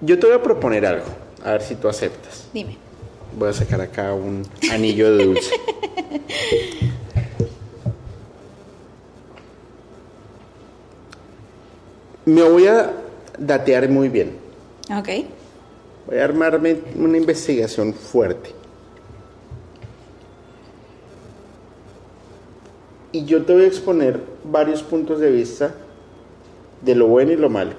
[0.00, 1.06] Yo te voy a proponer algo.
[1.44, 2.48] A ver si tú aceptas.
[2.52, 2.76] Dime.
[3.38, 5.54] Voy a sacar acá un anillo de dulce.
[12.24, 12.90] Me voy a
[13.38, 14.38] datear muy bien.
[14.90, 15.08] Ok.
[16.06, 18.63] Voy a armarme una investigación fuerte.
[23.14, 25.72] Y yo te voy a exponer varios puntos de vista
[26.82, 27.70] de lo bueno y lo malo.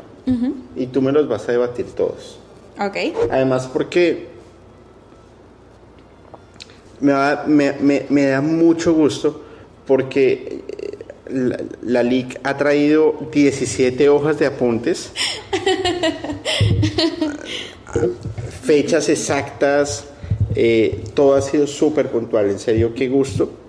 [0.78, 2.40] Y tú me los vas a debatir todos.
[2.80, 2.96] Ok.
[3.30, 4.28] Además porque
[7.02, 9.44] me da, mucho gusto
[9.86, 10.98] porque eh,
[11.30, 15.12] la, la, LIC ha traído 17 hojas de apuntes,
[18.64, 20.06] fechas exactas,
[20.56, 23.65] eh, todo ha sido súper puntual, en serio, qué gusto.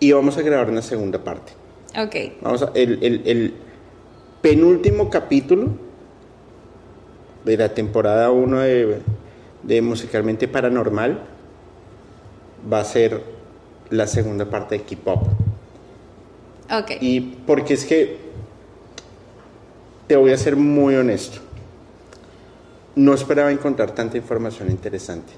[0.00, 1.52] Y vamos a grabar una segunda parte.
[1.98, 2.40] Ok.
[2.42, 3.54] Vamos a, el, el
[4.40, 5.88] penúltimo capítulo
[7.44, 8.60] de la temporada 1
[9.62, 11.20] de, Musicalmente Paranormal
[12.70, 13.22] va a ser
[13.90, 15.26] la segunda parte de K-Pop.
[16.70, 16.90] Ok.
[17.00, 18.18] Y porque es que
[20.06, 21.40] te voy a ser muy honesto.
[22.96, 25.32] No esperaba encontrar tanta información interesante.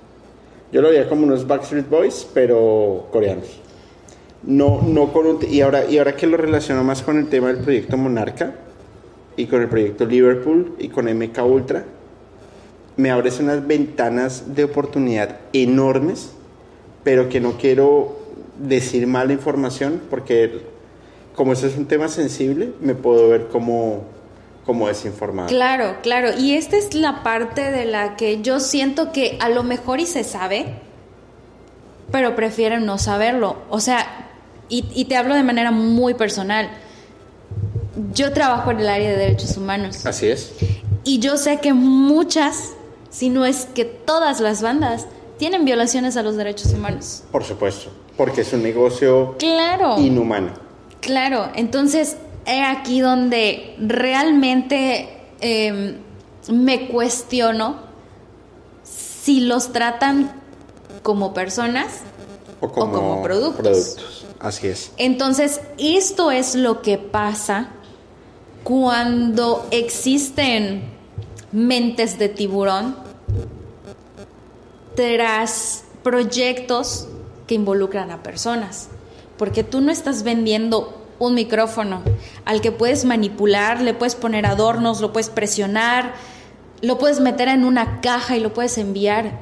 [0.72, 3.60] Yo lo veía como unos Backstreet Boys, pero coreanos.
[4.42, 7.58] No, no con y ahora y ahora que lo relaciono más con el tema del
[7.58, 8.54] proyecto Monarca
[9.36, 11.84] y con el proyecto Liverpool y con MK Ultra,
[12.96, 16.32] me abres unas ventanas de oportunidad enormes,
[17.04, 18.18] pero que no quiero
[18.58, 20.62] decir mala información porque
[21.34, 24.02] como eso es un tema sensible, me puedo ver como,
[24.66, 25.48] como desinformado.
[25.48, 26.38] Claro, claro.
[26.38, 30.06] Y esta es la parte de la que yo siento que a lo mejor y
[30.06, 30.66] se sabe,
[32.12, 33.56] pero prefieren no saberlo.
[33.70, 34.29] O sea,
[34.70, 36.70] y, y te hablo de manera muy personal.
[38.14, 40.06] Yo trabajo en el área de derechos humanos.
[40.06, 40.52] Así es.
[41.04, 42.72] Y yo sé que muchas
[43.10, 45.06] sino es que todas las bandas
[45.36, 47.24] tienen violaciones a los derechos humanos.
[47.30, 50.52] Por supuesto, porque es un negocio claro, inhumano.
[51.00, 52.16] Claro, entonces
[52.46, 55.08] es aquí donde realmente
[55.40, 55.96] em,
[56.50, 57.76] me cuestiono
[58.82, 60.40] si los tratan
[61.02, 62.00] como personas
[62.60, 63.60] o como, productos.
[63.60, 64.26] productos.
[64.40, 64.92] Así es.
[64.96, 67.68] Entonces, esto es lo que pasa
[68.64, 70.82] cuando existen
[71.52, 72.96] mentes de tiburón
[74.96, 77.08] tras proyectos
[77.46, 78.88] que involucran a personas.
[79.36, 82.02] Porque tú no estás vendiendo un micrófono
[82.46, 86.14] al que puedes manipular, le puedes poner adornos, lo puedes presionar,
[86.80, 89.40] lo puedes meter en una caja y lo puedes enviar.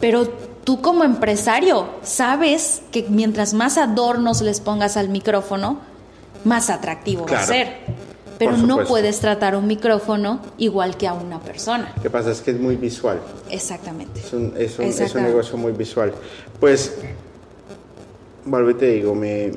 [0.00, 0.28] Pero
[0.66, 5.78] tú como empresario sabes que mientras más adornos les pongas al micrófono,
[6.44, 7.86] más atractivo va a ser
[8.38, 11.92] pero no puedes tratar un micrófono igual que a una persona.
[11.96, 13.18] Lo que pasa es que es muy visual.
[13.50, 14.20] Exactamente.
[14.20, 16.12] Es un, es un, negocio muy visual.
[16.60, 16.96] Pues,
[18.44, 19.52] vuelvo y te digo, me,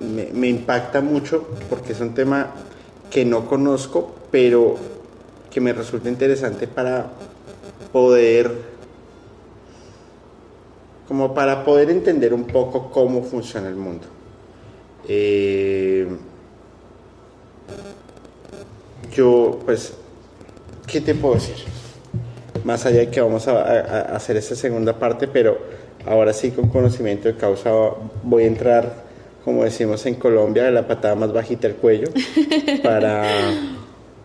[0.00, 2.50] me, impacta mucho porque es un tema
[3.10, 4.76] que no conozco, pero
[5.50, 7.10] que me resulta interesante para
[7.92, 8.73] poder
[11.08, 14.06] como para poder entender un poco cómo funciona el mundo.
[15.08, 16.08] Eh,
[19.12, 19.92] yo, pues,
[20.86, 21.56] ¿qué te puedo decir?
[22.64, 25.58] Más allá de que vamos a, hacer esta segunda parte, pero
[26.06, 27.70] ahora sí con conocimiento de causa
[28.22, 29.04] voy a entrar,
[29.44, 32.08] como decimos en Colombia, de la patada más bajita al cuello
[32.82, 33.24] para,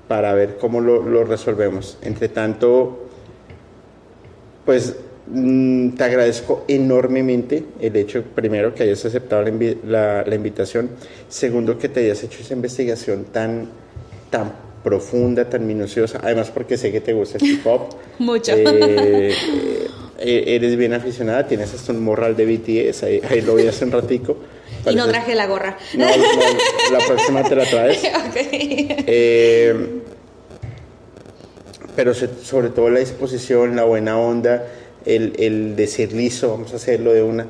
[0.07, 1.97] para ver cómo lo, lo resolvemos.
[2.01, 3.09] Entre tanto,
[4.65, 4.95] pues
[5.95, 10.89] te agradezco enormemente el hecho, primero, que hayas aceptado la, invi- la- la invitación,
[11.27, 13.67] segundo, que te hayas hecho esa investigación tan,
[14.29, 14.51] tan
[14.83, 17.81] profunda, tan minuciosa, además porque sé que te gusta el hip hop.
[18.19, 18.53] Mucho.
[18.55, 19.33] Eh,
[20.21, 23.85] eh, eres bien aficionada, tienes hasta un morral de BTS, ahí, ahí lo vi hace
[23.85, 24.37] un ratico.
[24.89, 25.77] Y no traje la gorra.
[25.97, 28.01] No, no, la próxima te la traes.
[29.05, 29.75] Eh,
[31.95, 34.65] pero sobre todo la disposición, la buena onda,
[35.15, 37.45] el, el decir listo, vamos a hacerlo de una.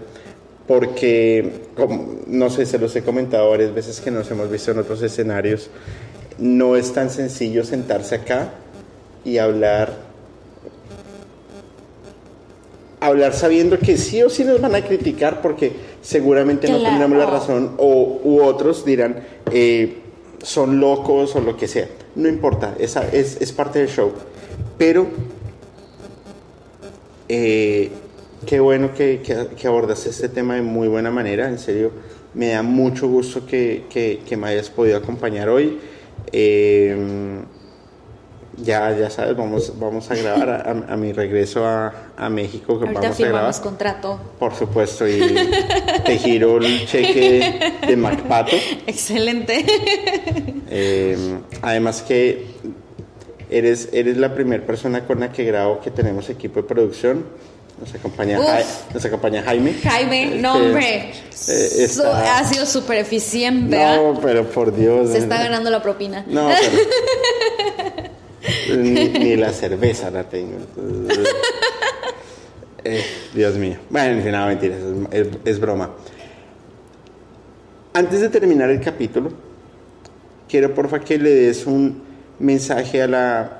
[0.67, 4.79] Porque, como- no sé, se los he comentado varias veces que nos hemos visto en
[4.79, 5.69] otros escenarios,
[6.37, 8.51] no es tan sencillo sentarse acá
[9.25, 10.09] y hablar
[13.01, 15.71] hablar sabiendo que sí o sí nos van a criticar porque
[16.01, 16.89] seguramente no Claro.
[16.97, 19.23] tendremos la razón o u otros dirán
[19.53, 19.99] eh,
[20.43, 21.87] son locos o lo que sea.
[22.15, 24.11] No importa, esa es, es parte del show.
[24.77, 25.07] Pero
[27.29, 27.89] eh,
[28.45, 31.91] qué bueno que, que, que abordas este tema de muy buena manera, en serio.
[32.33, 33.85] Me da mucho gusto que,
[34.37, 35.79] me hayas podido acompañar hoy.
[36.31, 37.39] Eh,
[38.61, 42.77] ya, ya sabes, vamos, vamos a grabar a, a- a mi regreso a, a México.
[42.77, 43.39] Que Ahorita vamos a grabar.
[43.53, 44.19] firmamos contrato.
[44.37, 45.19] Por supuesto, y
[46.05, 48.57] te giro el cheque de MacPato.
[48.87, 49.65] Excelente.
[50.69, 51.17] Eh,
[51.61, 52.45] además que
[53.49, 57.25] eres, eres la primera persona con la que grabo que tenemos equipo de producción.
[57.79, 58.37] Nos acompaña,
[58.93, 59.73] nos acompaña Jaime.
[59.81, 60.95] Jaime, no Este, hombre.
[61.47, 63.81] eh, está- ha sido súper eficiente.
[63.81, 63.95] ¿ah?
[63.95, 65.11] No, pero por Dios.
[65.11, 66.25] Se está ganando la propina.
[66.27, 66.49] No,
[68.67, 70.57] pero- ni, ni la cerveza la tengo.
[70.77, 71.29] entonces,
[72.83, 73.03] eh,
[73.33, 73.77] Dios mío.
[73.89, 74.75] Bueno, en fin, no, mentira,
[75.11, 75.91] es, es- es broma.
[77.93, 79.31] Antes de terminar el capítulo,
[80.47, 82.03] quiero porfa que le des un
[82.39, 83.59] mensaje a la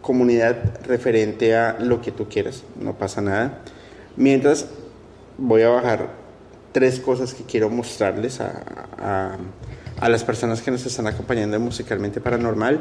[0.00, 0.56] comunidad
[0.86, 3.60] referente a lo que tú quieras, no pasa nada.
[4.16, 4.66] Mientras
[5.38, 6.08] voy a bajar
[6.72, 9.36] tres cosas que quiero mostrarles a,
[10.00, 12.80] a- las personas que nos están acompañando en Musicalmente Paranormal.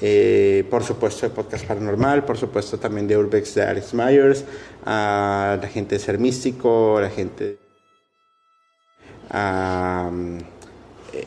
[0.00, 4.44] Eh, por supuesto de Podcast Paranormal, por supuesto también de Urbex de Alex Myers,
[4.84, 7.58] a la gente de Ser Místico, a la gente
[9.30, 10.10] a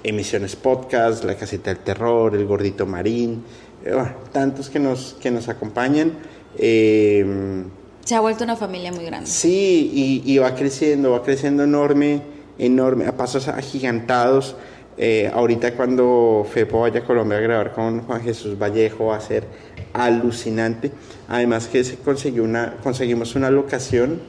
[0.03, 3.43] Emisiones Podcast, La Casita del Terror, El Gordito Marín,
[3.83, 6.13] eh, bueno, tantos que nos, que nos acompañan.
[6.57, 7.63] Eh,
[8.05, 9.29] Se ha vuelto una familia muy grande.
[9.29, 12.21] Sí, y, y va creciendo, va creciendo enorme,
[12.57, 14.55] enorme, a pasos agigantados.
[14.99, 19.21] Eh, ahorita cuando Fepo vaya a Colombia a grabar con Juan Jesús Vallejo va a
[19.21, 19.45] ser
[19.93, 20.91] alucinante.
[21.27, 24.19] Además que se consiguió una, conseguimos una locación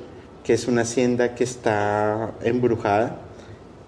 [0.45, 3.23] que es una hacienda que está embrujada.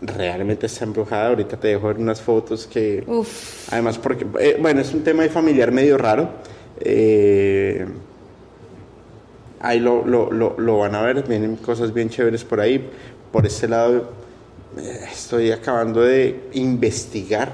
[0.03, 1.29] Realmente está embrujada.
[1.29, 3.05] Ahorita te dejo ver unas fotos que...
[3.07, 3.73] Uf.
[3.73, 6.31] Además porque, eh, bueno, es un tema de familiar medio raro.
[6.81, 7.87] Eh,
[9.61, 12.89] ahí lo, lo, lo, lo van a ver, vienen cosas bien chéveres por ahí.
[13.31, 14.11] Por este lado,
[14.79, 17.53] eh, estoy acabando de investigar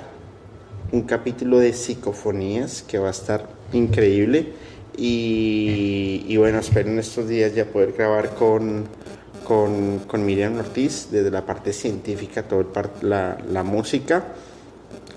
[0.92, 4.52] un capítulo de psicofonías que va a estar increíble.
[4.96, 8.84] Y, y bueno, espero en estos días ya poder grabar con,
[9.46, 14.24] con, con Miriam Ortiz desde la parte científica, toda la, la música.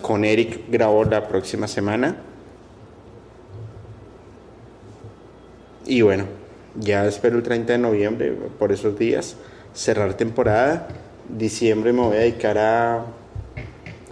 [0.02, 2.16] Con Eric grabó la próxima semana.
[5.86, 6.26] Y bueno,
[6.80, 9.36] ya espero el 30 de noviembre, por esos días,
[9.74, 10.88] cerrar temporada.
[11.28, 13.06] Diciembre me voy a dedicar a,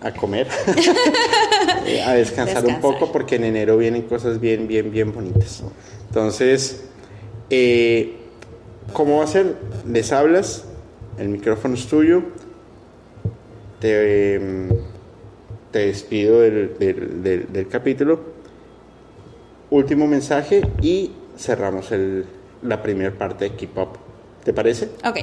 [0.02, 0.48] a comer,
[2.06, 2.82] a descansar, un Descansar.
[2.82, 5.64] poco, porque en enero vienen cosas bien, bien, bien bonitas.
[6.08, 6.86] Entonces,
[7.52, 8.16] eh,
[8.94, 9.56] ¿cómo va a ser?
[9.88, 10.66] Les hablas,
[11.18, 12.24] el micrófono es tuyo,
[13.80, 14.70] te, em,
[15.72, 18.20] te despido del, del- del- del capítulo.
[19.70, 22.26] Último mensaje y cerramos el-
[22.64, 23.90] la primera parte de Keep Up.
[24.44, 24.90] ¿Te parece?
[25.06, 25.20] Ok.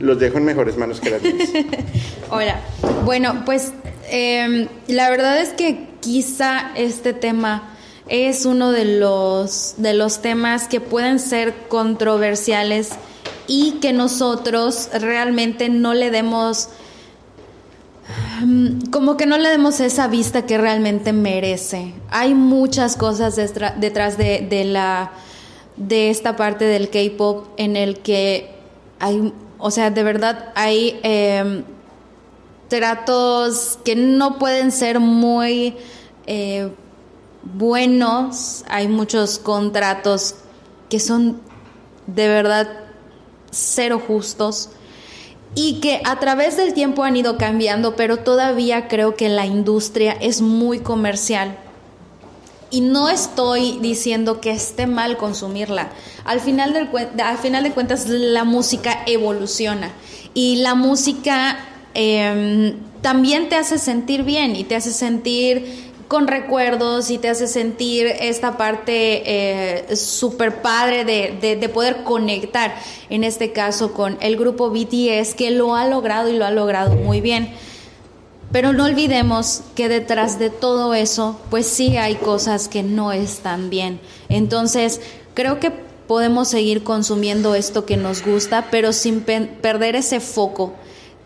[0.00, 1.50] Los dejo en mejores manos que las mías.
[2.30, 2.60] Hola.
[3.04, 3.72] Bueno, pues
[4.10, 7.74] em, la verdad es que quizá este tema
[8.08, 12.90] es uno de los, de los temas que pueden ser controversiales
[13.46, 16.68] y que nosotros realmente no le demos,
[18.44, 21.94] mm, como que no le demos esa vista que realmente merece.
[22.10, 25.12] Hay muchas cosas detrás de, de la
[25.78, 28.50] de esta parte del K-pop en el que
[28.98, 31.62] hay, o sea, de verdad hay em,
[32.68, 35.76] tratos que no pueden ser muy
[36.26, 36.70] eh,
[37.54, 38.64] buenos.
[38.68, 40.36] Hay muchos contratos
[40.88, 41.40] que son
[42.06, 42.68] de verdad
[43.50, 44.70] cero justos
[45.54, 50.12] y que a través del tiempo han ido cambiando, pero todavía creo que la industria
[50.12, 51.56] es muy comercial.
[52.70, 55.88] Y no estoy diciendo que esté mal consumirla.
[56.24, 56.88] Al final, del,
[57.22, 59.90] al final de cuentas, la música evoluciona.
[60.34, 61.58] Y la música
[61.94, 67.46] em, también te hace sentir bien y te hace sentir con recuerdos y te hace
[67.46, 69.22] sentir esta parte
[69.90, 72.74] eh, súper padre de, de, poder conectar,
[73.10, 76.96] en este caso con el grupo BTS, que lo ha logrado y lo ha logrado
[76.96, 77.52] muy bien.
[78.50, 83.68] Pero no olvidemos que detrás de todo eso, pues sí hay cosas que no están
[83.68, 84.00] bien.
[84.30, 85.02] Entonces,
[85.34, 90.72] creo que podemos seguir consumiendo esto que nos gusta, pero sin perder ese foco,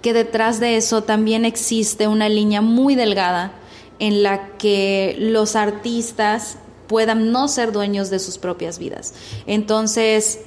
[0.02, 3.52] que detrás de eso también existe una línea muy delgada
[3.98, 6.56] en la que los artistas
[6.86, 9.14] puedan no ser dueños de sus propias vidas.
[9.46, 10.40] Entonces,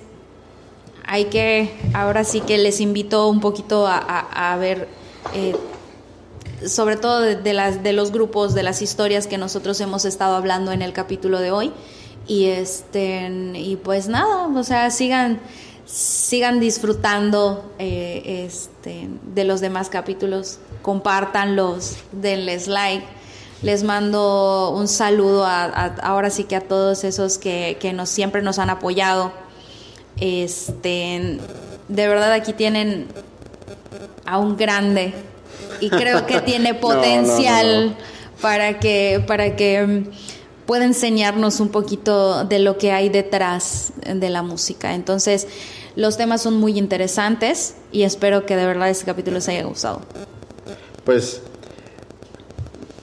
[1.05, 4.87] hay que, ahora sí que les invito un poquito a, ver,
[5.33, 5.55] eh,
[6.65, 10.71] sobre todo de, las, de los grupos, de las historias que nosotros hemos estado hablando
[10.71, 11.71] en el capítulo de hoy.
[12.27, 15.39] Y, este, y pues nada, o sea, sigan
[15.85, 23.05] sigan disfrutando eh, este, de los demás capítulos, compártanlos, denles like
[23.65, 25.65] les mando un saludo a,
[26.03, 29.31] ahora sí que a todos esos que, nos siempre nos han apoyado.
[30.19, 31.39] Este,
[31.87, 33.07] de verdad aquí tienen
[34.23, 35.15] a un grande
[35.81, 37.97] y creo que tiene potencial
[38.39, 40.11] para que para que
[40.67, 44.93] pueda enseñarnos un poquito de lo que hay detrás de la música.
[44.93, 45.47] Entonces,
[45.95, 50.01] los temas son muy interesantes y espero que de verdad este capítulo les haya gustado.
[51.03, 51.41] Pues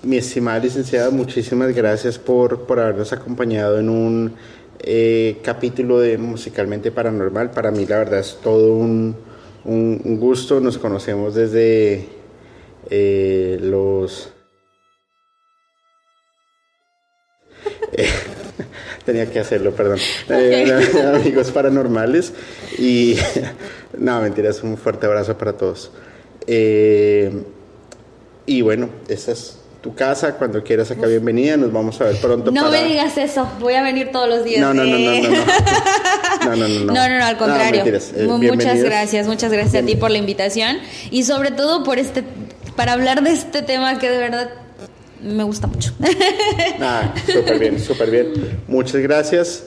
[0.03, 4.35] mi estimada licenciada, muchísimas gracias por, por habernos acompañado en un
[4.81, 7.53] eh, capítulo de Musicalmente Paranormal.
[7.53, 9.17] Para mí, la verdad, es todo un,
[9.65, 10.59] un, gusto.
[10.61, 12.09] Nos conocemos desde
[12.91, 14.33] eh, los.
[19.05, 19.99] tenía que hacerlo, perdón.
[20.31, 20.73] Eh,
[21.15, 22.33] amigos paranormales.
[22.77, 23.17] Y.
[23.99, 25.93] no, mentiras, un fuerte abrazo para todos.
[28.45, 32.53] y bueno, estas tu casa, cuando quieras acá bienvenida, nos vamos a ver pronto.
[32.53, 34.61] No me digas eso, voy a venir todos los días.
[34.61, 35.29] No, no, no, no, no.
[36.45, 36.93] No, no, no.
[36.93, 37.85] No, no, al contrario.
[37.85, 40.79] Eh, muchas gracias, muchas gracias a ti por la invitación
[41.11, 42.23] y sobre todo por este,
[42.77, 44.51] para hablar de este tema que de verdad
[45.21, 45.93] me gusta mucho.
[46.81, 48.61] Ah, súper bien, súper bien.
[48.69, 49.65] Muchas gracias.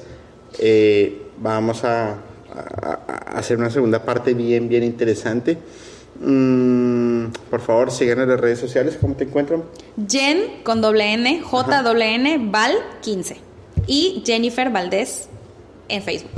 [0.59, 2.11] Eh, vamos a,
[2.53, 2.93] a
[3.35, 5.57] hacer una segunda parte bien, bien interesante.
[6.19, 8.97] Mm, por favor, sigan en las redes sociales.
[8.99, 9.63] ¿Cómo te encuentran?
[10.07, 13.37] Jen con doble N, J doble N, Val 15.
[13.87, 15.27] Y Jennifer Valdés
[15.89, 16.31] en Facebook.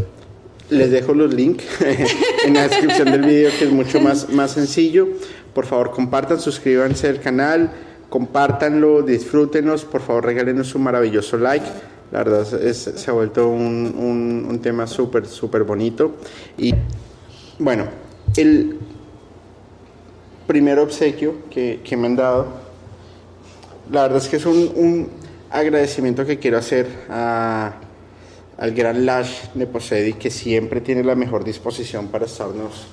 [0.69, 1.63] Les dejo los links
[2.45, 5.07] en la descripción del video que es mucho más, más sencillo.
[5.53, 7.71] Por favor, compartan, suscríbanse al canal,
[8.09, 9.85] compártanlo, disfrútenos.
[9.85, 11.65] Por favor, regálenos un maravilloso like.
[12.11, 16.15] La verdad se ha vuelto un, un, un tema súper, súper bonito.
[16.57, 16.73] Y
[17.59, 17.85] bueno,
[18.35, 18.77] el,
[20.47, 22.47] primer obsequio que, que, me han dado.
[23.91, 25.09] La verdad es que es un, un
[25.51, 27.73] agradecimiento que quiero hacer a,
[28.57, 32.87] al gran Lash Neposedi, que siempre tiene la mejor disposición para estarnos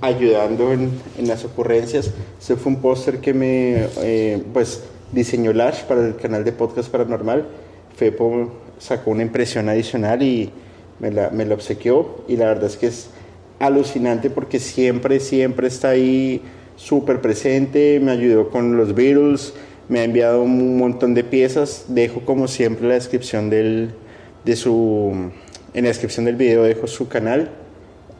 [0.00, 2.12] ayudando en, en las ocurrencias.
[2.40, 6.90] Ese fue un póster que me eh, pues, diseñó Lash para el canal de podcast
[6.90, 7.46] paranormal.
[7.96, 10.50] Fepo sacó una impresión adicional y
[11.00, 12.22] me la, me la obsequió.
[12.28, 13.08] Y la verdad es que es
[13.58, 16.42] alucinante porque siempre, siempre está ahí
[16.80, 19.52] súper presente, me ayudó con los Beatles,
[19.88, 21.86] me ha enviado un montón de piezas.
[21.88, 23.90] Dejo como siempre la descripción del,
[24.44, 25.30] de su,
[25.74, 27.50] en la descripción del video dejo su canal,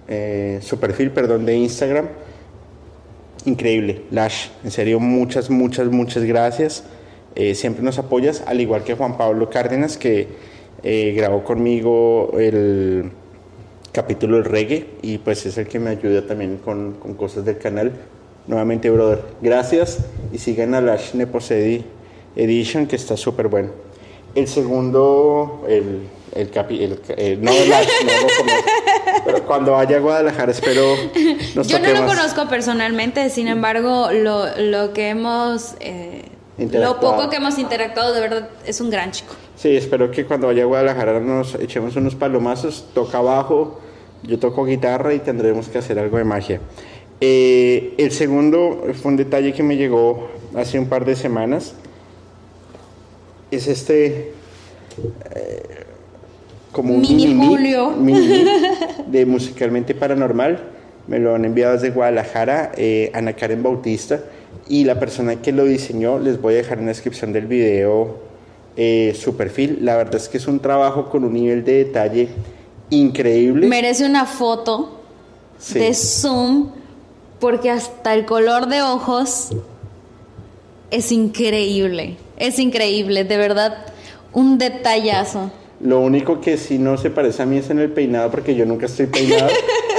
[0.09, 2.09] eh, su perfil, perdón, de Instagram.
[3.47, 6.85] Increíble, Lash, en serio, muchas, muchas, muchas gracias.
[7.37, 10.29] Eh, siempre nos apoyas, al igual que Juan Pablo Cárdenas, que
[10.83, 13.11] eh, grabó conmigo el
[13.93, 17.57] capítulo del reggae y pues es el que me ayuda también con, con cosas del
[17.57, 17.93] canal.
[18.47, 19.99] Nuevamente, brother, gracias
[20.33, 21.85] y sigan a Lash Neposedi
[22.37, 23.71] Edition, que está súper bueno.
[24.35, 28.13] El segundo, el, el, capi, el, no Lash, no
[29.25, 30.95] pero cuando vaya a Guadalajara espero
[31.55, 35.75] nos Yo no lo conozco personalmente, sin embargo, lo, lo que hemos...
[35.81, 36.25] Eh,
[36.59, 39.35] lo poco que hemos interactuado, de verdad, es un gran chico.
[39.57, 43.81] Sí, espero que cuando vaya a Guadalajara nos echemos unos palomazos, toca bajo,
[44.23, 46.61] yo toco guitarra y tendremos que hacer algo de magia.
[47.21, 51.75] Eh, el segundo fue un detalle que me llegó hace un par de semanas.
[53.51, 54.33] Es este
[56.73, 57.95] como un mini, Julio
[59.07, 60.61] de musicalmente paranormal.
[61.09, 64.21] me lo han enviado desde Guadalajara, eh, Ana Karen Bautista,
[64.69, 68.19] y la persona que lo diseñó, les voy a dejar en la descripción del video
[68.77, 69.79] eh, su perfil.
[69.83, 72.29] La verdad es que es un trabajo con un nivel de detalle
[72.91, 73.67] increíble.
[73.67, 75.01] Merece una foto
[75.75, 76.71] de zoom
[77.41, 79.51] porque hasta el color de ojos
[80.91, 82.17] es increíble.
[82.37, 83.87] Es increíble, de verdad,
[84.33, 85.51] un detallazo.
[85.81, 88.67] Lo único que sí no se parece a mí es en el peinado porque yo
[88.67, 89.49] nunca estoy peinado.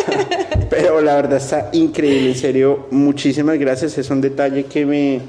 [0.69, 2.87] Pero la verdad está increíble, en serio.
[2.91, 3.97] Muchísimas gracias.
[3.97, 5.21] Es un detalle que me...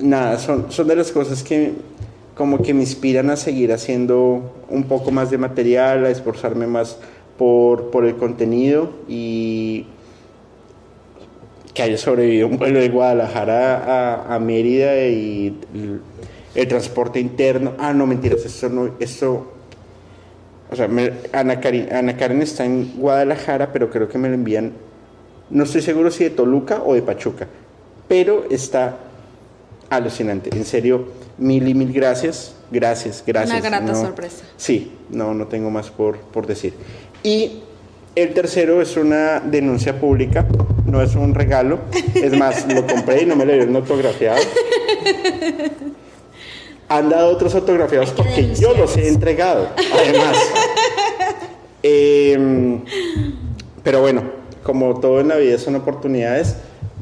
[0.00, 1.72] Nada, son, son de las cosas que
[2.34, 6.96] como que me inspiran a seguir haciendo un poco más de material, a esforzarme más
[7.38, 9.86] por, por el contenido y
[11.74, 15.58] que haya sobrevivido un vuelo de Guadalajara a, a Mérida y
[16.54, 17.72] el, transporte interno.
[17.78, 19.52] Ah, no, mentiras, eso no, eso.
[20.70, 20.88] O sea,
[21.32, 24.72] Ana, Karen, está en Guadalajara, pero creo que me lo envían.
[25.50, 27.46] No estoy seguro si de Toluca o de Pachuca,
[28.08, 28.96] pero está
[29.90, 30.50] alucinante.
[30.54, 31.08] En serio,
[31.38, 32.54] mil y mil gracias.
[32.70, 33.60] Gracias, gracias.
[33.60, 34.44] Una grata sorpresa.
[34.56, 36.72] Sí, no, no tengo más por, por decir.
[37.22, 37.60] Y
[38.14, 40.46] el tercero es una denuncia pública
[40.92, 41.80] no es un regalo.
[42.14, 44.40] Es más, lo compré y no me lo dieron autografiado.
[46.88, 50.36] Han dado otros autografiados porque yo los he entregado, además.
[51.82, 52.80] Em,
[53.82, 54.22] pero bueno,
[54.62, 56.56] como todo en la vida son oportunidades,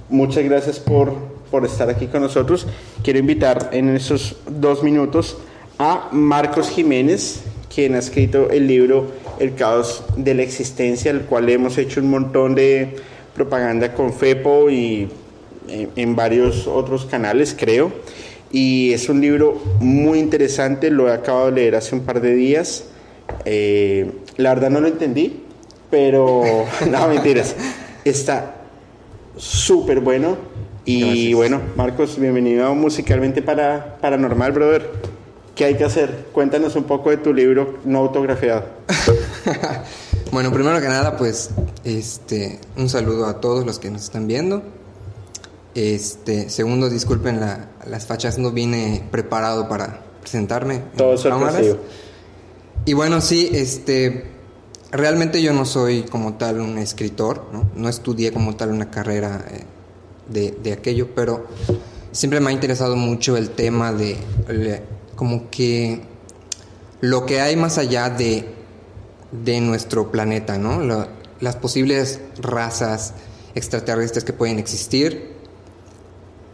[0.09, 1.13] muchas gracias por,
[1.51, 2.67] por estar aquí con nosotros.
[3.03, 5.37] Quiero invitar en esos dos minutos
[5.79, 9.07] a Marcos Jiménez, quien ha escrito el libro
[9.39, 12.97] El caos de la existencia, el cual hemos hecho un montón de
[13.35, 15.09] propaganda con FEPO y
[15.69, 17.93] en, varios otros canales, creo.
[18.53, 22.35] Y es un libro muy interesante, lo he acabado de leer hace un par de
[22.35, 22.87] días.
[23.45, 25.45] Eh, la verdad no lo entendí,
[25.91, 26.43] pero
[26.91, 27.55] no, mentiras.
[28.05, 28.57] Está
[29.37, 30.37] súper bueno.
[30.85, 35.20] Y bueno, Marcos, bienvenido Musicalmente para Paranormal, brother.
[35.55, 36.27] ¿Qué hay que hacer?
[36.33, 38.65] Cuéntanos un poco de tu libro no autografiado.
[40.33, 41.51] Bueno, primero que nada, pues,
[41.83, 44.63] este, un saludo a todos los que nos están viendo.
[45.75, 50.83] Este, segundo, disculpen las fachas, no vine preparado para presentarme.
[50.97, 51.67] Todo cámaras.
[52.85, 54.31] Y bueno, sí, este,
[54.93, 57.69] realmente yo no soy como tal un escritor, ¿no?
[57.75, 59.65] No estudié como tal una carrera eh,
[60.29, 61.47] de, de, aquello, pero
[62.13, 64.17] siempre me ha interesado mucho el tema de
[65.21, 66.01] como que
[67.03, 68.47] lo que hay más allá de
[69.33, 71.07] de nuestro planeta, ¿no?
[71.41, 73.13] las posibles razas
[73.55, 75.35] extraterrestres que pueden existir.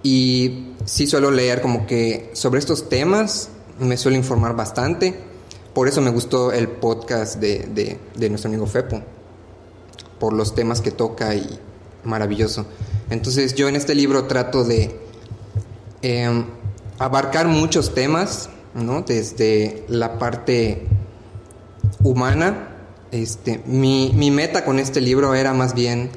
[0.02, 5.16] Y sí suelo leer como que sobre estos temas me suelo informar bastante.
[5.72, 9.00] Por eso me gustó el podcast de, nuestro amigo Fepo.
[10.18, 11.60] Por los temas que toca y
[12.02, 12.66] maravilloso.
[13.10, 14.98] Entonces yo en este libro trato de
[16.02, 16.46] em,
[16.98, 19.02] abarcar muchos temas, ¿no?
[19.02, 20.86] Desde la parte
[22.02, 22.72] humana.
[23.10, 26.10] Este, mi, meta con este libro era más bien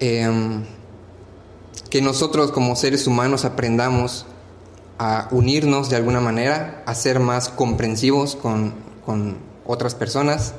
[0.00, 0.64] em,
[1.90, 4.26] que nosotros como seres humanos aprendamos
[4.98, 8.84] a unirnos de alguna manera, a ser más comprensivos con,
[9.68, 10.54] otras personas.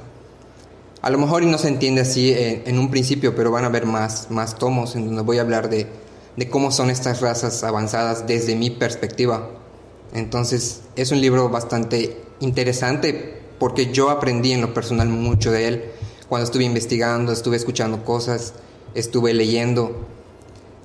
[1.02, 3.86] A lo mejor y no se entiende así en, un principio, pero van a haber
[3.86, 5.88] más, más tomos en donde voy a hablar de,
[6.36, 9.50] de cómo son estas razas avanzadas desde mi perspectiva.
[10.14, 15.86] Entonces es un libro bastante interesante porque yo aprendí en lo personal mucho de él.
[16.30, 18.54] Cuando estuve investigando, estuve escuchando cosas,
[18.94, 20.06] estuve leyendo,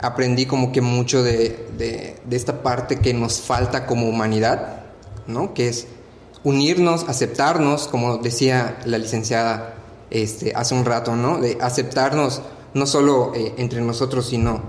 [0.01, 4.85] aprendí como que mucho de, de, esta parte que nos falta como humanidad,
[5.27, 5.55] ¿no?
[5.55, 5.87] Que es
[6.45, 9.75] unirnos, aceptarnos, como decía la licenciada
[10.11, 11.39] este, hace un rato, ¿no?
[11.39, 12.43] De aceptarnos
[12.75, 14.63] no solo eh, entre nosotros, sino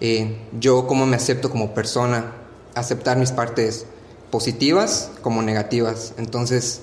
[0.00, 2.32] eh, yo como me acepto como persona,
[2.74, 3.86] aceptar mis partes
[4.30, 6.14] positivas como negativas.
[6.18, 6.82] Entonces,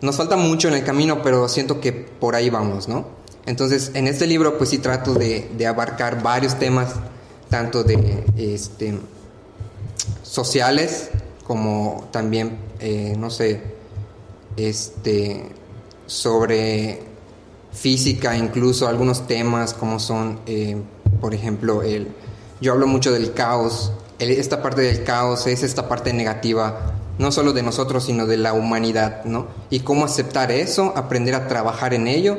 [0.00, 3.06] nos falta mucho en el camino, pero siento que por ahí vamos, ¿no?
[3.46, 6.94] Entonces, en este libro, pues sí trato de, abarcar varios temas,
[7.50, 8.98] tanto de este,
[10.22, 11.10] sociales
[11.46, 13.62] como también, eh, no sé,
[14.56, 15.50] este,
[16.06, 17.02] sobre
[17.72, 20.76] física, incluso algunos temas como son, eh,
[21.20, 22.08] por ejemplo, el,
[22.60, 27.52] yo hablo mucho del caos, esta parte del caos es esta parte negativa no solo
[27.52, 29.46] de nosotros, sino de la humanidad, ¿no?
[29.70, 32.38] Y cómo aceptar eso, aprender a trabajar en ello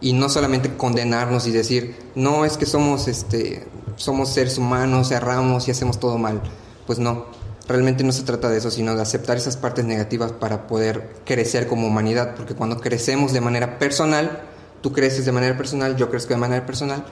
[0.00, 3.66] y no solamente condenarnos y decir, no, es que somos, este,
[3.96, 6.40] somos seres humanos, erramos y hacemos todo mal.
[6.86, 7.26] Pues no,
[7.68, 11.68] realmente no se trata de eso, sino de aceptar esas partes negativas para poder crecer
[11.68, 14.42] como humanidad, porque cuando crecemos de manera personal,
[14.80, 17.04] tú creces de manera personal, yo crezco de manera personal,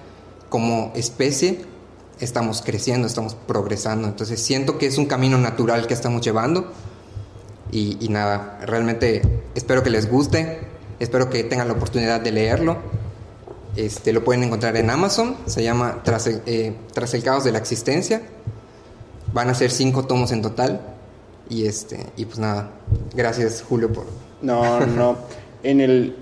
[0.48, 1.65] como especie
[2.20, 4.09] estamos creciendo, estamos progresando.
[4.09, 6.72] Entonces siento que es un camino natural que estamos llevando.
[7.72, 9.22] Y, y, nada, realmente
[9.55, 10.60] espero que les guste,
[10.98, 12.78] espero que tengan la oportunidad de leerlo.
[13.76, 17.52] Este, lo pueden encontrar en Amazon, se llama Tras el, eh, Tras el caos de
[17.52, 18.22] la existencia.
[19.32, 20.80] Van a ser cinco tomos en total.
[21.48, 22.70] Y, este, y pues nada,
[23.14, 24.06] gracias Julio por...
[24.42, 25.16] No, no,
[25.62, 26.16] en el,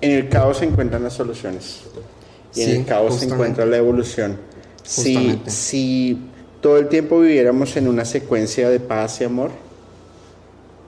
[0.00, 1.82] en el caos se encuentran las soluciones.
[2.54, 4.38] Y en el caos se encuentra la evolución.
[4.82, 6.18] Si, si
[6.60, 9.50] todo el tiempo viviéramos en una secuencia de paz y amor,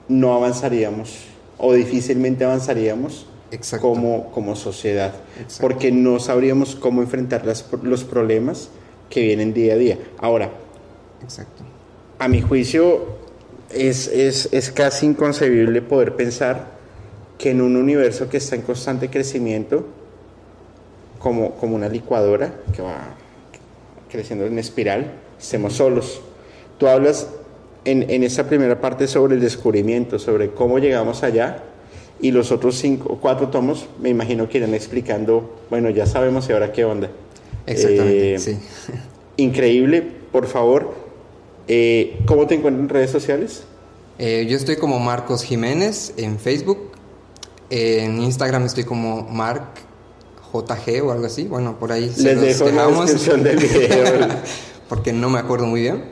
[0.07, 1.25] no avanzaríamos
[1.57, 3.25] o difícilmente avanzaríamos
[3.79, 5.13] como, como sociedad,
[5.61, 8.69] porque no sabríamos cómo enfrentar las, los problemas
[9.09, 9.99] que vienen día a día.
[10.19, 10.51] Ahora,
[11.23, 11.63] Exacto.
[12.19, 13.05] a mi juicio,
[13.71, 16.75] es, es, es casi inconcebible poder pensar
[17.37, 19.85] que en un universo que está en constante crecimiento,
[21.25, 23.15] como, como una licuadora que va
[24.11, 25.11] creciendo en espiral,
[25.41, 26.21] estemos solos.
[26.77, 27.29] Tú hablas
[27.83, 31.63] en, en esa primera parte sobre el descubrimiento, sobre cómo llegamos allá,
[32.21, 36.53] y los otros cinco, cuatro tomos, me imagino que irán explicando, bueno, ya sabemos y
[36.53, 37.09] ahora qué onda.
[37.65, 38.59] Exactamente, eh, sí.
[39.37, 40.93] Increíble, por favor.
[41.67, 43.63] Eh, ¿Cómo te encuentras en redes sociales?
[44.19, 46.91] Eh, yo estoy como Marcos Jiménez en Facebook.
[47.71, 49.63] en Instagram estoy como Mark
[50.61, 51.45] JG o algo así.
[51.45, 54.27] Bueno, por ahí Les dejo en la descripción del video.
[54.89, 56.03] porque no me acuerdo muy bien.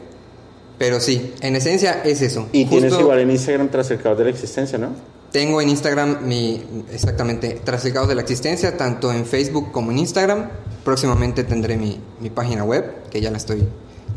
[0.77, 2.47] Pero sí, en esencia es eso.
[2.51, 4.89] Y Justo tienes igual en Instagram tras el caos de la existencia, ¿no?
[5.31, 9.91] Tengo en Instagram mi, exactamente, tras el caos de la existencia, tanto en Facebook como
[9.91, 10.49] en Instagram.
[10.83, 13.67] Próximamente tendré mi, mi página web, que ya la estoy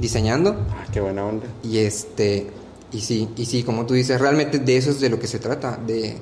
[0.00, 0.56] diseñando.
[0.70, 1.46] Ah, qué buena onda.
[1.62, 2.48] Y este,
[2.92, 5.38] y sí, y sí, como tú dices, realmente de eso es de lo que se
[5.38, 6.16] trata, de,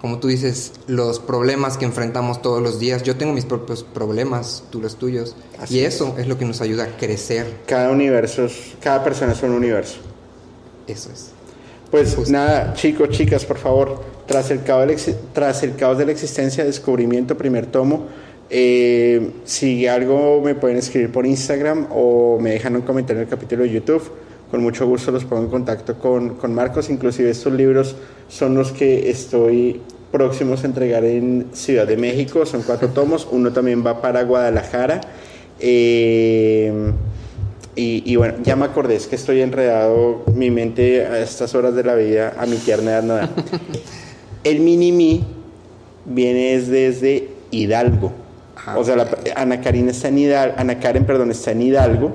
[0.00, 3.04] como tú dices, los problemas que enfrentamos todos los días.
[3.04, 5.36] Yo tengo mis propios problemas, tú los tuyos.
[5.58, 6.22] Así y eso es.
[6.22, 7.46] es lo que nos ayuda a crecer.
[7.66, 9.98] Cada universo, es, cada persona es un universo.
[10.88, 11.30] Eso es.
[11.90, 12.32] Pues Justo.
[12.32, 16.12] nada, chicos, chicas, por favor, tras el, caos de la, tras el caos de la
[16.12, 18.06] existencia, descubrimiento, primer tomo.
[18.50, 23.30] Eh, si algo me pueden escribir por Instagram o me dejan un comentario en el
[23.30, 24.02] capítulo de YouTube.
[24.52, 26.90] Con mucho gusto los pongo en contacto con, con Marcos.
[26.90, 27.96] Inclusive estos libros
[28.28, 29.80] son los que estoy
[30.12, 32.44] próximos a entregar en Ciudad de México.
[32.44, 33.26] Son cuatro tomos.
[33.32, 35.00] Uno también va para Guadalajara.
[35.58, 36.92] Eh,
[37.74, 41.74] y, y, bueno, ya me acordé, es que estoy enredado, mi mente a estas horas
[41.74, 43.30] de la vida, a mi tierna edad no da.
[44.44, 45.24] El mini-mi
[46.04, 48.12] viene desde Hidalgo.
[48.66, 52.12] Ah, o sea, la, Ana, Karen está en Hidalgo, Ana Karen, perdón, está en Hidalgo.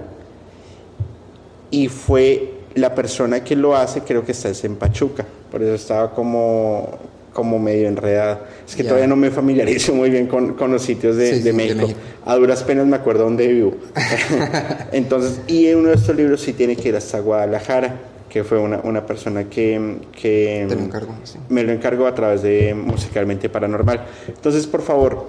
[1.71, 5.25] Y fue la persona que lo hace, creo que está en Pachuca.
[5.51, 6.97] Por eso estaba como,
[7.33, 8.41] como medio enredada.
[8.67, 11.51] Es que todavía no me familiarizo muy bien con, con los sitios de, Sí, de,
[11.51, 11.75] sí, México.
[11.75, 11.99] de México.
[12.25, 13.75] A duras penas me acuerdo dónde vivo.
[14.91, 17.95] Entonces, y en uno de estos libros sí tiene que ir hasta Guadalajara,
[18.29, 21.39] que fue una, una persona que, que lo encargo, sí.
[21.49, 24.05] me lo encargó a través de Musicalmente Paranormal.
[24.27, 25.25] Entonces, por favor,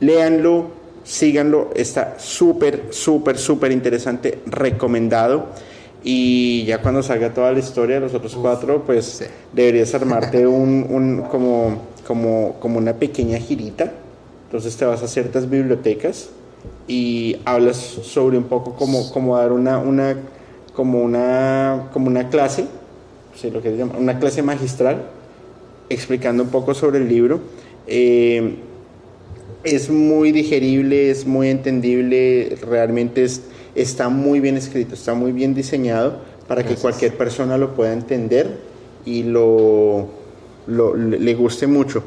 [0.00, 0.66] léanlo,
[1.02, 5.46] síganlo, está súper, súper, súper interesante, recomendado.
[6.04, 9.24] Y ya cuando salga toda la historia de los otros cuatro, pues sí.
[9.52, 13.92] deberías armarte un, un, como, como, como una pequeña girita.
[14.46, 16.30] Entonces te vas a ciertas bibliotecas
[16.86, 20.16] y hablas sobre un poco como, como dar una, una,
[20.74, 22.66] como una, como una clase,
[23.34, 25.04] sí, lo que llama, una clase magistral,
[25.88, 27.40] explicando un poco sobre el libro.
[27.86, 28.56] Eh,
[29.64, 33.42] es muy digerible, es muy entendible, realmente es,
[33.74, 36.18] está muy bien escrito, está muy bien diseñado
[36.48, 36.78] para Gracias.
[36.78, 38.58] que cualquier persona lo pueda entender
[39.04, 40.08] y lo,
[40.66, 42.04] lo, le guste mucho.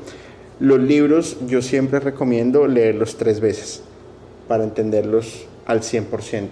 [0.60, 3.82] Los libros yo siempre recomiendo leerlos tres veces
[4.48, 6.50] para entenderlos al 100%.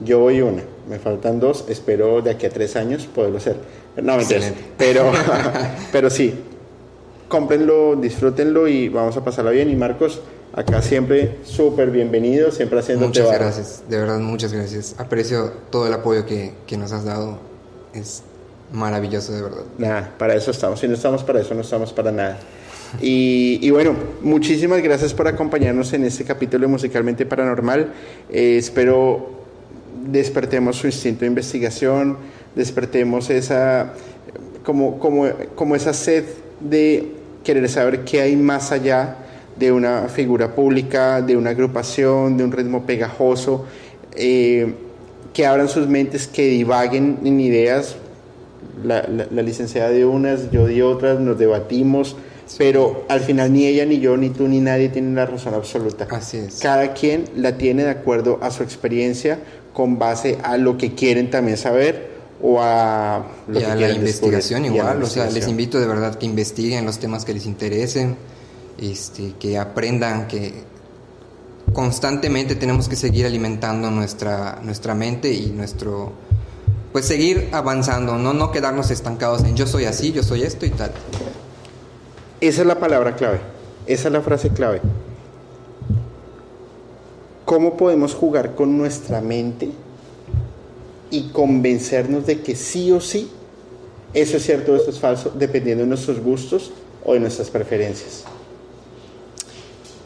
[0.00, 3.56] Yo voy una, me faltan dos, espero de aquí a tres años poderlo hacer.
[4.00, 4.24] No, me
[4.76, 5.10] pero,
[5.92, 6.34] pero sí,
[7.28, 9.70] cómprenlo, disfrútenlo y vamos a pasarla bien.
[9.70, 10.20] Y Marcos,
[10.52, 14.94] acá siempre súper bienvenido, siempre haciéndote Muchas gracias, de verdad, muchas gracias.
[14.98, 17.38] Aprecio todo el apoyo que, que, nos has dado.
[17.94, 18.22] Es
[18.72, 19.62] maravilloso, de verdad.
[19.78, 20.80] Nada, para eso estamos.
[20.80, 22.38] Si no estamos para eso, no estamos para nada.
[23.00, 27.92] Y, y, bueno, muchísimas gracias por acompañarnos en este capítulo de Musicalmente Paranormal.
[28.30, 29.38] Eh, espero
[30.06, 32.16] despertemos su instinto de investigación,
[32.54, 33.92] despertemos esa,
[34.64, 36.24] como, como, como esa sed
[36.60, 37.12] de
[37.44, 39.16] querer saber qué hay más allá
[39.58, 43.64] de una figura pública, de una agrupación, de un ritmo pegajoso,
[44.14, 44.74] eh,
[45.32, 47.96] que abran sus mentes, que divaguen en ideas.
[48.84, 52.16] La, la, la licenciada de unas, yo de otras, nos debatimos,
[52.56, 56.06] pero al final ni ella, ni yo, ni tú, ni nadie tiene la razón absoluta.
[56.10, 56.60] Así es.
[56.60, 59.40] Cada quien la tiene de acuerdo a su experiencia,
[59.72, 62.08] con base a lo que quieren también saber
[62.40, 66.26] o a lo y a la investigación igual, o sea, les invito de verdad que
[66.26, 68.16] investiguen los temas que les interesen,
[68.78, 70.64] este, que aprendan que
[71.72, 76.12] constantemente tenemos que seguir alimentando nuestra, nuestra mente y nuestro
[76.92, 80.70] pues seguir avanzando, no no quedarnos estancados en yo soy así, yo soy esto y
[80.70, 80.92] tal.
[82.40, 83.40] Esa es la palabra clave,
[83.86, 84.80] esa es la frase clave.
[87.44, 89.70] ¿Cómo podemos jugar con nuestra mente
[91.10, 93.30] y convencernos de que sí o sí
[94.14, 96.72] eso es cierto o esto es falso, dependiendo de nuestros gustos
[97.04, 98.24] o de nuestras preferencias?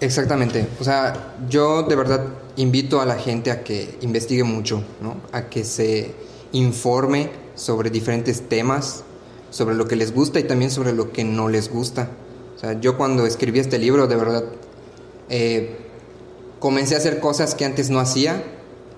[0.03, 0.67] Exactamente.
[0.81, 2.25] O sea, yo de verdad
[2.57, 5.15] invito a la gente a que investigue mucho, ¿no?
[5.31, 6.13] A que se
[6.51, 9.05] informe sobre diferentes temas,
[9.51, 12.09] sobre lo que les gusta y también sobre lo que no les gusta.
[12.57, 14.45] O sea, yo cuando escribí este libro, de verdad,
[15.29, 15.77] eh,
[16.59, 18.43] comencé a hacer cosas que antes no hacía,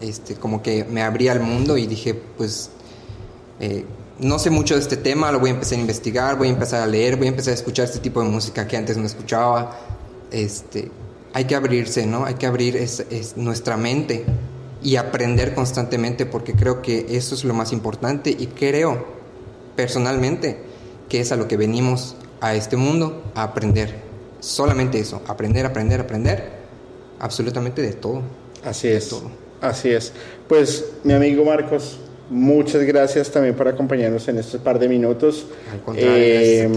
[0.00, 2.70] este, como que me abría al mundo y dije, pues,
[3.60, 3.84] eh,
[4.20, 6.80] no sé mucho de este tema, lo voy a empezar a investigar, voy a empezar
[6.80, 9.76] a leer, voy a empezar a escuchar este tipo de música que antes no escuchaba.
[10.34, 10.90] Este,
[11.32, 12.24] hay que abrirse, ¿no?
[12.24, 12.76] Hay que abrir
[13.36, 14.24] nuestra mente
[14.82, 19.06] y aprender constantemente porque creo que eso es lo más importante y creo
[19.76, 20.58] personalmente
[21.08, 23.94] que es a lo que venimos a este mundo a aprender.
[24.40, 26.50] Solamente eso, aprender, aprender, aprender
[27.20, 28.22] absolutamente de todo.
[28.64, 29.14] Así es.
[29.60, 30.12] Así es.
[30.48, 35.46] Pues mi amigo Marcos, muchas gracias también por acompañarnos en estos par de minutos.
[35.94, 36.68] Eh,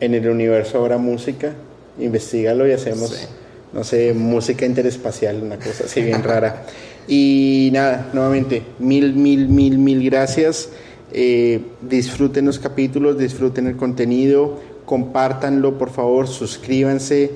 [0.00, 1.54] en el universo habrá música,
[1.98, 3.28] investigalo y hacemos,
[3.72, 6.66] no sé, música interespacial, una cosa así bien rara.
[7.10, 10.68] Y nada, nuevamente, mil, mil, mil, mil gracias.
[11.10, 17.30] Eh, disfruten los capítulos, disfruten el contenido, compártanlo, por favor, suscríbanse.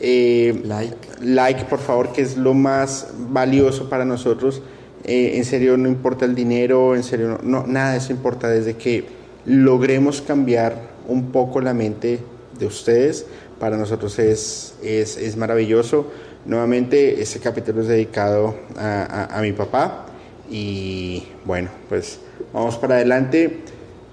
[0.00, 0.96] Eh, like.
[1.20, 4.62] Like, por favor, que es lo más valioso para nosotros.
[5.04, 8.48] Eh, en serio, no importa el dinero, en serio, no, nada de eso importa.
[8.48, 9.04] Desde que
[9.44, 12.20] logremos cambiar un poco la mente
[12.58, 13.26] de ustedes,
[13.58, 16.06] para nosotros es, es, es maravilloso.
[16.44, 20.06] Nuevamente, este capítulo es dedicado a, mi papá
[20.50, 22.20] y bueno, pues
[22.52, 23.60] vamos para adelante.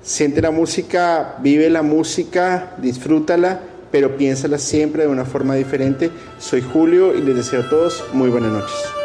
[0.02, 3.62] Siente la música, vive la música, disfrútala,
[3.92, 6.12] pero piénsala siempre de una forma diferente.
[6.38, 9.05] Soy Julio y les deseo a todos muy buenas noches.